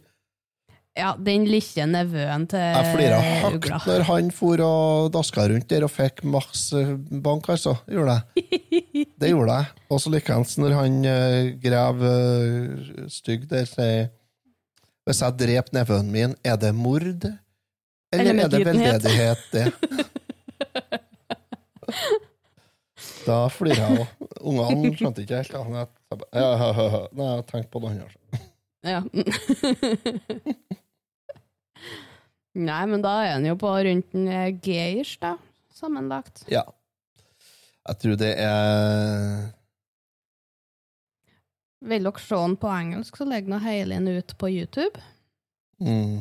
ja, 0.97 1.11
den 1.21 1.45
lille 1.49 1.85
nevøen 1.87 2.47
til 2.51 2.63
Jeg 2.65 2.95
flira 2.95 3.19
høyt 3.21 3.69
når 3.89 4.05
han 4.09 4.31
for 4.35 4.63
og 4.65 5.11
daska 5.13 5.45
rundt 5.53 5.69
der 5.71 5.85
og 5.85 5.93
fikk 5.93 6.25
masse 6.25 6.81
bank, 7.11 7.49
altså. 7.53 7.77
Gjorde 7.93 8.17
jeg. 8.17 9.05
Det 9.21 9.31
gjorde 9.35 9.59
jeg. 9.61 9.69
Og 9.91 10.01
så 10.01 10.15
likeens 10.15 10.57
når 10.61 10.77
han 10.79 10.99
uh, 11.05 11.53
grev 11.63 12.05
uh, 12.09 13.05
stygg 13.13 13.45
der, 13.51 13.69
sier 13.69 14.09
Hvis 15.05 15.21
jeg 15.25 15.39
dreper 15.45 15.77
nevøen 15.77 16.11
min, 16.13 16.35
er 16.45 16.57
det 16.61 16.73
mord? 16.77 17.05
Eller, 17.05 17.37
Eller 18.13 18.45
er 18.45 18.49
det 18.49 18.65
veldedighet, 18.67 19.45
det? 19.53 19.69
Da 23.25 23.49
flirer 23.49 23.81
jeg 23.81 24.03
òg. 24.03 24.09
Ungene 24.51 24.91
skjønte 24.99 25.23
ikke 25.25 25.39
helt. 25.41 25.55
Ja, 25.57 25.69
jeg. 25.81 26.99
Nei, 27.17 27.29
jeg 27.31 27.45
tenkte 27.49 27.71
på 27.73 27.81
det 27.81 27.89
andre. 27.95 28.41
Ja. 28.85 29.01
Nei, 32.71 32.83
men 32.91 33.01
da 33.05 33.15
er 33.25 33.33
han 33.37 33.47
jo 33.47 33.55
på 33.61 33.71
rundt 33.87 34.15
en 34.19 34.27
eh, 34.29 34.51
G-ish, 34.53 35.17
da. 35.23 35.37
Sammenlagt. 35.73 36.45
Ja. 36.53 36.65
Jeg 37.89 38.01
tror 38.03 38.17
det 38.21 38.35
er 38.43 39.47
Vil 41.89 42.05
dere 42.05 42.21
se 42.21 42.37
den 42.37 42.57
på 42.61 42.69
engelsk, 42.75 43.17
så 43.17 43.25
legg 43.25 43.49
nå 43.49 43.57
hele 43.65 43.97
den 43.97 44.19
ut 44.21 44.37
på 44.37 44.51
YouTube. 44.53 45.01
mm. 45.81 46.19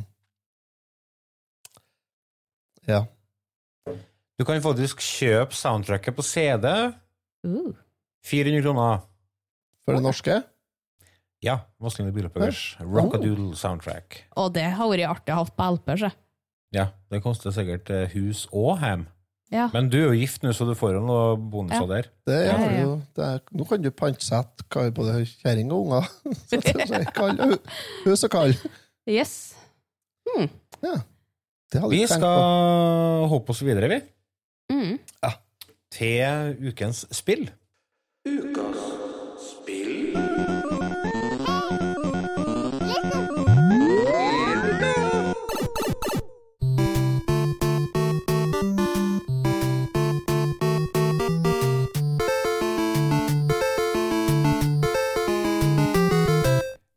Ja. 2.90 3.04
Du 4.40 4.46
kan 4.48 4.62
faktisk 4.64 5.02
kjøpe 5.04 5.56
soundtracket 5.58 6.16
på 6.16 6.24
CD. 6.24 6.66
Uh. 7.44 7.74
400 8.26 8.64
kroner. 8.64 9.02
For 9.84 9.98
det 9.98 10.04
norske? 10.06 10.40
Ja. 11.44 11.58
Vazelina 11.80 12.12
Bilopphøggers 12.16 12.78
Rockadoodle 12.84 13.56
soundtrack. 13.60 14.22
Og 14.40 14.52
det 14.56 14.66
har 14.76 14.90
vært 14.92 15.08
artig 15.12 15.36
å 15.36 15.42
ha 15.42 15.46
på 15.48 15.68
LP, 15.76 15.94
så. 16.02 16.10
Ja, 16.76 16.90
det 17.10 17.22
koster 17.26 17.52
sikkert 17.56 17.90
eh, 17.96 18.12
hus 18.14 18.44
og 18.54 18.80
hjem. 18.84 19.08
Ja. 19.50 19.66
Men 19.74 19.88
du 19.90 19.96
er 19.98 20.12
jo 20.12 20.18
gift 20.20 20.44
nå, 20.46 20.52
så 20.54 20.68
du 20.70 20.76
får 20.78 20.94
jo 21.00 21.00
noen 21.02 21.48
bonuser 21.50 21.82
Ja. 21.82 21.88
der. 21.90 22.10
Det 22.30 22.36
Ja, 22.46 22.52
er 22.54 22.60
ja, 22.60 22.74
ja. 22.76 22.82
jo, 22.86 22.92
det 23.18 23.26
er, 23.26 23.40
nå 23.58 23.66
kan 23.66 23.82
du 23.82 23.90
pantsette 23.98 24.84
både 24.94 25.16
kjerring 25.26 25.72
og 25.74 25.88
unger. 25.88 26.12
Så 26.52 26.60
det 26.62 26.86
er 27.00 27.08
kall, 27.16 27.40
hus 28.06 28.24
og 28.28 28.32
kall. 28.36 28.54
Yes. 29.10 29.34
Ja. 30.38 30.94
Det 31.74 31.82
hadde 31.82 31.90
Vi 31.96 32.04
skal 32.06 32.38
håpe 33.26 33.32
hoppe 33.34 33.56
oss 33.56 33.64
videre, 33.66 33.90
vi. 33.90 34.00
Mm. 34.72 35.00
Til 35.92 36.56
ukens 36.70 37.06
spill. 37.12 37.50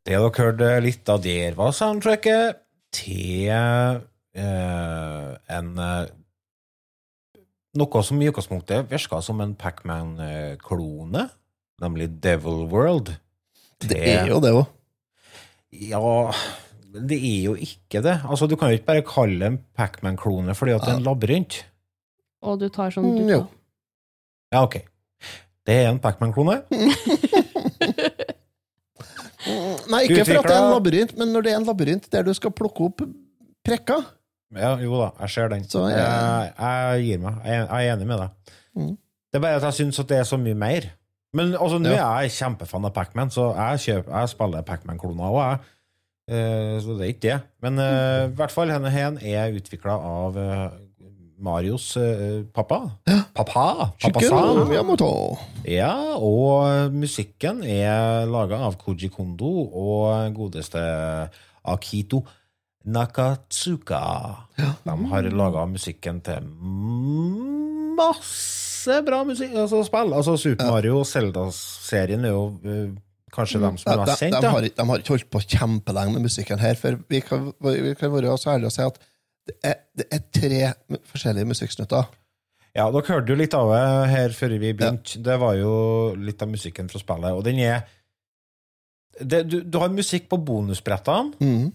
Det 0.03 0.18
dere 0.20 0.29
hørte 0.37 0.73
litt 0.85 1.09
av 1.09 1.23
der, 1.25 1.55
var 1.57 1.73
soundtracket 1.73 2.59
til 2.93 3.49
eh, 3.49 5.31
en 5.57 5.70
eh, 5.81 6.11
Noe 7.79 8.03
som 8.05 8.20
i 8.20 8.29
utgangspunktet 8.29 8.91
virka 8.91 9.23
som 9.25 9.41
en 9.41 9.55
Pacman-klone, 9.57 11.23
nemlig 11.81 12.11
Devil 12.20 12.66
World. 12.68 13.14
Det 13.81 13.97
er 13.99 14.27
jo 14.29 14.41
det 14.45 14.53
òg. 14.53 14.66
Ja 15.73 16.03
det 16.93 17.16
er 17.16 17.45
jo 17.47 17.55
ikke 17.57 18.03
det. 18.05 18.18
Altså, 18.29 18.45
Du 18.47 18.57
kan 18.61 18.68
jo 18.68 18.77
ikke 18.77 18.85
bare 18.91 19.03
kalle 19.09 19.39
det 19.41 19.47
en 19.49 19.61
Pacman-klone 19.79 20.53
fordi 20.55 20.75
at 20.77 20.83
det 20.85 20.93
er 20.93 20.99
en 21.01 21.07
labyrint. 21.07 21.62
Og 22.45 22.59
du 22.61 22.68
tar 22.68 22.91
sånn 22.93 23.07
Mm, 23.07 23.16
tar. 23.23 23.31
jo. 23.33 23.47
Ja, 24.53 24.62
ok. 24.66 24.77
Det 25.64 25.75
er 25.79 25.89
en 25.89 25.99
Pacman-klone. 26.03 26.59
Nei, 29.93 30.05
ikke 30.07 30.25
for 30.29 30.39
at 30.39 30.47
det 30.47 30.55
er 30.55 30.61
en 30.62 30.70
labyrint, 30.77 31.16
men 31.18 31.33
når 31.35 31.43
det 31.47 31.53
er 31.53 31.57
en 31.59 31.66
labyrint 31.66 32.05
der 32.12 32.23
du 32.27 32.33
skal 32.37 32.53
plukke 32.55 32.85
opp 32.87 33.03
prekker 33.66 34.05
Ja, 34.57 34.75
jo 34.83 34.99
da, 35.01 35.11
jeg 35.23 35.31
ser 35.33 35.53
den. 35.53 35.65
Så, 35.69 35.87
ja. 35.89 36.03
jeg, 36.03 36.53
jeg 36.59 37.05
gir 37.07 37.23
meg. 37.25 37.39
Jeg, 37.49 37.63
jeg 37.65 37.89
er 37.89 37.95
enig 37.97 38.09
med 38.11 38.21
deg. 38.21 38.57
Mm. 38.77 38.91
Det 39.33 39.39
er 39.39 39.45
bare 39.47 39.61
at 39.61 39.69
jeg 39.71 39.79
syns 39.81 40.01
at 40.03 40.11
det 40.11 40.19
er 40.21 40.29
så 40.29 40.39
mye 40.41 40.59
mer. 40.59 40.91
Men 41.33 41.55
altså, 41.57 41.79
nå 41.81 41.89
Ja. 41.95 42.11
er 42.19 42.27
jeg 42.27 42.37
kjempefan 42.37 42.85
av 42.85 42.93
Pacman, 42.93 43.31
så 43.33 43.55
jeg, 43.57 43.81
kjøper, 43.87 44.13
jeg 44.19 44.33
spiller 44.35 44.67
Pacman-kloner 44.69 45.29
òg, 45.31 45.39
jeg. 45.41 45.63
Eh, 46.33 46.77
så 46.85 46.97
det 46.99 47.07
er 47.07 47.13
ikke 47.15 47.25
det. 47.25 47.39
Men 47.65 47.81
eh, 47.81 48.25
i 48.29 48.35
hvert 48.37 48.53
fall, 48.53 48.69
denne 48.73 48.93
her 48.93 49.17
er 49.25 49.57
utvikla 49.57 49.97
av 49.97 50.37
uh, 50.37 50.67
Marios 51.43 51.89
pappa. 52.55 52.79
Pappa! 53.35 53.65
Pappa 53.99 54.21
Shigeru 54.23 55.17
Ja, 55.67 55.95
og 56.21 56.93
musikken 56.95 57.65
er 57.65 58.29
laga 58.31 58.61
av 58.69 58.77
Koji 58.79 59.09
Kondo 59.11 59.51
og 59.73 60.37
godeste 60.37 60.79
Akito 61.65 62.23
Nakatsuka. 62.85 64.01
De 64.59 64.97
har 65.12 65.28
laga 65.30 65.66
musikken 65.70 66.20
til 66.26 66.49
masse 67.97 68.99
bra 69.07 69.22
musikk, 69.28 69.55
altså 69.55 69.83
spill. 69.87 70.12
Altså 70.16 70.37
Super 70.41 70.70
Mario 70.72 70.99
og 71.03 71.07
Zelda-serien 71.09 72.24
er 72.26 72.33
jo 72.35 72.45
uh, 72.64 72.95
kanskje 73.33 73.61
dem 73.62 73.76
som 73.80 73.93
Ja, 73.93 73.95
er 73.95 74.01
de, 74.01 74.07
mest 74.11 74.20
de, 74.22 74.26
kjent. 74.30 74.43
da. 74.43 74.51
har, 74.57 74.66
de 74.68 74.87
har 74.91 75.03
ikke 75.05 75.14
holdt 75.14 75.30
på 75.33 75.43
kjempelenge 75.45 76.14
med 76.16 76.26
musikken 76.26 76.59
her, 76.62 76.74
for 76.80 76.99
vi 77.12 77.20
kan, 77.24 77.53
vi 77.62 77.95
kan 77.99 78.12
være 78.14 78.35
så 78.41 78.55
ærlige 78.57 78.72
og 78.72 78.76
si 78.76 78.83
at 78.87 78.99
det 79.49 79.57
er, 79.66 79.78
det 79.99 80.05
er 80.14 80.20
tre 80.39 80.99
forskjellige 81.11 81.49
musikksnutter. 81.51 82.11
Ja, 82.72 82.85
dere 82.95 83.03
hørte 83.09 83.33
jo 83.35 83.37
litt 83.37 83.55
av 83.59 83.68
det 83.74 83.80
her 84.12 84.33
før 84.37 84.53
vi 84.62 84.70
begynte. 84.72 85.18
Det 85.26 85.35
var 85.43 85.57
jo 85.59 85.72
litt 86.16 86.41
av 86.45 86.49
musikken 86.53 86.87
fra 86.89 87.01
spillet, 87.03 87.35
og 87.37 87.43
den 87.45 87.59
er 87.61 87.83
det, 89.20 89.43
du, 89.51 89.59
du 89.68 89.76
har 89.83 89.91
musikk 89.93 90.28
på 90.33 90.39
bonusbrettene, 90.41 91.35
Mm. 91.43 91.70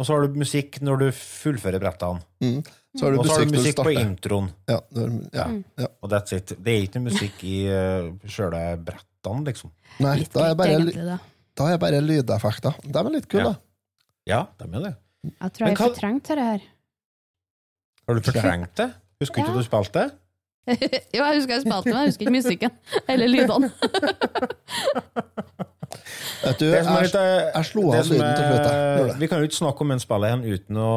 Og 0.00 0.06
så 0.08 0.14
har 0.16 0.24
du 0.24 0.38
musikk 0.40 0.78
når 0.80 1.02
du 1.02 1.06
fullfører 1.12 1.82
brettene. 1.82 2.22
Mm. 2.40 2.62
Så 2.96 3.04
har 3.04 3.12
du 3.12 3.18
og 3.20 3.26
så 3.28 3.34
har 3.36 3.44
du 3.44 3.52
musikk 3.52 3.82
på 3.84 3.92
introen. 4.00 4.46
Ja, 4.70 4.78
det 4.90 5.02
er- 5.04 5.18
ja, 5.36 5.44
ja. 5.84 5.88
Og 6.00 6.10
that's 6.10 6.32
it. 6.34 6.54
Det 6.56 6.72
er 6.72 6.86
ikke 6.86 6.98
noe 7.02 7.10
musikk 7.10 7.44
i 7.44 7.56
uh, 7.68 8.08
sjøle 8.26 8.62
brettene, 8.86 9.44
liksom. 9.50 9.74
Nei, 10.00 10.16
da 10.32 10.46
er 10.48 10.56
bare, 10.58 10.78
Egentlig, 10.78 11.04
da. 11.04 11.18
da 11.60 11.68
er 11.74 11.78
bare 11.84 12.00
lydeffekter. 12.00 12.80
De 12.86 12.98
er 12.98 13.12
litt 13.12 13.28
kule, 13.28 13.44
Ja. 13.44 13.52
da. 13.52 13.60
Ja, 14.30 14.40
de 14.58 14.70
er 14.72 14.86
det. 14.88 14.94
Jeg 15.28 15.52
tror 15.52 15.66
jeg 15.68 15.76
har 15.76 15.88
fortrengt 15.92 16.28
det 16.32 16.38
her. 16.38 16.60
Har 18.08 18.14
du 18.14 18.20
fortrengt 18.30 18.74
det? 18.80 18.88
Husker 19.20 19.44
ikke 19.44 19.58
du 19.58 19.62
spilte 19.68 19.92
det? 20.00 20.08
jo, 21.16 21.20
jeg 21.24 21.36
husker 21.36 21.54
jeg 21.58 21.62
spilte, 21.66 21.84
men 21.92 21.98
jeg 22.00 22.08
husker 22.08 22.24
ikke 22.24 22.36
musikken. 22.40 22.70
Eller 23.06 23.28
lydene. 23.28 23.70
Vet 25.90 26.60
du, 26.60 26.66
Det 26.70 26.84
som 26.84 26.94
er 26.94 27.02
jeg, 27.02 27.08
litt, 27.08 27.16
eh, 27.18 27.50
jeg 27.54 27.68
slo 27.68 27.82
av 27.90 28.06
lyden 28.06 28.36
til 28.38 28.46
slutt. 28.46 29.16
Vi 29.20 29.28
kan 29.30 29.40
jo 29.42 29.48
ikke 29.48 29.58
snakke 29.58 29.84
om 29.84 29.94
en 29.94 30.02
spiller 30.02 30.30
igjen 30.30 30.44
uten 30.54 30.78
å, 30.80 30.92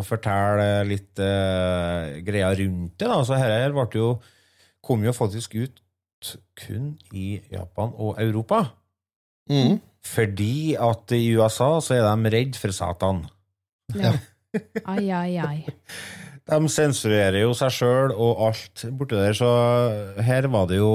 å 0.00 0.04
fortelle 0.06 0.66
litt 0.88 1.22
uh, 1.22 2.18
greier 2.26 2.58
rundt 2.58 2.96
det. 2.98 3.06
Da. 3.06 3.20
Så 3.28 3.38
her, 3.38 3.54
her 3.62 3.76
ble 3.76 3.86
jo, 3.96 4.10
kom 4.84 5.06
jo 5.06 5.14
faktisk 5.16 5.54
ut 5.60 5.78
kun 6.58 6.92
i 7.14 7.36
Japan 7.52 7.94
og 7.98 8.18
Europa. 8.22 8.64
Mm. 9.50 9.78
Fordi 10.06 10.74
at 10.78 11.14
i 11.14 11.22
USA 11.38 11.76
så 11.82 11.96
er 11.98 12.04
de 12.06 12.34
redd 12.34 12.58
for 12.58 12.74
Satan. 12.74 13.24
Ja. 13.94 14.16
Ai, 14.84 15.06
ai, 15.14 15.38
ai. 15.38 15.56
De 16.50 16.58
sensurerer 16.68 17.44
jo 17.44 17.52
seg 17.54 17.70
sjøl 17.70 18.12
og 18.12 18.40
alt 18.48 18.82
borti 18.98 19.14
der, 19.14 19.36
så 19.38 19.48
her 20.26 20.48
var 20.50 20.66
det 20.68 20.80
jo 20.80 20.94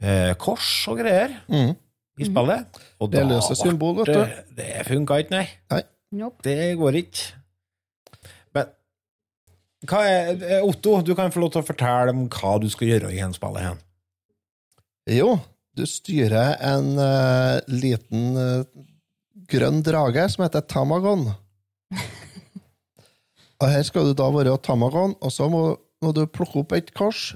eh, 0.00 0.32
kors 0.40 0.70
og 0.90 1.02
greier 1.02 1.36
Mhm. 1.52 1.74
I 2.18 2.28
spillet. 2.28 2.82
Og 3.02 3.10
Det 3.10 3.22
da 3.22 3.30
løse 3.34 3.56
symbol, 3.58 3.96
vet 3.98 4.12
det, 4.12 4.20
du. 4.20 4.54
det 4.60 4.70
funka 4.88 5.18
ikke, 5.22 5.34
nei. 5.34 5.46
Nei. 5.72 5.82
Nope. 6.14 6.44
Det 6.46 6.76
går 6.78 7.00
ikke. 7.00 7.24
Men 8.54 8.70
hva 9.90 10.02
er, 10.06 10.30
eh, 10.38 10.62
Otto, 10.62 11.00
du 11.02 11.14
kan 11.18 11.32
få 11.34 11.42
lov 11.42 11.54
til 11.54 11.64
å 11.64 11.66
fortelle 11.66 12.14
om 12.14 12.28
hva 12.30 12.54
du 12.62 12.68
skal 12.70 12.92
gjøre 12.92 13.10
i 13.12 13.18
dette 13.18 13.38
spillet. 13.38 13.66
Hen. 13.66 13.82
Jo, 15.10 15.34
du 15.76 15.84
styrer 15.90 16.54
en 16.64 16.94
uh, 16.96 17.58
liten 17.68 18.38
uh, 18.38 18.84
grønn 19.50 19.82
drage 19.84 20.28
som 20.32 20.46
heter 20.46 20.62
Tamagon. 20.70 21.26
og 23.60 23.66
her 23.68 23.82
skal 23.86 24.06
du 24.08 24.14
da 24.16 24.30
være 24.32 24.54
Tamagon, 24.62 25.16
og 25.18 25.34
så 25.34 25.50
må, 25.50 25.66
må 26.00 26.14
du 26.14 26.24
plukke 26.30 26.62
opp 26.62 26.76
et 26.78 26.94
kors. 26.96 27.32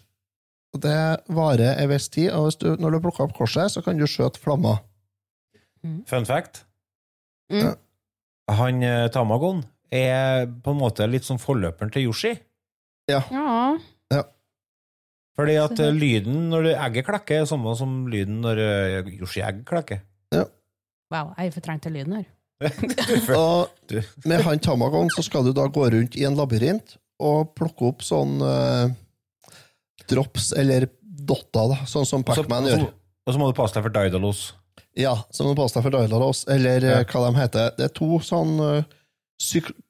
Og 0.76 0.82
det 0.84 0.98
varer 1.32 1.78
en 1.80 1.90
viss 1.90 2.08
tid, 2.12 2.30
og 2.36 2.48
hvis 2.48 2.58
du, 2.60 2.68
når 2.76 2.96
du 2.96 3.02
plukker 3.06 3.24
opp 3.24 3.36
korset, 3.36 3.72
så 3.72 3.82
kan 3.84 3.98
du 3.98 4.06
skjøte 4.08 4.40
flammer. 4.42 4.82
Fun 6.10 6.26
fact. 6.28 6.64
Mm. 7.52 7.72
Han 8.58 8.82
eh, 8.84 9.06
Tamagon 9.12 9.62
er 9.94 10.48
på 10.64 10.74
en 10.74 10.80
måte 10.80 11.06
litt 11.08 11.24
som 11.24 11.40
forløperen 11.40 11.92
til 11.94 12.08
Yoshi. 12.08 12.34
Ja. 13.08 13.22
Ja. 13.32 14.24
Fordi 15.38 15.56
at 15.62 15.80
eh, 15.80 15.94
lyden 15.94 16.48
når 16.52 16.72
egget 16.74 17.08
klekker, 17.08 17.42
er 17.42 17.48
samme 17.48 17.72
som 17.78 18.02
lyden 18.10 18.42
når 18.44 18.60
eh, 18.64 19.12
Yoshi-egg 19.16 19.64
klekker. 19.68 20.04
Wow, 21.08 21.32
jeg 21.38 21.54
fortrengte 21.54 21.92
lyden 21.92 22.18
her. 22.18 22.26
Og 23.38 23.94
med 24.28 24.42
han 24.44 24.60
Tamagon 24.60 25.08
så 25.14 25.22
skal 25.24 25.46
du 25.46 25.54
da 25.56 25.68
gå 25.72 25.86
rundt 25.94 26.18
i 26.18 26.26
en 26.28 26.36
labyrint 26.36 26.98
og 27.22 27.52
plukke 27.56 27.86
opp 27.88 28.02
sånn 28.04 28.42
eh, 28.44 28.90
drops 30.08 30.52
eller 30.56 30.88
dotter, 31.02 31.74
da, 31.74 31.82
sånn 31.90 32.06
som 32.08 32.24
Pacman 32.24 32.68
gjør. 32.70 32.86
Og 33.28 33.34
så 33.34 33.40
må 33.40 33.50
du 33.50 33.56
passe 33.58 33.76
deg 33.76 33.84
for 33.84 33.92
Daidalos. 33.92 34.42
Ja, 34.98 35.12
så 35.34 35.44
må 35.44 35.52
du 35.52 35.60
passe 35.60 35.76
deg 35.76 35.84
for 35.84 35.94
Daidalos, 35.98 36.44
eller 36.48 36.80
Ja. 36.84 37.00
eh, 37.00 37.04
hva 37.04 37.26
de 37.26 37.38
heter. 37.38 37.74
Det 37.76 37.84
er 37.90 37.92
to 37.94 38.18
sånn 38.24 38.54
uh, 38.60 38.82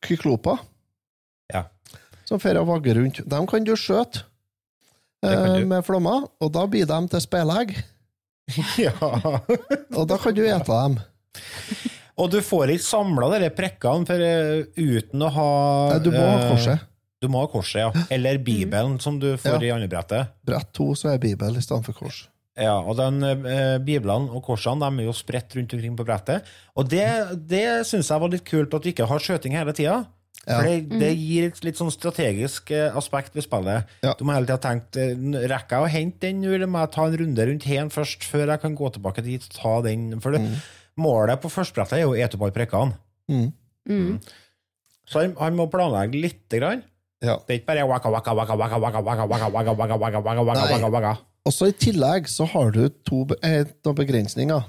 kykloper 0.05 0.59
Ja. 1.53 1.67
som 2.25 2.39
drar 2.43 2.61
og 2.63 2.67
vagger 2.73 2.99
rundt. 2.99 3.23
Dem 3.29 3.47
kan 3.47 3.65
du 3.65 3.73
skjøte 3.77 4.25
du. 5.23 5.67
med 5.67 5.85
flommer, 5.85 6.27
og 6.41 6.53
da 6.53 6.67
blir 6.67 6.87
de 6.87 6.99
til 7.09 7.21
spelegg. 7.21 7.77
ja. 8.79 8.93
Og 9.97 10.05
da 10.09 10.17
kan 10.19 10.35
du 10.35 10.43
ete 10.45 10.65
dem. 10.67 10.99
Og 12.19 12.31
du 12.33 12.41
får 12.43 12.73
ikke 12.75 12.83
samla 12.85 13.39
de 13.39 13.49
prekkene 13.55 14.07
for, 14.09 14.19
uh, 14.19 14.67
uten 14.75 15.23
å 15.23 15.31
ha 15.31 15.51
Nei, 15.95 15.99
du 16.03 16.11
må 16.11 16.25
ha 16.27 16.51
korset. 16.51 16.85
Du 17.23 17.29
må 17.33 17.41
ha 17.43 17.49
korset, 17.51 17.81
ja. 17.83 18.05
Eller 18.15 18.39
Bibelen, 18.39 18.99
som 19.03 19.19
du 19.19 19.33
får 19.37 19.59
Ja. 19.59 19.69
i 19.69 19.71
andre 19.75 19.89
brettet. 19.91 20.35
Brett 20.47 20.73
to, 20.73 20.93
så 20.95 21.13
er 21.15 21.19
Bibel 21.23 21.57
i 21.59 21.63
stedet 21.65 21.85
for 21.89 21.93
kors. 21.99 22.29
Ja, 22.59 22.77
og 22.81 22.97
den 22.99 23.23
eh, 23.23 23.79
Biblene 23.79 24.31
og 24.35 24.43
korsene 24.47 24.83
de 24.83 25.03
er 25.03 25.07
jo 25.07 25.15
spredt 25.15 25.55
rundt 25.55 25.75
omkring 25.75 25.97
på 25.99 26.07
brettet. 26.07 26.47
Og 26.79 26.89
det, 26.91 27.07
det 27.51 27.87
syns 27.87 28.11
jeg 28.11 28.23
var 28.23 28.31
litt 28.33 28.47
kult, 28.47 28.75
at 28.75 28.83
du 28.83 28.89
ikke 28.91 29.07
har 29.07 29.23
skjøting 29.23 29.55
hele 29.55 29.75
tida. 29.75 30.01
For 30.49 30.65
det, 30.65 30.89
det 31.03 31.11
gir 31.19 31.49
et 31.51 31.59
litt 31.67 31.77
sånn 31.77 31.91
strategisk 31.93 32.71
eh, 32.73 32.95
aspekt 32.97 33.35
ved 33.37 33.45
spillet. 33.45 33.91
Du 34.19 34.25
må 34.25 34.33
hele 34.33 34.49
tida 34.49 34.57
tenke 34.65 35.03
eh, 35.11 35.47
Rekker 35.51 35.77
jeg 35.77 35.85
å 35.85 35.93
hente 35.93 36.23
den, 36.25 36.43
eller 36.47 36.71
må 36.71 36.83
jeg 36.87 36.93
ta 36.95 37.07
en 37.07 37.17
runde 37.21 37.47
rundt 37.51 37.67
hen 37.69 37.91
først, 37.95 38.25
før 38.27 38.55
jeg 38.55 38.63
kan 38.65 38.77
gå 38.79 38.91
tilbake 38.95 39.25
dit 39.27 39.45
og 39.51 39.57
ta 39.59 39.75
den? 39.87 40.07
For 40.25 40.35
det, 40.35 40.43
målet 40.99 41.43
på 41.43 41.51
førstebrettet 41.53 41.99
er 41.99 42.07
jo 42.07 42.15
å 42.15 42.19
ete 42.19 42.39
opp 42.39 42.47
alle 42.47 42.57
prikkene. 42.57 42.97
Mm. 43.29 43.51
Mm. 43.91 44.15
Så 45.09 45.23
han, 45.23 45.35
han 45.39 45.59
må 45.59 45.69
planlegge 45.73 46.23
lite 46.27 46.63
grann. 46.63 46.83
Ja. 47.25 47.35
Det 47.47 47.51
er 47.51 47.59
ikke 47.61 47.67
bare 47.67 47.87
waka, 47.89 48.11
waka, 48.15 48.33
waka, 48.35 48.55
waka, 48.57 48.77
waka, 48.79 49.01
waka, 49.03 49.27
waka, 49.27 49.49
waka, 49.49 49.73
waka, 49.75 49.97
waka, 49.97 50.21
waka, 50.21 50.43
waka, 50.43 50.67
waka, 50.73 50.91
waka. 50.95 51.15
Også 51.49 51.69
i 51.71 51.73
tillegg 51.73 52.29
så 52.29 52.45
har 52.53 52.71
du 52.71 52.89
to, 53.09 53.25
be- 53.25 53.39
eh, 53.43 53.65
begrensninger. 53.95 54.63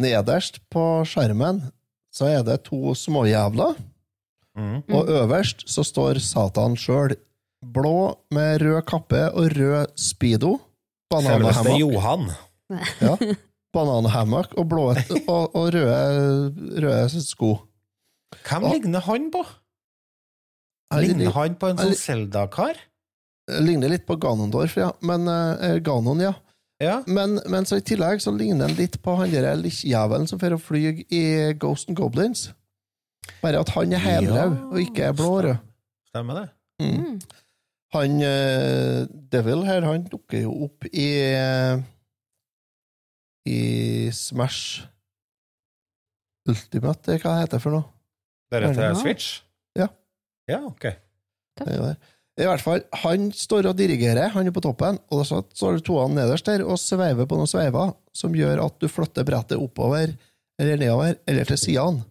Nederst 0.00 0.60
på 0.72 0.82
skjermen 1.08 1.62
så 2.14 2.26
er 2.26 2.42
det 2.46 2.62
to 2.68 2.94
småjævler, 2.94 3.76
Mm. 4.58 4.82
og 4.92 5.06
øverst 5.08 5.62
så 5.70 5.84
står 5.86 6.18
Satan 6.18 6.74
sjøl. 6.76 7.14
Blå 7.62 8.16
med 8.34 8.60
rød 8.60 8.82
kappe 8.84 9.20
og 9.32 9.52
rød 9.56 9.86
speedo. 9.96 10.58
Bananhammock. 11.10 11.78
Johan. 11.78 12.26
Ja. 13.00 13.14
Bananhammock 13.72 14.54
og, 14.58 14.72
og, 15.28 15.54
og 15.54 15.70
røde, 15.74 16.50
røde 16.82 17.22
sko. 17.22 17.52
Hvem 18.48 18.66
ligner 18.72 19.00
han 19.06 19.30
på? 19.30 19.44
Ligner 20.98 21.30
han 21.36 21.54
på 21.60 21.70
en 21.70 21.78
sånn 21.78 21.94
Zelda-kar? 21.94 22.78
Ligner 23.62 23.92
litt 23.92 24.06
på 24.06 24.16
Ganondorf, 24.20 24.76
ja. 24.78 24.90
Men, 25.06 25.28
eh, 25.28 25.78
Ganon, 25.86 26.22
ja. 26.22 26.34
Men, 27.06 27.36
men 27.50 27.66
så 27.68 27.76
i 27.76 27.84
tillegg 27.84 28.22
så 28.24 28.32
ligner 28.32 28.70
han 28.70 28.78
litt 28.78 28.96
på 29.04 29.14
han 29.18 29.30
der 29.32 29.52
likkjævelen 29.60 30.26
som 30.30 30.40
får 30.40 30.56
å 30.56 30.60
fly 30.62 31.04
i 31.12 31.22
Ghost 31.60 31.90
and 31.92 31.98
Goblins. 31.98 32.48
Bare 33.42 33.60
at 33.60 33.68
han 33.76 33.92
er 33.92 34.00
helrød 34.00 34.56
og 34.72 34.78
ikke 34.80 35.10
er 35.10 35.16
blå. 35.16 35.34
rød. 35.44 35.60
Stemmer 36.08 36.40
det? 36.40 36.46
Mm. 36.80 37.20
Han 37.92 38.22
uh, 38.22 39.04
Devil 39.32 39.64
her, 39.66 39.84
han 39.84 40.06
dukker 40.08 40.46
jo 40.46 40.54
opp 40.68 40.86
i 40.88 41.08
uh, 41.36 41.82
I 43.50 43.60
Smash 44.14 44.86
Ultimate, 46.48 47.18
hva 47.20 47.36
heter 47.42 47.58
det 47.58 47.62
for 47.62 47.76
noe? 47.76 47.86
Deretter 48.50 48.86
er 48.88 48.94
Ja. 48.94 48.98
Switch? 48.98 49.42
Ja. 50.50 50.60
Ok. 50.66 50.86
I 52.40 52.46
hvert 52.46 52.62
fall, 52.64 52.84
Han 53.02 53.30
står 53.36 53.68
og 53.70 53.76
dirigerer, 53.76 54.30
han 54.32 54.48
er 54.48 54.54
på 54.54 54.62
toppen, 54.64 54.98
og 55.12 55.26
så 55.28 55.42
står 55.52 55.76
det 55.76 55.84
toene 55.86 56.16
nederst 56.22 56.46
der 56.48 56.62
og 56.64 56.80
sveiver 56.80 57.28
på 57.28 57.36
noen 57.36 57.50
sveiver 57.50 57.92
som 58.16 58.36
gjør 58.36 58.62
at 58.64 58.78
du 58.80 58.88
flytter 58.88 59.26
brettet 59.28 59.60
oppover 59.60 60.14
eller 60.60 60.80
nedover 60.80 61.18
eller 61.28 61.48
til 61.48 61.60
sidene. 61.60 62.06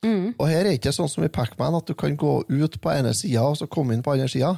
Mm. 0.00 0.32
Og 0.40 0.46
her 0.48 0.62
er 0.62 0.70
det 0.70 0.78
ikke 0.78 0.94
sånn 0.96 1.10
som 1.12 1.26
i 1.26 1.32
Pac-Man, 1.32 1.76
at 1.76 1.88
du 1.88 1.92
kan 1.98 2.16
gå 2.16 2.38
ut 2.48 2.80
på 2.80 2.92
ene 2.92 3.12
sida 3.16 3.44
og 3.44 3.58
så 3.60 3.68
komme 3.68 3.92
inn 3.92 4.04
på 4.04 4.14
andre 4.14 4.30
sida. 4.32 4.54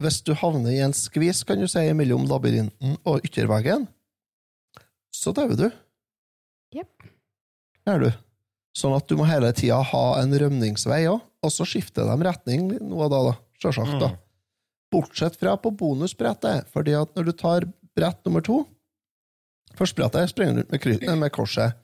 Hvis 0.00 0.22
du 0.24 0.32
havner 0.32 0.72
i 0.72 0.80
en 0.80 0.96
skvis, 0.96 1.42
kan 1.44 1.60
du 1.60 1.68
si, 1.68 1.82
mellom 1.92 2.24
labyrinten 2.28 2.96
og 3.04 3.26
ytterveggen, 3.26 3.84
så 5.12 5.34
dauer 5.36 5.58
du. 5.58 5.66
Jepp. 6.72 7.04
Gjør 7.84 8.06
du. 8.06 8.10
Sånn 8.80 8.96
at 8.96 9.10
du 9.10 9.18
må 9.18 9.26
hele 9.28 9.50
tida 9.52 9.82
ha 9.84 10.04
en 10.22 10.32
rømningsvei 10.40 11.02
òg, 11.10 11.20
og 11.40 11.52
så 11.52 11.66
skifter 11.68 12.08
de 12.08 12.26
retning 12.26 12.68
nå 12.78 12.98
og 13.06 13.12
da, 13.12 13.22
da. 13.30 13.36
Sjølsagt, 13.60 13.96
da. 14.00 14.10
Mm. 14.12 14.20
Bortsett 14.90 15.36
fra 15.38 15.54
på 15.60 15.72
bonusbrettet, 15.76 16.68
fordi 16.72 16.96
at 16.98 17.12
når 17.16 17.28
du 17.28 17.32
tar 17.36 17.66
brett 17.96 18.20
nummer 18.26 18.44
to 18.44 18.62
Første 19.78 20.00
brettet 20.00 20.32
springer 20.32 20.64
du 20.64 20.64
ut 20.64 21.04
med, 21.06 21.18
med 21.20 21.30
korset. 21.30 21.76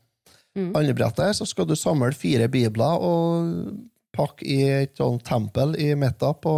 Mm. 0.58 0.72
Andre 0.74 0.94
brettet 0.96 1.36
så 1.38 1.46
skal 1.46 1.68
du 1.68 1.76
samle 1.78 2.10
fire 2.18 2.48
bibler 2.50 2.98
og 2.98 3.76
pakke 4.16 4.46
i 4.48 4.56
et 4.82 4.96
sånt 4.98 5.22
tempel 5.26 5.76
i 5.78 5.92
midten 5.98 6.34
på, 6.42 6.54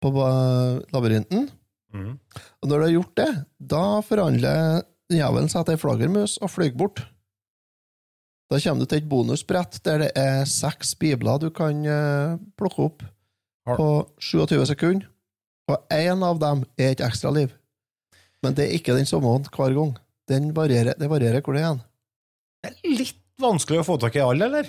på 0.00 0.12
eh, 0.24 0.78
labyrinten. 0.94 1.50
Mm. 1.94 2.14
Og 2.62 2.70
når 2.70 2.78
du 2.78 2.86
har 2.86 2.94
gjort 2.94 3.16
det, 3.20 3.30
da 3.74 3.84
forandrer 4.06 4.84
jævelen 5.12 5.50
seg 5.52 5.66
til 5.66 5.76
ei 5.76 5.82
flaggermus 5.82 6.38
og 6.40 6.52
flyr 6.54 6.72
bort. 6.78 7.04
Da 8.52 8.60
kommer 8.60 8.84
du 8.84 8.90
til 8.90 9.00
et 9.00 9.08
bonusbrett 9.08 9.80
der 9.86 10.04
det 10.04 10.10
er 10.20 10.44
seks 10.48 10.92
bibler 11.00 11.40
du 11.40 11.48
kan 11.54 11.80
eh, 11.88 12.36
plukke 12.58 12.88
opp 12.88 13.04
på 13.64 13.88
27 14.20 14.66
sekunder, 14.68 15.06
og 15.72 15.94
én 15.94 16.20
av 16.26 16.40
dem 16.42 16.64
er 16.76 16.92
et 16.92 17.04
ekstraliv. 17.04 17.54
Men 18.44 18.56
det 18.56 18.66
er 18.66 18.76
ikke 18.76 18.96
den 18.96 19.08
samme 19.08 19.30
hver 19.48 19.72
gang. 19.72 19.94
Den 20.28 20.50
varierer, 20.56 20.96
det 21.00 21.08
varierer 21.08 21.44
hvor 21.44 21.56
det 21.56 21.64
er. 21.64 21.72
hen. 21.72 22.76
Litt 22.98 23.20
vanskelig 23.40 23.80
å 23.80 23.86
få 23.88 23.96
tak 24.00 24.18
i 24.18 24.24
alle, 24.24 24.50
eller? 24.50 24.68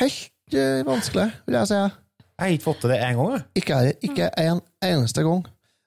Helt 0.00 0.56
uh, 0.56 0.80
vanskelig, 0.88 1.28
vil 1.44 1.58
jeg 1.60 1.70
si. 1.70 1.82
Jeg 2.34 2.42
har 2.42 2.54
ikke 2.56 2.66
fått 2.66 2.80
til 2.82 2.94
det 2.94 3.02
én 3.04 3.18
gang, 3.20 3.34
jeg. 3.36 3.44
Ikke, 3.60 3.80
ikke 4.08 4.30
en 4.40 4.64
eneste 4.82 5.24
gang. 5.26 5.44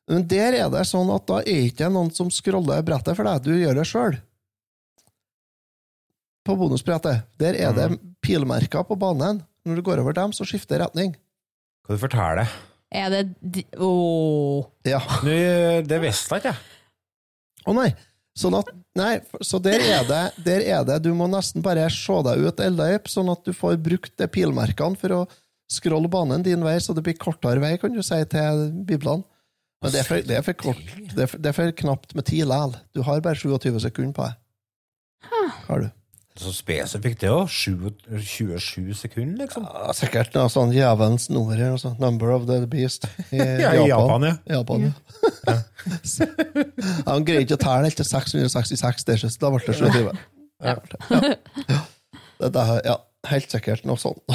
Men 0.07 0.24
der 0.32 0.55
er 0.55 0.70
det 0.72 0.86
sånn 0.88 1.09
at 1.11 1.26
da 1.28 1.41
er 1.41 1.65
ikke 1.68 1.89
noen 1.91 2.13
som 2.15 2.30
scroller 2.32 2.86
brettet 2.88 3.18
for 3.18 3.28
deg, 3.28 3.43
du 3.43 3.57
gjør 3.57 3.82
det 3.82 3.88
sjøl. 3.89 4.15
På 6.47 6.55
bonusbrettet. 6.59 7.25
Der 7.41 7.57
er 7.59 7.75
det 7.75 7.89
pilmerker 8.23 8.85
på 8.87 8.95
banen. 8.99 9.43
Når 9.67 9.75
du 9.79 9.83
går 9.83 9.99
over 10.01 10.15
dem, 10.15 10.31
så 10.35 10.47
skifter 10.47 10.79
retning. 10.79 11.13
Kan 11.85 11.97
du 11.97 12.01
fortelle? 12.01 12.47
Er 12.95 13.09
det 13.11 13.23
di- 13.43 13.65
Åh. 13.75 14.63
Ja. 14.87 15.01
Nå, 15.27 15.37
det 15.87 15.97
visste 16.03 16.37
jeg 16.37 16.45
ikke. 16.45 16.55
Å 17.67 17.75
nei. 17.75 17.89
Sånn 18.37 18.53
at, 18.53 18.67
nei, 18.95 19.15
så 19.41 19.57
der 19.59 19.81
er, 19.81 20.03
det, 20.05 20.19
der 20.45 20.61
er 20.61 20.83
det 20.85 20.99
Du 21.07 21.09
må 21.17 21.25
nesten 21.25 21.63
bare 21.65 21.87
se 21.89 22.19
deg 22.27 22.43
ut 22.45 22.59
en 22.61 22.77
sånn 23.09 23.31
at 23.33 23.41
du 23.47 23.49
får 23.51 23.79
brukt 23.81 24.13
de 24.21 24.27
pilmerkene 24.29 24.95
for 25.01 25.15
å 25.15 25.21
scrolle 25.67 26.07
banen 26.07 26.43
din 26.45 26.61
vei, 26.63 26.75
så 26.79 26.93
det 26.93 27.01
blir 27.03 27.17
kortere 27.17 27.59
vei, 27.59 27.73
kan 27.81 27.91
du 27.91 28.03
si, 28.05 28.19
til 28.29 28.61
biblene. 28.87 29.25
Men 29.81 29.91
det 29.91 29.99
er 29.99 30.07
for, 30.07 30.21
det 30.21 30.37
er 30.37 30.45
for 30.45 30.53
kort. 30.53 30.85
Det 31.15 31.25
er 31.25 31.27
for, 31.33 31.41
det 31.41 31.49
er 31.49 31.57
for 31.57 31.73
knapt 31.81 32.13
med 32.15 32.25
tid 32.29 32.45
likevel. 32.47 32.77
Du 32.93 33.01
har 33.05 33.19
bare 33.25 33.35
27 33.41 33.81
sekunder 33.83 34.13
på 34.15 34.29
deg. 34.29 34.37
Har 35.67 35.81
du. 35.83 35.89
Så 36.38 36.51
spesifikt 36.53 37.21
det 37.23 37.29
òg. 37.33 37.47
27 37.49 38.93
sekunder, 38.97 39.39
liksom. 39.45 39.63
Ja, 39.65 39.93
sikkert 39.97 40.35
noe 40.38 40.49
sånn 40.53 40.73
Jævelens 40.75 41.29
nummer 41.33 41.57
her. 41.57 41.71
Altså. 41.73 41.95
Number 42.01 42.29
of 42.35 42.45
the 42.49 42.59
beast. 42.69 43.07
I 43.31 43.38
Ja, 43.63 43.71
i 43.73 43.88
Japan, 43.89 44.21
ja. 44.27 44.35
Japan, 44.59 44.85
ja. 44.88 44.93
ja, 45.47 45.57
Han 47.09 47.25
greier 47.25 47.41
ikke 47.45 47.57
å 47.57 47.63
telle 47.63 47.88
helt 47.89 47.97
til 47.97 48.05
666, 48.09 49.07
det 49.07 49.17
er 49.17 49.35
da 49.41 49.51
ble 49.53 49.63
det 49.65 49.77
27. 49.81 50.05
Ja. 50.05 50.13
Ja. 50.67 50.73
Det, 52.38 52.51
det, 52.53 52.61
er- 52.61 52.85
ja, 52.85 52.95
helt 53.31 53.51
sikkert 53.57 53.85
noe 53.89 53.97
sånt. 54.01 54.21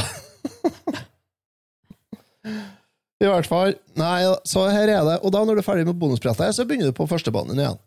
I 3.23 3.29
hvert 3.31 3.47
fall. 3.47 3.77
Nei, 3.99 4.17
så 4.51 4.65
her 4.75 4.91
er 4.91 5.05
det. 5.07 5.17
Og 5.23 5.31
da 5.35 5.45
når 5.47 5.55
du 5.55 5.63
er 5.63 5.67
ferdig 5.67 5.87
med 5.87 5.99
bonuspratet, 6.01 6.57
så 6.57 6.65
begynner 6.67 6.91
du 6.91 6.97
på 6.99 7.07
førstebanen 7.11 7.55
igjen. 7.61 7.79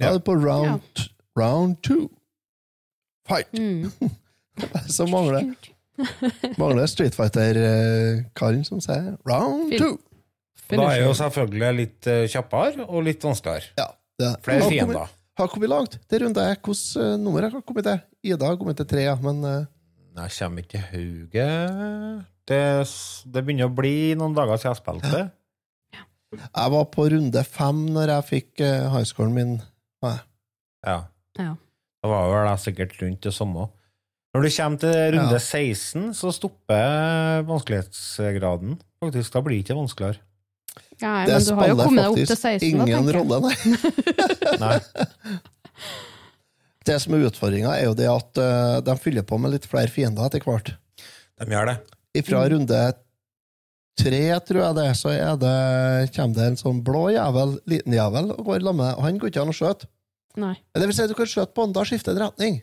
Da 0.00 0.08
er 0.10 0.16
du 0.18 0.24
på 0.26 0.34
round, 0.34 1.04
round 1.38 1.76
two. 1.86 2.08
Fight! 3.30 3.52
Mm. 3.54 3.90
så 4.96 5.06
mangler 5.08 5.52
Mangler 6.60 6.86
Street 6.90 7.14
Fighter-karen 7.16 8.62
som 8.66 8.80
sier 8.84 9.14
round 9.28 9.72
two. 9.78 9.94
Da 10.70 10.84
er 10.94 11.02
jo 11.04 11.14
selvfølgelig 11.18 11.70
litt 11.76 12.06
eh, 12.10 12.24
kjappere 12.30 12.84
og 12.86 13.02
litt 13.06 13.24
vanskeligere. 13.26 13.72
Ja, 13.80 13.88
det. 14.22 14.30
Flere 14.46 14.62
Har 14.64 14.70
fiender. 14.70 14.94
kommet- 15.00 15.16
Har 15.40 15.48
kommet 15.48 15.70
langt. 15.72 15.96
Det 16.10 16.20
runder 16.22 16.48
jeg. 16.50 16.58
hvilket 16.62 17.00
uh, 17.00 17.16
nummer 17.18 17.42
jeg 17.46 17.52
har 17.54 17.62
kommet 17.66 17.86
til. 17.88 18.00
Ida 18.30 18.46
har 18.50 18.56
kommet 18.60 18.76
til 18.78 18.86
tre, 18.90 19.02
ja, 19.06 19.14
men 19.24 19.38
eh, 19.48 19.64
Jeg 20.20 20.34
kommer 20.38 20.62
ikke 20.64 20.70
til 20.76 20.86
hauget. 20.92 22.24
Det, 22.50 22.60
det 23.34 23.42
begynner 23.46 23.68
å 23.70 23.74
bli 23.74 23.94
noen 24.20 24.34
dager 24.36 24.58
siden 24.60 24.74
jeg 24.74 24.80
spilte. 24.82 25.20
jeg 26.34 26.72
var 26.76 26.84
på 26.94 27.06
runde 27.14 27.44
fem 27.46 27.80
når 27.94 28.12
jeg 28.14 28.28
fikk 28.30 28.62
uh, 28.66 28.88
highscoren 28.94 29.34
min. 29.36 29.56
Nei. 30.04 30.16
Ja. 30.86 30.98
Ja. 31.40 31.54
Det 32.00 32.08
var 32.10 32.30
vel 32.32 32.46
da 32.48 32.56
sikkert 32.60 32.94
rundt 33.02 33.20
det 33.26 33.32
samme. 33.36 33.68
Når 34.34 34.44
du 34.46 34.48
kommer 34.54 34.78
til 34.80 34.94
runde 35.16 35.36
Ja. 35.36 35.42
16, 35.42 36.14
så 36.14 36.30
stopper 36.32 37.42
vanskelighetsgraden. 37.48 38.76
Faktisk, 39.02 39.32
Da 39.34 39.40
blir 39.42 39.56
det 39.58 39.64
ikke 39.66 39.76
vanskeligere. 39.80 40.18
Ja, 41.00 41.24
Det 41.26 41.32
men 41.34 41.44
du 41.44 41.54
har 41.56 41.68
jo 41.68 41.76
kommet 41.80 42.04
deg 42.04 42.10
opp 42.12 42.16
til 42.16 42.36
16, 42.36 42.60
da, 42.60 42.84
ingen 42.84 43.06
jeg. 43.08 43.14
rolle, 43.16 43.40
nei. 43.40 44.58
Nei. 44.60 44.78
Det 46.86 46.96
som 47.02 47.14
er 47.14 47.26
utfordringa, 47.28 47.74
er 47.76 47.84
jo 47.90 47.94
det 47.94 48.06
at 48.08 48.38
uh, 48.40 48.80
de 48.80 48.94
fyller 48.98 49.22
på 49.28 49.36
med 49.38 49.52
litt 49.52 49.66
flere 49.68 49.90
fiender 49.92 50.24
etter 50.30 50.40
hvert. 50.46 50.70
De 51.38 51.46
gjør 51.52 51.66
det. 51.68 51.76
Ifra 52.16 52.40
Mm. 52.40 52.50
runde 52.54 52.78
tre, 54.00 54.22
tror 54.48 54.62
jeg 54.64 54.74
det, 54.78 54.86
så 54.96 55.12
er 55.12 55.36
det, 55.36 56.14
kommer 56.16 56.34
det 56.38 56.46
en 56.48 56.56
sånn 56.56 56.80
blå 56.82 57.10
jævel, 57.12 57.58
liten 57.68 57.92
jævel, 57.92 58.30
og 58.32 58.44
går 58.48 58.56
i 58.56 58.64
lag 58.64 58.74
med. 58.80 58.94
Han 59.04 59.18
går 59.20 59.28
ikke 59.30 59.42
an 59.44 59.52
å 59.52 59.56
skjøte. 59.56 59.86
Nei. 60.36 60.54
Det 60.74 60.86
vil 60.86 60.94
si, 60.94 61.02
at 61.02 61.08
du 61.10 61.14
kan 61.18 61.26
skjøte 61.26 61.54
på 61.56 61.64
han, 61.64 61.72
da 61.72 61.82
skifter 61.88 62.12
en 62.14 62.22
retning. 62.28 62.60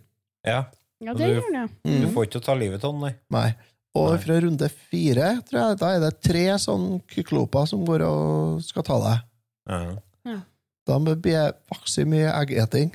Ja. 0.48 0.66
Ja, 1.04 1.14
det 1.14 1.28
du, 1.28 1.34
gjør 1.42 1.52
det. 1.54 1.66
du 1.84 2.06
Mm. 2.08 2.14
får 2.14 2.26
ikke 2.30 2.42
ta 2.46 2.54
livet 2.56 2.84
av 2.84 2.94
han, 2.94 3.02
nei. 3.02 3.16
Nei. 3.30 3.56
Og 3.98 4.12
Nei. 4.14 4.20
fra 4.22 4.40
runde 4.42 4.70
fire, 4.70 5.42
tror 5.50 5.60
jeg, 5.64 5.78
da 5.82 5.90
er 5.96 6.00
det 6.00 6.22
tre 6.22 6.46
sånne 6.62 7.02
kykloper 7.10 7.66
som 7.68 7.84
går 7.86 8.04
og 8.06 8.62
skal 8.64 8.84
ta 8.84 8.98
deg. 9.04 9.98
Ja. 10.28 10.40
Da 10.88 10.98
blir 11.04 11.16
det 11.20 11.54
vaksig 11.72 12.06
mye 12.08 12.30
eggeting. 12.32 12.94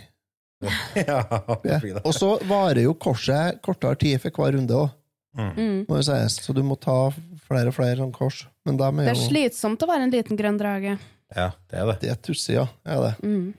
ja, 0.63 0.71
Ja. 1.09 1.59
det 1.63 1.81
det. 1.83 2.03
Og 2.07 2.15
så 2.15 2.37
varer 2.49 2.85
jo 2.87 2.95
korset 2.95 3.61
kortere 3.63 3.99
tid 3.99 4.21
for 4.23 4.31
hver 4.31 4.55
runde 4.57 4.73
òg. 4.79 4.91
Mm. 5.35 5.87
må 5.89 6.03
sies. 6.05 6.39
Så 6.45 6.53
du 6.55 6.63
må 6.63 6.77
ta 6.81 7.11
flere 7.49 7.69
og 7.71 7.75
flere 7.75 7.97
sånn 7.97 8.13
kors. 8.13 8.43
Det 8.67 8.75
er 8.79 9.15
jo 9.15 9.27
slitsomt 9.27 9.81
å 9.83 9.89
være 9.89 10.05
en 10.07 10.13
liten 10.13 10.37
grønn 10.37 10.59
drage. 10.61 10.99
Ja, 11.35 11.51
det 11.71 11.79
er 11.81 11.87
det. 11.89 12.01
Det 12.03 12.11
er 12.13 12.19
tussig, 12.21 12.55
ja. 12.59 12.67
Er 12.85 13.01
det. 13.01 13.13
Mm. 13.25 13.55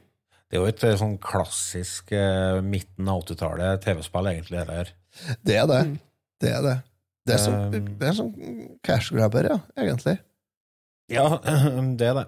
Det 0.54 0.60
er 0.60 0.68
jo 0.68 0.70
et 0.70 0.84
eh, 0.86 0.98
sånn 1.00 1.16
klassisk 1.18 2.12
eh, 2.14 2.60
midten 2.62 3.08
av 3.10 3.24
80-tallet 3.24 3.80
TV-spill, 3.82 4.28
egentlig, 4.30 4.60
det 4.70 4.76
her. 4.78 4.92
Det 5.42 5.56
er 5.58 5.66
det. 5.72 5.80
Mm. 5.90 5.96
Det 6.44 6.52
er 6.54 6.60
det. 6.62 6.76
Det 7.26 7.34
er, 7.34 7.40
så, 7.42 7.54
Um, 7.58 7.88
det 7.98 8.06
er 8.06 8.14
sånn 8.20 8.30
cash 8.86 9.16
grabber, 9.16 9.48
ja, 9.50 9.58
egentlig. 9.82 10.14
Ja, 11.10 11.26
det 11.98 12.06
er 12.06 12.20
det. 12.20 12.26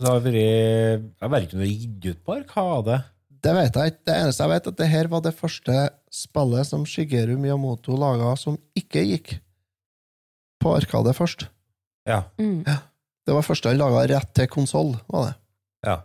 Det 0.00 0.08
har 0.08 0.24
vært 0.24 0.40
Jeg 0.40 1.32
vet 1.34 1.44
ikke 1.44 1.58
om 1.58 1.60
det 1.60 1.68
er 1.68 1.84
gitt 1.84 2.08
ut 2.08 2.24
på 2.24 2.36
Arkade. 2.38 2.98
Det 3.44 3.54
vet 3.58 3.76
jeg 3.76 3.92
ikke. 3.92 4.04
Det 4.08 4.16
eneste 4.22 4.46
jeg 4.46 4.52
vet, 4.54 4.64
er 4.64 4.72
at 4.72 4.80
det 4.80 4.90
her 4.94 5.12
var 5.12 5.28
det 5.28 5.36
første 5.36 5.78
spillet 6.22 6.70
som 6.72 6.86
Shigeru 6.88 7.36
Miyamoto 7.42 8.00
laga 8.00 8.32
som 8.40 8.56
ikke 8.72 9.04
gikk 9.04 9.34
på 10.64 10.78
Arkade 10.80 11.12
først. 11.12 11.50
Ja. 12.08 12.22
Mm. 12.40 12.64
Det 12.64 13.36
var 13.36 13.44
første 13.44 13.68
han 13.68 13.84
laga 13.84 14.06
rett 14.16 14.32
til 14.32 14.48
konsoll, 14.48 14.94
var 15.12 15.28
det. 15.28 15.36
ja. 15.90 16.00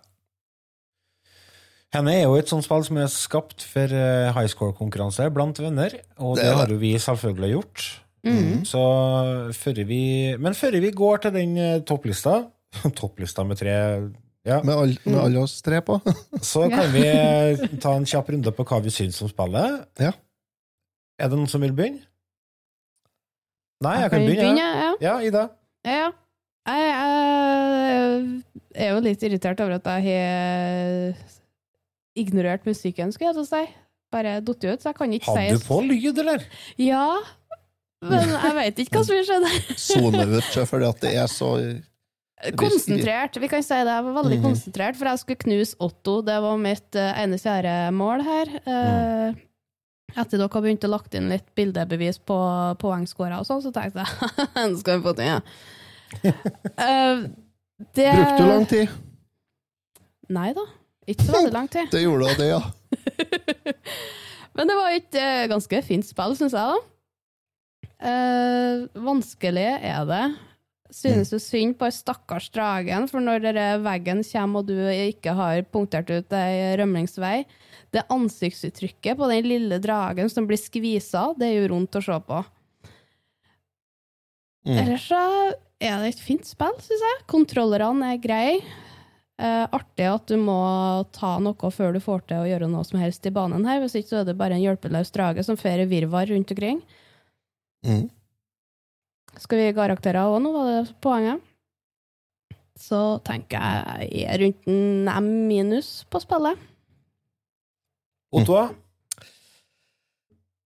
Henne 1.96 2.14
er 2.18 2.26
jo 2.26 2.36
et 2.36 2.50
sånt 2.52 2.66
spill 2.66 2.84
som 2.84 2.98
er 3.00 3.08
skapt 3.12 3.64
for 3.72 3.92
eh, 3.96 4.32
high 4.36 4.50
score-konkurranse 4.52 5.30
blant 5.34 5.60
venner, 5.64 5.96
og 6.20 6.36
Det 6.38 6.44
det, 6.46 6.56
har 6.60 6.74
jo 6.74 6.80
vi 6.82 6.92
selvfølgelig 7.00 7.52
gjort. 7.54 7.86
Mm. 8.26 8.64
Så 8.66 8.82
før 9.54 9.80
vi 9.86 10.02
Men 10.42 10.56
før 10.58 10.80
vi 10.82 10.90
går 10.92 11.18
til 11.22 11.34
den 11.36 11.52
eh, 11.62 11.76
topplista 11.86 12.40
Topplista 12.98 13.44
med 13.46 13.60
tre 13.60 13.76
ja, 14.50 14.58
Med 14.66 14.74
alle 14.74 14.98
med 15.06 15.20
alle 15.22 15.44
oss 15.44 15.62
tre 15.62 15.78
på. 15.86 16.00
Så 16.42 16.66
kan 16.74 16.90
vi 16.94 17.04
eh, 17.06 17.62
ta 17.82 17.94
en 18.00 18.06
kjapp 18.10 18.30
runde 18.34 18.52
på 18.52 18.66
hva 18.66 18.80
vi 18.82 18.90
syns 18.94 19.22
om 19.22 19.30
spillet. 19.30 19.86
Ja. 20.02 20.12
Er 21.22 21.30
det 21.32 21.38
noen 21.38 21.50
som 21.50 21.62
vil 21.62 21.74
begynne? 21.78 22.02
Nei, 23.86 23.94
Jeg 24.00 24.02
jeg 24.02 24.10
kan 24.10 24.20
kan 24.20 24.28
begynne. 24.28 24.44
begynne, 24.44 24.66
ja. 24.66 24.74
ja. 24.82 24.94
Ja, 25.06 25.16
Ida. 25.30 25.46
Ja. 25.86 26.12
Jeg, 26.66 26.84
jeg 28.74 28.86
er 28.88 28.94
jo 28.96 29.02
litt 29.06 29.24
irritert 29.28 29.60
over 29.62 29.78
at 29.78 29.86
jeg 29.86 30.06
har 30.10 31.26
ignorert 32.16 32.66
musikken, 32.68 33.12
skulle 33.14 33.32
jeg 33.32 33.38
til 33.40 33.46
å 33.46 33.50
si. 33.50 33.64
Bare 34.14 34.38
datt 34.46 34.64
ut, 34.64 34.82
så 34.84 34.92
jeg 34.92 34.96
kan 35.00 35.14
ikke 35.18 35.34
Hadde 35.36 35.58
du 35.60 35.66
på 35.66 35.80
lyd, 35.84 36.20
eller? 36.22 36.44
Ja, 36.80 37.08
men 38.06 38.30
jeg 38.30 38.56
vet 38.60 38.80
ikke 38.86 39.00
hva 39.00 39.04
som 39.08 39.16
vil 39.18 39.26
skje 39.28 39.40
der. 39.44 39.60
Sone 39.82 40.26
ut 40.38 40.58
fordi 40.70 40.88
at 40.92 41.00
det 41.04 41.14
er 41.24 41.28
så 41.32 41.50
Konsentrert, 42.60 43.38
vi 43.42 43.48
kan 43.50 43.64
si 43.66 43.74
det. 43.74 43.90
Jeg 43.90 44.04
var 44.06 44.14
veldig 44.20 44.38
Mhm. 44.38 44.44
konsentrert, 44.46 44.98
for 45.00 45.08
jeg 45.10 45.20
skulle 45.24 45.42
knuse 45.46 45.76
Otto. 45.82 46.22
Det 46.22 46.36
var 46.44 46.58
mitt 46.62 46.96
uh, 47.00 47.14
ene 47.24 47.40
kjære 47.42 47.76
mål 47.96 48.22
her. 48.28 48.52
Eh, 48.68 49.42
Etter 50.16 50.38
dere 50.38 50.48
har 50.54 50.62
begynt 50.62 50.86
å 50.86 50.92
lagt 50.92 51.16
inn 51.18 51.28
litt 51.32 51.48
bildebevis 51.58 52.20
på 52.24 52.36
poengscorer 52.80 53.40
og 53.40 53.48
sånn, 53.48 53.64
så 53.66 53.72
tenkte 53.74 54.04
jeg 54.06 54.36
nå 54.72 54.78
skal 54.80 55.00
vi 55.02 55.08
få 55.08 55.16
til, 55.18 55.26
ja. 55.32 55.40
Eh, 56.86 57.26
det 57.98 58.12
Brukte 58.14 58.38
du 58.38 58.48
lang 58.52 58.68
tid? 58.70 58.94
Nei 60.30 60.52
da, 60.56 60.64
ikke 61.06 61.28
så 61.28 61.36
veldig 61.38 61.54
lang 61.54 61.70
tid. 61.72 61.92
Det 61.94 62.02
gjorde 62.02 62.34
det, 62.40 62.50
ja. 62.50 62.62
Men 64.56 64.70
det 64.72 64.76
var 64.80 64.96
et 64.96 65.18
uh, 65.20 65.46
ganske 65.52 65.82
fint 65.86 66.08
spill, 66.08 66.36
syns 66.40 66.56
jeg, 66.56 66.76
da. 66.76 66.92
Uh, 68.06 68.86
vanskelig 69.06 69.68
er 69.76 70.08
det. 70.10 70.26
Synes 70.96 71.32
du 71.34 71.40
synd 71.42 71.76
på 71.80 71.90
stakkars 71.92 72.48
dragen, 72.56 73.08
for 73.12 73.24
når 73.24 73.50
veggen 73.84 74.22
kommer 74.24 74.62
og 74.62 74.70
du 74.70 74.78
ikke 74.80 75.34
har 75.36 75.66
punktert 75.74 76.12
ut 76.14 76.36
ei 76.38 76.76
rømningsvei 76.80 77.42
Det 77.92 78.06
ansiktsuttrykket 78.14 79.18
på 79.18 79.28
den 79.32 79.50
lille 79.50 79.80
dragen 79.84 80.30
som 80.32 80.48
blir 80.48 80.62
skvisa, 80.62 81.34
det 81.40 81.52
gjør 81.52 81.76
vondt 81.76 82.00
å 82.00 82.04
se 82.06 82.20
på. 82.30 82.40
Mm. 84.66 84.78
Ellers 84.82 85.10
så 85.10 85.22
er 85.84 86.00
det 86.02 86.14
et 86.14 86.24
fint 86.24 86.48
spill, 86.48 86.74
syns 86.82 87.06
jeg. 87.10 87.22
Kontrollerne 87.30 88.14
er 88.16 88.22
greie. 88.22 88.62
Eh, 89.36 89.66
artig 89.76 90.06
at 90.08 90.30
du 90.32 90.38
må 90.40 90.56
ta 91.16 91.34
noe 91.44 91.72
før 91.76 91.96
du 91.96 92.00
får 92.00 92.22
til 92.30 92.40
å 92.40 92.48
gjøre 92.48 92.70
noe 92.72 92.86
som 92.88 93.02
helst 93.02 93.26
i 93.28 93.34
banen 93.36 93.66
her. 93.68 93.82
Hvis 93.84 93.98
ikke 94.00 94.14
så 94.14 94.22
er 94.22 94.30
det 94.30 94.38
bare 94.40 94.56
en 94.56 94.64
hjelpeløs 94.64 95.12
drage 95.16 95.44
som 95.44 95.60
fer 95.60 95.84
i 95.84 95.90
virvar 95.92 96.30
rundt 96.32 96.54
omkring. 96.56 96.80
Mm. 97.86 98.08
Skal 99.36 99.60
vi 99.60 99.68
gi 99.68 99.76
karakterer 99.76 100.32
òg 100.32 100.40
nå, 100.40 100.54
var 100.56 100.70
det 100.72 100.96
poenget? 101.04 101.44
Så 102.80 103.20
tenker 103.28 103.60
jeg 103.60 104.08
jeg 104.14 104.32
er 104.32 104.42
rundt 104.44 104.72
en 104.72 105.12
M 105.12 105.30
minus 105.50 105.92
på 106.12 106.24
spillet. 106.24 106.60
Otto? 108.36 108.64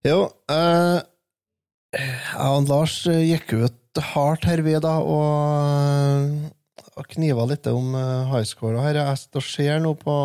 Jo, 0.05 0.21
eh, 0.49 1.01
jeg 1.97 2.53
og 2.53 2.69
Lars 2.69 3.01
gikk 3.09 3.53
ut 3.57 4.01
hardt 4.13 4.45
her, 4.47 4.61
vi, 4.65 4.77
da, 4.81 4.95
og 5.01 6.53
kniva 7.07 7.45
litt 7.49 7.67
om 7.71 7.93
uh, 7.95 8.29
her. 8.33 8.99
Jeg 8.99 9.43
ser 9.45 9.79
nå 9.83 9.93
på 9.99 10.15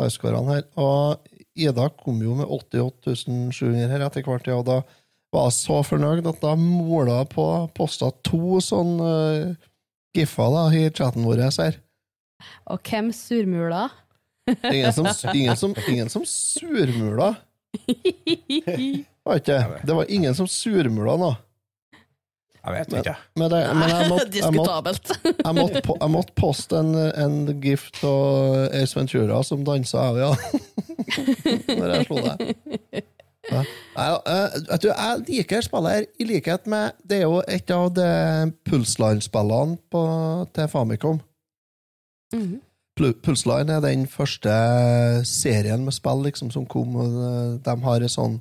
highscorene 0.00 0.56
her, 0.56 0.64
og 0.80 1.28
Ida 1.60 1.88
kom 1.98 2.20
jo 2.24 2.36
med 2.38 2.48
88 2.48 3.16
700 3.52 3.90
her 3.90 4.06
etter 4.06 4.24
hvert, 4.24 4.46
ja, 4.48 4.60
og 4.60 4.68
da 4.68 4.80
var 5.34 5.48
jeg 5.48 5.56
så 5.58 5.80
fornøyd 5.86 6.26
at 6.26 6.40
da 6.42 6.54
måla 6.58 7.20
jeg 7.20 7.30
på 7.34 7.46
posta 7.76 8.10
to 8.26 8.58
sånn 8.64 8.96
uh, 9.02 9.52
giffer 10.16 10.54
da, 10.54 10.64
i 10.74 10.88
chatten 10.90 11.26
vår 11.26 11.44
her. 11.46 11.78
Og 12.70 12.80
hvem 12.86 13.10
surmula? 13.14 13.88
Ingen 14.72 14.92
som, 14.96 15.06
ingen 15.34 15.56
som, 15.56 15.74
ingen 15.86 16.08
som 16.10 16.24
surmula. 16.26 17.34
Var 19.20 19.38
ikke 19.38 19.52
det? 19.52 19.80
Det 19.86 19.94
var 19.94 20.08
ingen 20.10 20.34
som 20.34 20.48
surmula 20.50 21.14
nå. 21.20 21.28
Jeg 22.60 22.74
vet 22.76 22.94
ikke. 23.00 23.14
Men, 23.40 23.50
det, 23.50 23.60
men 23.74 23.88
jeg, 23.88 24.08
måtte, 24.10 24.26
jeg, 24.42 24.52
måtte, 24.52 24.58
Diskutabelt. 24.60 25.12
jeg, 25.46 25.54
måtte, 25.56 25.82
jeg 26.00 26.10
måtte 26.12 26.36
poste 26.36 26.82
en, 26.82 26.92
en 27.24 27.38
gift 27.62 28.02
av 28.04 28.68
Ace 28.76 28.98
Ventura 28.98 29.40
som 29.46 29.64
dansa 29.64 30.10
av, 30.10 30.20
ja. 30.20 30.30
Når 31.80 31.94
jeg 31.94 32.08
slo 32.10 32.20
deg. 32.26 32.52
Ja. 33.50 33.62
Jeg, 33.96 34.18
eh, 34.30 34.84
jeg 34.84 35.22
liker 35.28 35.64
spillet 35.64 35.96
her, 35.96 36.04
i 36.20 36.26
likhet 36.28 36.68
med 36.70 36.92
Det 37.02 37.16
er 37.18 37.24
jo 37.24 37.40
et 37.48 37.70
av 37.74 37.88
de 37.96 38.10
Pulsline-spillene 38.68 39.78
til 40.54 40.68
Famicom. 40.68 41.20
Mm 42.32 42.42
-hmm. 42.42 42.60
Pulsline 43.24 43.72
er 43.72 43.80
den 43.80 44.06
første 44.06 44.50
serien 45.24 45.84
med 45.84 45.92
spill 45.92 46.22
liksom, 46.22 46.50
som 46.50 46.66
kom, 46.66 46.96
og 46.96 47.06
eh, 47.06 47.58
de 47.64 47.82
har 47.82 48.04
en 48.04 48.12
sånn 48.12 48.40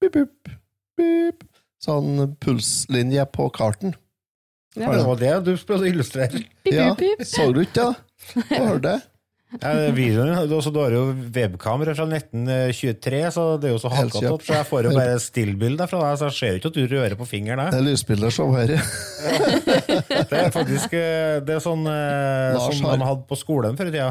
bip, 0.00 0.12
bip, 0.12 0.48
bip, 0.96 1.44
sånn 1.84 2.36
pulslinje 2.42 3.26
på 3.34 3.48
karten. 3.54 3.94
Ja, 4.74 4.90
det 4.90 5.04
var 5.06 5.18
det 5.20 5.34
du 5.46 5.52
prøvde 5.54 5.86
å 5.86 5.90
illustrere. 5.92 6.44
Ja, 6.66 6.90
så 7.22 7.50
du 7.54 7.62
ikke 7.62 7.84
det? 7.84 7.90
Jeg 8.50 8.64
hørte 8.64 8.86
det. 8.88 9.00
Ja, 9.62 9.70
videoen, 9.94 10.32
også, 10.50 10.72
du 10.74 10.80
har 10.82 10.94
jo 10.94 11.02
webkamera 11.34 11.92
fra 11.94 12.06
1923, 12.08 13.20
så 13.36 13.44
det 13.62 13.68
er 13.68 13.74
jo 13.76 13.80
så 13.82 13.92
Helt 13.94 14.16
opp. 14.18 14.42
Så 14.42 14.56
jeg 14.56 14.66
får 14.66 14.88
jo 14.88 14.94
bare 14.96 15.20
stillbilder 15.22 15.90
fra 15.90 16.00
deg, 16.02 16.16
så 16.18 16.30
jeg 16.30 16.36
ser 16.38 16.54
jo 16.54 16.60
ikke 16.60 16.72
at 16.72 16.78
du 16.78 16.84
rører 16.90 17.14
på 17.20 17.28
fingeren. 17.28 17.70
Det 17.70 17.78
er 17.78 17.86
lysbilder 17.86 18.34
som 18.34 18.54
her. 18.56 18.74
Det 20.30 20.40
er 20.40 20.50
faktisk 20.54 20.96
eh, 20.98 21.38
det 21.44 21.54
er 21.54 21.62
sånn 21.62 21.86
eh, 21.86 22.56
Lars 22.56 22.80
som 22.80 22.88
man 22.88 23.04
de 23.04 23.08
hadde 23.12 23.28
på 23.30 23.38
skolen 23.38 23.78
før 23.78 23.92
i 23.92 23.94
tida. 23.94 24.10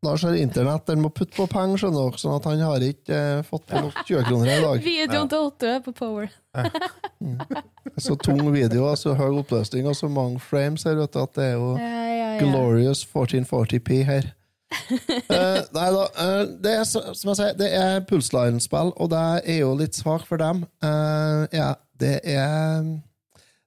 Lars 0.00 0.22
har, 0.24 0.34
internett, 0.34 0.86
den 0.88 1.02
må 1.04 1.10
putte 1.12 1.36
på 1.36 1.44
penger, 1.50 1.76
skjønner 1.82 2.06
dere, 2.06 2.18
sånn 2.22 2.36
at 2.38 2.46
han 2.48 2.62
har 2.64 2.84
ikke 2.86 3.16
eh, 3.16 3.42
fått 3.44 3.66
på 3.68 3.82
nok 3.84 3.98
20 4.08 4.22
kroner 4.30 4.52
i 4.54 4.62
dag. 4.62 4.84
Videoen 4.86 5.28
til 5.28 5.42
Otto 5.50 5.68
er 5.68 5.82
på 5.84 5.92
Power. 5.98 6.30
Så 8.00 8.16
tung 8.16 8.40
video, 8.54 8.86
så 8.96 9.12
høy 9.18 9.42
oppløsning 9.42 9.84
og 9.90 9.96
så 9.98 10.08
mange 10.08 10.40
frames 10.40 10.86
her, 10.88 10.96
vet 10.96 11.12
du, 11.12 11.18
at 11.20 11.34
det 11.36 11.44
er 11.50 11.56
jo 11.58 11.66
Ja, 11.76 11.88
ja, 11.90 12.28
ja. 12.38 12.38
glorious 12.40 13.02
1440p 13.04 13.98
her. 14.08 14.30
Eh, 15.30 15.60
nei 15.74 15.86
da, 15.94 16.02
eh, 16.22 16.40
det 16.62 16.72
er 16.78 16.84
som 16.86 17.28
jeg 17.32 17.38
sier, 17.38 17.54
det 17.58 17.68
er 17.74 18.04
pulsline-spill, 18.06 18.92
og 19.02 19.10
det 19.12 19.22
er 19.50 19.58
jo 19.64 19.72
litt 19.78 19.98
svakt 19.98 20.28
for 20.28 20.40
dem. 20.40 20.62
Eh, 20.82 21.42
ja, 21.58 21.72
det 22.00 22.20
er 22.24 22.86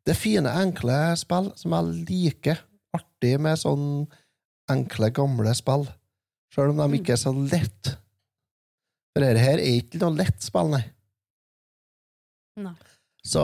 Det 0.04 0.16
er 0.16 0.20
fine, 0.20 0.52
enkle 0.64 0.98
spill 1.20 1.52
som 1.60 1.76
jeg 1.76 2.08
liker. 2.10 2.64
Artig 2.96 3.36
med 3.40 3.60
sånn 3.60 3.86
enkle, 4.74 5.12
gamle 5.16 5.54
spill. 5.58 5.88
Sjøl 6.54 6.74
om 6.74 6.82
de 6.84 7.00
ikke 7.00 7.16
er 7.16 7.22
så 7.22 7.34
lett. 7.34 7.94
For 9.14 9.24
dette 9.24 9.42
her 9.42 9.62
er 9.62 9.80
ikke 9.80 10.02
noe 10.02 10.18
lett 10.18 10.44
spill, 10.44 10.72
nei. 10.74 10.84
Nei. 12.62 12.76
Så 13.26 13.42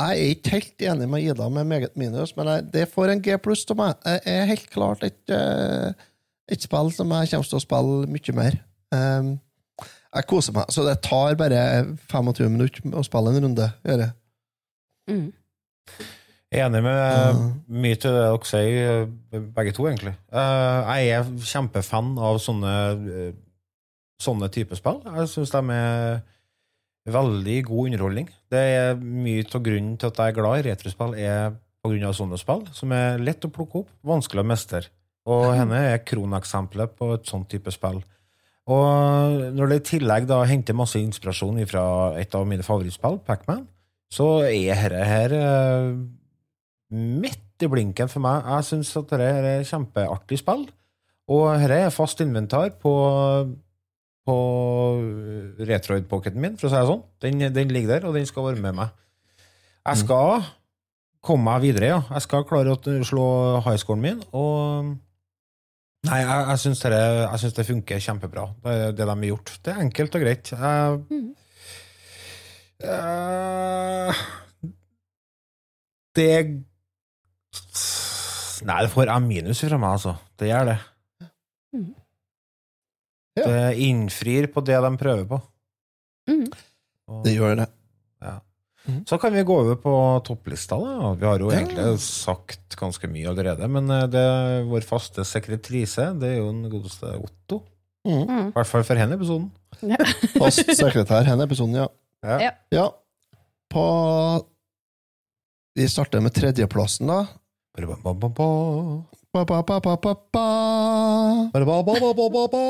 jeg 0.00 0.20
er 0.20 0.32
ikke 0.34 0.54
helt 0.54 0.84
enig 0.92 1.08
med 1.10 1.24
Ida 1.26 1.48
med 1.52 1.68
meget 1.68 1.96
minus, 1.98 2.32
men 2.36 2.48
jeg, 2.48 2.66
det 2.72 2.86
får 2.92 3.12
en 3.12 3.22
G 3.24 3.36
pluss 3.42 3.66
til 3.68 3.78
meg. 3.78 3.98
Det 4.04 4.20
er 4.32 4.48
helt 4.48 4.70
klart 4.72 5.04
et, 5.04 5.20
eh, 5.34 5.92
et 6.50 6.64
spill 6.64 6.92
som 6.94 7.12
jeg 7.16 7.32
kommer 7.32 7.50
til 7.50 7.58
å 7.58 7.64
spille 7.64 8.10
mye 8.10 8.36
mer. 8.36 8.58
Um, 8.90 9.34
jeg 10.10 10.26
koser 10.30 10.56
meg, 10.56 10.72
så 10.74 10.84
det 10.86 10.96
tar 11.06 11.36
bare 11.38 11.60
25 12.10 12.48
minutter 12.50 12.96
å 12.98 13.04
spille 13.06 13.34
en 13.34 13.44
runde. 13.46 13.68
Gjør 13.86 14.06
jeg. 14.06 14.16
Mm. 15.10 15.28
Enig 16.50 16.80
med 16.82 17.42
mye 17.70 17.98
til 18.02 18.10
det 18.10 18.22
dere 18.24 18.48
sier, 18.48 19.04
begge 19.54 19.74
to, 19.76 19.84
egentlig. 19.86 20.16
Eh, 20.34 20.90
Jeg 20.98 21.12
er 21.14 21.28
kjempefan 21.46 22.16
av 22.18 22.40
sånne, 22.42 22.72
eh, 23.06 23.32
sånne 24.20 24.48
type 24.50 24.74
spill. 24.74 24.98
Jeg 25.04 25.30
syns 25.30 25.52
de 25.54 25.62
er 25.70 26.22
veldig 27.06 27.64
god 27.68 27.86
underholdning. 27.92 28.28
Det 28.50 28.58
er 28.58 28.94
mye 28.98 29.46
av 29.46 29.62
grunnen 29.62 29.96
til 29.96 30.10
at 30.10 30.16
jeg 30.16 30.26
er 30.34 30.40
glad 30.42 30.58
i 30.58 30.66
retrospill, 30.70 31.14
er 31.14 31.54
på 31.82 31.92
grunn 31.94 32.04
av 32.10 32.18
sånne 32.18 32.38
spill, 32.38 32.66
som 32.74 32.92
er 32.92 33.22
lett 33.22 33.46
å 33.46 33.52
plukke 33.54 33.84
opp, 33.84 33.88
vanskelig 34.04 34.42
å 34.42 34.50
mestre. 34.50 34.82
Og 35.30 35.54
henne 35.54 35.78
er 35.94 36.02
kroneksempelet 36.04 36.96
på 36.98 37.14
et 37.14 37.30
sånt 37.30 37.48
type 37.48 37.70
spill. 37.70 38.02
Og 38.66 39.54
når 39.54 39.68
det 39.70 39.76
i 39.80 39.98
tillegg 39.98 40.26
da 40.26 40.42
henter 40.44 40.74
masse 40.76 40.98
inspirasjon 40.98 41.62
fra 41.70 41.84
et 42.18 42.34
av 42.34 42.46
mine 42.46 42.62
favorittspill, 42.66 43.20
Pac-Man, 43.24 43.68
så 44.12 44.42
er 44.50 44.90
dette 44.90 45.06
her 45.06 45.32
eh, 45.38 45.94
midt 46.90 47.64
i 47.64 47.68
blinken 47.70 48.10
for 48.10 48.22
meg. 48.24 48.46
Jeg 48.46 48.68
syns 48.70 48.92
at 48.98 49.10
dette 49.12 49.26
er 49.26 49.48
et 49.60 49.68
kjempeartig 49.68 50.40
spill. 50.40 50.64
Og 51.30 51.50
dette 51.62 51.82
er 51.86 51.92
fast 51.94 52.22
inventar 52.24 52.72
på, 52.82 52.94
på 54.26 54.38
Retroid-pocketen 55.68 56.42
min, 56.42 56.56
for 56.58 56.68
å 56.68 56.72
si 56.72 56.80
det 56.80 56.88
sånn. 56.88 57.04
Den, 57.22 57.44
den 57.54 57.74
ligger 57.74 57.96
der, 57.96 58.08
og 58.08 58.16
den 58.18 58.26
skal 58.28 58.48
være 58.48 58.64
med 58.64 58.80
meg. 58.80 58.96
Jeg 59.86 60.02
skal 60.02 60.42
komme 61.24 61.46
meg 61.46 61.62
videre, 61.68 61.92
ja. 61.92 62.00
Jeg 62.16 62.26
skal 62.26 62.48
klare 62.48 62.74
å 62.74 62.98
slå 63.06 63.28
highscoren 63.66 64.04
min, 64.04 64.26
og 64.34 64.98
Nei, 66.08 66.22
jeg, 66.22 66.44
jeg 66.48 66.60
syns 66.62 66.80
det, 66.80 66.98
jeg 67.44 67.52
det 67.58 67.64
funker 67.68 67.98
kjempebra, 68.00 68.46
det, 68.64 68.76
det 68.96 69.04
de 69.04 69.12
har 69.12 69.26
gjort. 69.26 69.50
Det 69.60 69.72
er 69.74 69.82
enkelt 69.82 70.14
og 70.16 70.22
greit. 70.24 70.52
Jeg, 70.54 71.18
eh, 72.88 74.22
det 76.16 76.30
Nei, 78.66 78.82
det 78.84 78.90
får 78.92 79.08
A 79.08 79.18
minus 79.24 79.60
fra 79.64 79.78
meg, 79.80 79.94
altså. 79.96 80.16
Det 80.38 80.48
gjør 80.50 80.66
det. 80.72 80.78
Det 83.40 83.60
innfrir 83.86 84.48
på 84.52 84.60
det 84.66 84.76
de 84.84 84.90
prøver 85.00 85.26
på. 85.30 85.38
Og- 87.08 87.24
Det 87.24 87.32
gjør 87.36 87.56
det. 87.62 87.68
Ja. 88.22 88.34
Så 89.06 89.18
kan 89.20 89.32
vi 89.32 89.42
gå 89.44 89.54
over 89.60 89.76
på 89.76 89.92
topplista. 90.24 90.76
da. 90.78 91.14
Vi 91.14 91.26
har 91.26 91.38
jo 91.38 91.50
egentlig 91.50 91.98
sagt 92.00 92.76
ganske 92.76 93.08
mye 93.08 93.28
allerede, 93.28 93.68
men 93.68 93.88
eh, 93.90 94.06
det 94.06 94.20
er 94.20 94.64
vår 94.68 94.82
faste 94.86 95.24
sekretrise 95.24 96.18
det 96.20 96.28
er 96.34 96.36
jo 96.38 96.52
den 96.52 96.70
godeste 96.70 97.06
Otto. 97.18 97.62
Mm. 98.06 98.48
I 98.48 98.52
hvert 98.52 98.66
fall 98.66 98.82
for 98.84 98.94
henne 98.96 99.14
episoden. 99.18 99.50
Fast 100.40 100.64
sekretær 100.76 101.24
denne 101.24 101.44
episoden, 101.44 101.74
ja. 101.74 101.88
Ja. 102.24 102.50
Ja. 102.72 102.86
På 103.70 104.44
Vi 105.76 105.86
starter 105.88 106.20
med 106.20 106.32
tredjeplassen, 106.34 107.06
da. 107.06 107.26
Ba, 107.76 109.44
ba, 109.44 109.62
ba, 109.62 109.78
ba, 109.80 109.96
ba, 109.96 110.14
ba. 112.50 112.62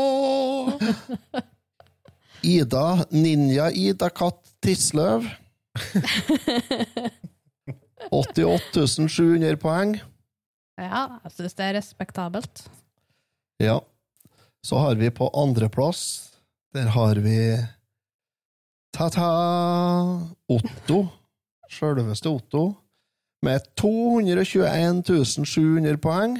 Ida, 2.43 3.07
Ninja 3.11 3.71
Ida 3.73 4.11
Katt 4.11 4.41
Tisløv. 4.61 5.25
88 8.11 9.09
700 9.09 9.57
poeng. 9.61 9.97
Ja, 10.81 11.21
jeg 11.25 11.33
syns 11.37 11.57
det 11.57 11.65
er 11.67 11.77
respektabelt. 11.79 12.65
Ja. 13.61 13.79
Så 14.65 14.77
har 14.81 14.95
vi 15.01 15.09
på 15.09 15.31
andreplass 15.33 16.33
Der 16.77 16.91
har 16.93 17.17
vi 17.25 17.57
Ta-ta 18.93 19.31
Otto. 20.49 20.99
Sjølveste 21.71 22.29
Otto. 22.29 22.65
Med 23.43 23.65
221 23.81 25.45
700 25.49 25.97
poeng. 26.03 26.35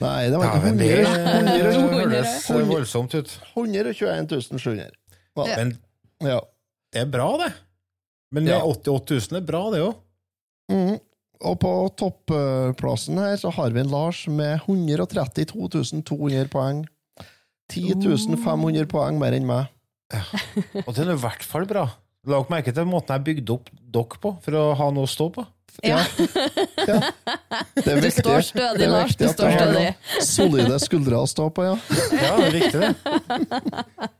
Nei, 0.00 0.26
det 0.28 0.36
var 0.40 0.50
ikke 0.50 0.72
Dæven, 0.80 0.80
100. 0.80 1.46
det 1.46 1.74
100. 1.76 2.10
høres 2.10 2.48
voldsomt 2.68 3.14
ut. 3.14 3.34
121 3.54 4.58
700. 4.58 4.90
Hva? 5.38 5.46
Men 5.56 5.76
Ja. 6.26 6.40
det 6.92 7.00
er 7.04 7.10
bra, 7.12 7.28
det. 7.38 7.52
Men 8.32 8.46
Ja. 8.46 8.58
88 8.64 9.30
000 9.30 9.40
er 9.40 9.46
bra, 9.46 9.62
det 9.70 9.80
òg. 9.80 9.94
Mm. 10.70 10.98
Og 11.40 11.58
på 11.58 11.70
topplassen 11.96 13.16
her 13.18 13.36
så 13.40 13.50
har 13.54 13.70
vi 13.70 13.80
en 13.80 13.88
Lars 13.90 14.26
med 14.28 14.60
132 14.66 16.02
200 16.04 16.48
poeng. 16.52 16.84
10 17.70 17.94
500 18.36 18.86
poeng 18.90 19.18
mer 19.18 19.32
enn 19.32 19.46
meg. 19.46 19.66
Og 20.86 20.94
den 20.94 21.08
er 21.08 21.14
i 21.14 21.22
hvert 21.22 21.42
fall 21.46 21.64
bra. 21.70 21.86
Lag 22.28 22.50
merke 22.52 22.72
til 22.76 22.84
måten 22.84 23.16
jeg 23.16 23.24
bygde 23.30 23.54
opp 23.54 23.70
dere 23.72 24.20
på, 24.20 24.34
for 24.44 24.58
å 24.60 24.64
ha 24.76 24.90
noe 24.92 25.08
å 25.08 25.10
stå 25.10 25.30
på. 25.32 25.46
Ja. 25.86 26.02
Det 27.80 27.86
er 27.86 27.96
Du 27.96 28.04
viktig, 28.04 28.10
står 28.18 28.42
stødig, 28.44 28.88
Lars, 28.90 29.14
du 29.16 29.24
står 29.30 29.54
stødig. 29.54 29.86
Solide 30.26 30.76
skuldre 30.82 31.20
å 31.22 31.28
stå 31.30 31.46
på, 31.56 31.64
ja. 31.64 31.76
Ja, 32.12 32.32
det 32.36 32.48
er 32.48 32.56
riktig, 32.58 32.80
det. 32.82 34.10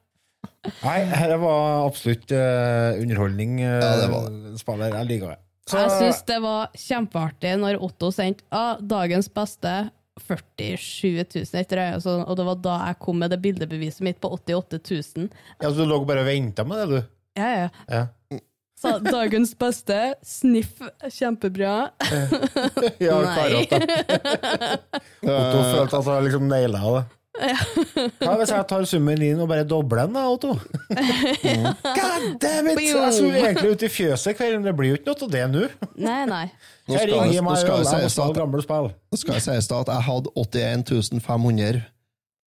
Nei, 0.85 0.97
her 1.09 1.35
var 1.43 1.87
absolutt 1.89 2.33
eh, 2.37 3.01
underholdning. 3.03 3.59
Uh, 3.65 3.77
Ja, 3.81 3.93
det 4.01 4.09
var 4.13 4.27
Spiller. 4.61 4.97
Jeg 5.01 5.09
liker 5.11 5.35
det. 5.35 5.39
Så, 5.71 5.79
Jeg 5.81 5.93
syns 5.99 6.25
det 6.29 6.41
var 6.43 6.73
kjempeartig 6.87 7.55
når 7.61 7.79
Otto 7.85 8.11
sendte 8.15 8.45
ah, 8.55 8.81
dagens 8.81 9.29
beste 9.33 9.75
47 10.21 11.23
000 11.23 11.61
etter 11.61 11.81
øyet, 11.81 12.09
og 12.09 12.33
det 12.37 12.45
var 12.49 12.59
da 12.65 12.75
jeg 12.89 12.99
kom 13.05 13.21
med 13.23 13.33
det 13.33 13.39
bildebeviset 13.45 14.03
mitt 14.05 14.19
på 14.21 14.33
88 14.37 14.81
000. 14.83 15.29
ja, 15.61 15.69
så 15.71 15.77
du 15.79 15.87
lå 15.89 16.01
bare 16.09 16.25
og 16.25 16.29
venta 16.29 16.65
med 16.67 16.83
det, 16.83 16.89
du? 16.91 17.17
Ja, 17.39 17.51
ja. 17.55 17.69
Ja. 17.89 18.07
Så 18.81 18.95
dagens 19.05 19.53
beste, 19.61 20.15
sniff, 20.25 20.81
kjempebra. 21.13 21.91
Ja, 23.05 23.19
Nei. 23.21 23.67
Otto 25.21 25.59
følte 25.75 25.99
at 25.99 26.07
han 26.09 26.25
liksom 26.25 26.47
naila 26.49 26.81
det. 26.81 27.03
Hva 28.21 28.33
hvis 28.41 28.51
jeg 28.51 28.67
tar 28.69 28.85
summen 28.89 29.21
din 29.21 29.39
og 29.41 29.49
bare 29.49 29.67
dobler 29.69 30.09
den, 30.09 30.17
da, 30.17 30.25
Otto? 30.33 30.57
God 32.01 32.25
damn 32.43 32.73
it! 32.73 32.81
Jeg 32.83 33.13
skulle 33.15 33.45
egentlig 33.45 33.77
ut 33.77 33.85
i 33.87 33.93
fjøset 33.93 34.33
i 34.33 34.37
kveld, 34.41 34.59
men 34.59 34.67
det 34.67 34.75
blir 34.81 34.95
jo 34.95 34.99
ikke 34.99 35.13
noe 35.13 35.29
av 35.29 35.37
det 35.37 35.45
nå. 35.53 35.69
Nei, 36.01 36.19
nei. 36.33 36.43
Nå 36.89 36.97
skal, 36.97 37.15
jeg, 37.15 37.37
jeg, 37.37 37.45
nå 37.47 37.55
skal 37.61 37.85
jeg 37.85 38.11
si 38.11 38.25
at, 38.25 38.35
gamle 38.41 38.65
skal 38.65 39.39
det 39.39 39.45
sies 39.47 39.71
da 39.71 39.85
at 39.85 39.93
jeg 39.95 40.09
hadde 40.09 40.35
81 40.41 41.23
500 41.29 41.81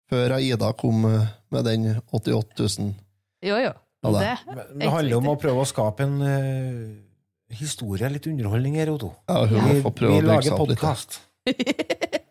før 0.08 0.38
Ida 0.40 0.70
kom 0.78 1.04
med 1.08 1.68
den 1.68 1.90
88 2.12 2.68
000. 2.80 2.96
Jo, 3.44 3.58
jo. 3.64 3.74
Ja. 4.04 4.10
Det 4.14 4.34
Men 4.46 4.58
er 4.58 4.66
Det 4.78 4.90
handler 4.94 5.16
om 5.18 5.28
å 5.32 5.36
prøve 5.40 5.64
å 5.64 5.68
skape 5.68 6.06
en 6.06 6.18
uh, 6.22 7.56
historie, 7.58 8.08
litt 8.12 8.28
underholdning 8.30 8.78
her, 8.78 8.92
Otto. 8.92 9.10
Ja, 9.28 9.42
hun 9.48 9.58
må 9.64 9.72
Vi, 9.72 9.82
få 9.82 9.94
prøve 9.96 10.12
vi 10.12 10.18
å 10.18 10.22
bygge 10.22 10.32
lager 10.32 10.50
seg 10.50 10.62
opp 10.62 10.70
litt. 10.74 11.18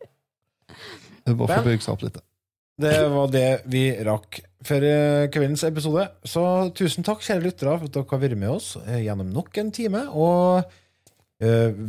Hun 1.28 1.36
må 1.36 1.48
få 1.50 1.60
bygge 1.66 1.84
seg 1.84 1.92
opp 1.98 2.04
litt. 2.06 2.20
Det 2.78 2.98
var 3.10 3.32
det 3.34 3.48
vi 3.68 3.88
rakk 4.06 4.38
for 4.68 4.84
eh, 4.86 5.28
kveldens 5.34 5.64
episode. 5.68 6.06
Så 6.28 6.44
tusen 6.78 7.06
takk, 7.06 7.24
kjære 7.26 7.48
lyttere, 7.48 7.74
for 7.82 7.90
at 7.90 7.96
dere 7.96 8.12
har 8.12 8.22
vært 8.22 8.40
med 8.40 8.54
oss 8.54 8.76
eh, 8.84 9.02
gjennom 9.08 9.32
nok 9.34 9.58
en 9.60 9.72
time. 9.74 10.04
Og 10.14 10.62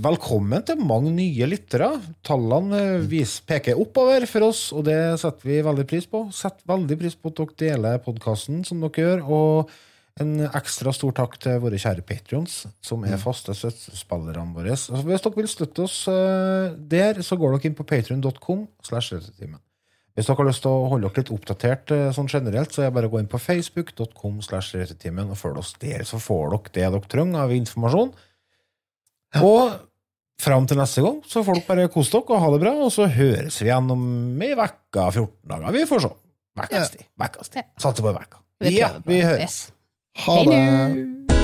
velkommen 0.05 0.61
til 0.68 0.80
mange 0.84 1.09
nye 1.16 1.46
lyttere. 1.49 1.86
Tallene 2.26 2.78
eh, 2.99 3.05
vis, 3.09 3.38
peker 3.49 3.78
oppover 3.80 4.26
for 4.28 4.51
oss, 4.51 4.66
og 4.76 4.84
det 4.84 4.99
setter 5.22 5.49
vi 5.49 5.62
veldig 5.64 5.86
pris 5.88 6.05
på. 6.05 6.26
Setter 6.36 6.68
veldig 6.68 6.99
pris 7.01 7.16
på 7.16 7.32
at 7.32 7.38
dere 7.40 7.57
deler 7.62 8.03
podkasten 8.05 8.61
som 8.68 8.82
dere 8.84 9.07
gjør. 9.07 9.22
Og 9.24 9.72
en 10.20 10.34
ekstra 10.51 10.92
stor 10.92 11.14
takk 11.16 11.38
til 11.40 11.62
våre 11.62 11.80
kjære 11.80 12.05
patrions, 12.05 12.66
som 12.84 13.07
er 13.09 13.16
faste 13.22 13.57
støttespillerne 13.57 14.53
våre. 14.53 14.76
Så 14.76 15.01
hvis 15.01 15.24
dere 15.24 15.40
vil 15.40 15.49
støtte 15.49 15.86
oss 15.86 16.03
eh, 16.12 16.76
der, 16.76 17.24
så 17.24 17.40
går 17.40 17.57
dere 17.57 17.70
inn 17.70 17.80
på 17.80 17.88
patrion.com. 17.88 18.68
Hvis 20.18 20.26
dere 20.28 20.42
har 20.42 20.49
lyst 20.51 20.64
til 20.66 20.74
å 20.76 20.88
holde 20.92 21.09
dere 21.09 21.22
litt 21.22 21.32
oppdatert 21.32 21.96
eh, 21.96 22.09
sånn 22.12 22.28
generelt, 22.28 22.76
så 22.76 22.84
er 22.84 22.90
det 22.90 22.99
bare 23.01 23.09
å 23.09 23.16
gå 23.16 23.24
inn 23.24 23.32
på 23.32 23.40
facebook.com 23.40 24.40
og 24.44 25.38
følge 25.40 25.62
oss 25.62 25.76
der, 25.80 26.05
så 26.05 26.20
får 26.20 26.51
dere 26.53 26.74
det 26.74 26.88
dere 26.90 27.07
trenger 27.09 27.46
av 27.46 27.57
informasjon. 27.57 28.18
Og 29.37 29.76
fram 30.41 30.66
til 30.70 30.79
neste 30.79 31.03
gang 31.05 31.18
så 31.29 31.43
får 31.45 31.61
dere 31.61 31.68
bare 31.68 31.89
kose 31.93 32.14
dere 32.14 32.37
og 32.37 32.45
ha 32.45 32.53
det 32.55 32.61
bra, 32.62 32.74
og 32.87 32.93
så 32.95 33.09
høres 33.12 33.61
vi 33.61 33.68
igjen 33.68 33.91
om 33.95 34.05
ei 34.43 34.55
uke, 34.55 35.09
14 35.11 35.29
dager. 35.53 35.72
Vi 35.74 35.87
får 35.91 36.07
se. 36.07 36.12
Ukas 36.59 36.95
tid. 37.55 37.66
Satser 37.79 38.07
på 38.07 38.12
ei 38.14 38.22
uke. 38.22 38.45
Ja, 38.74 38.95
vi 39.07 39.22
høres. 39.22 39.61
Ha 40.24 40.41
det! 40.49 41.38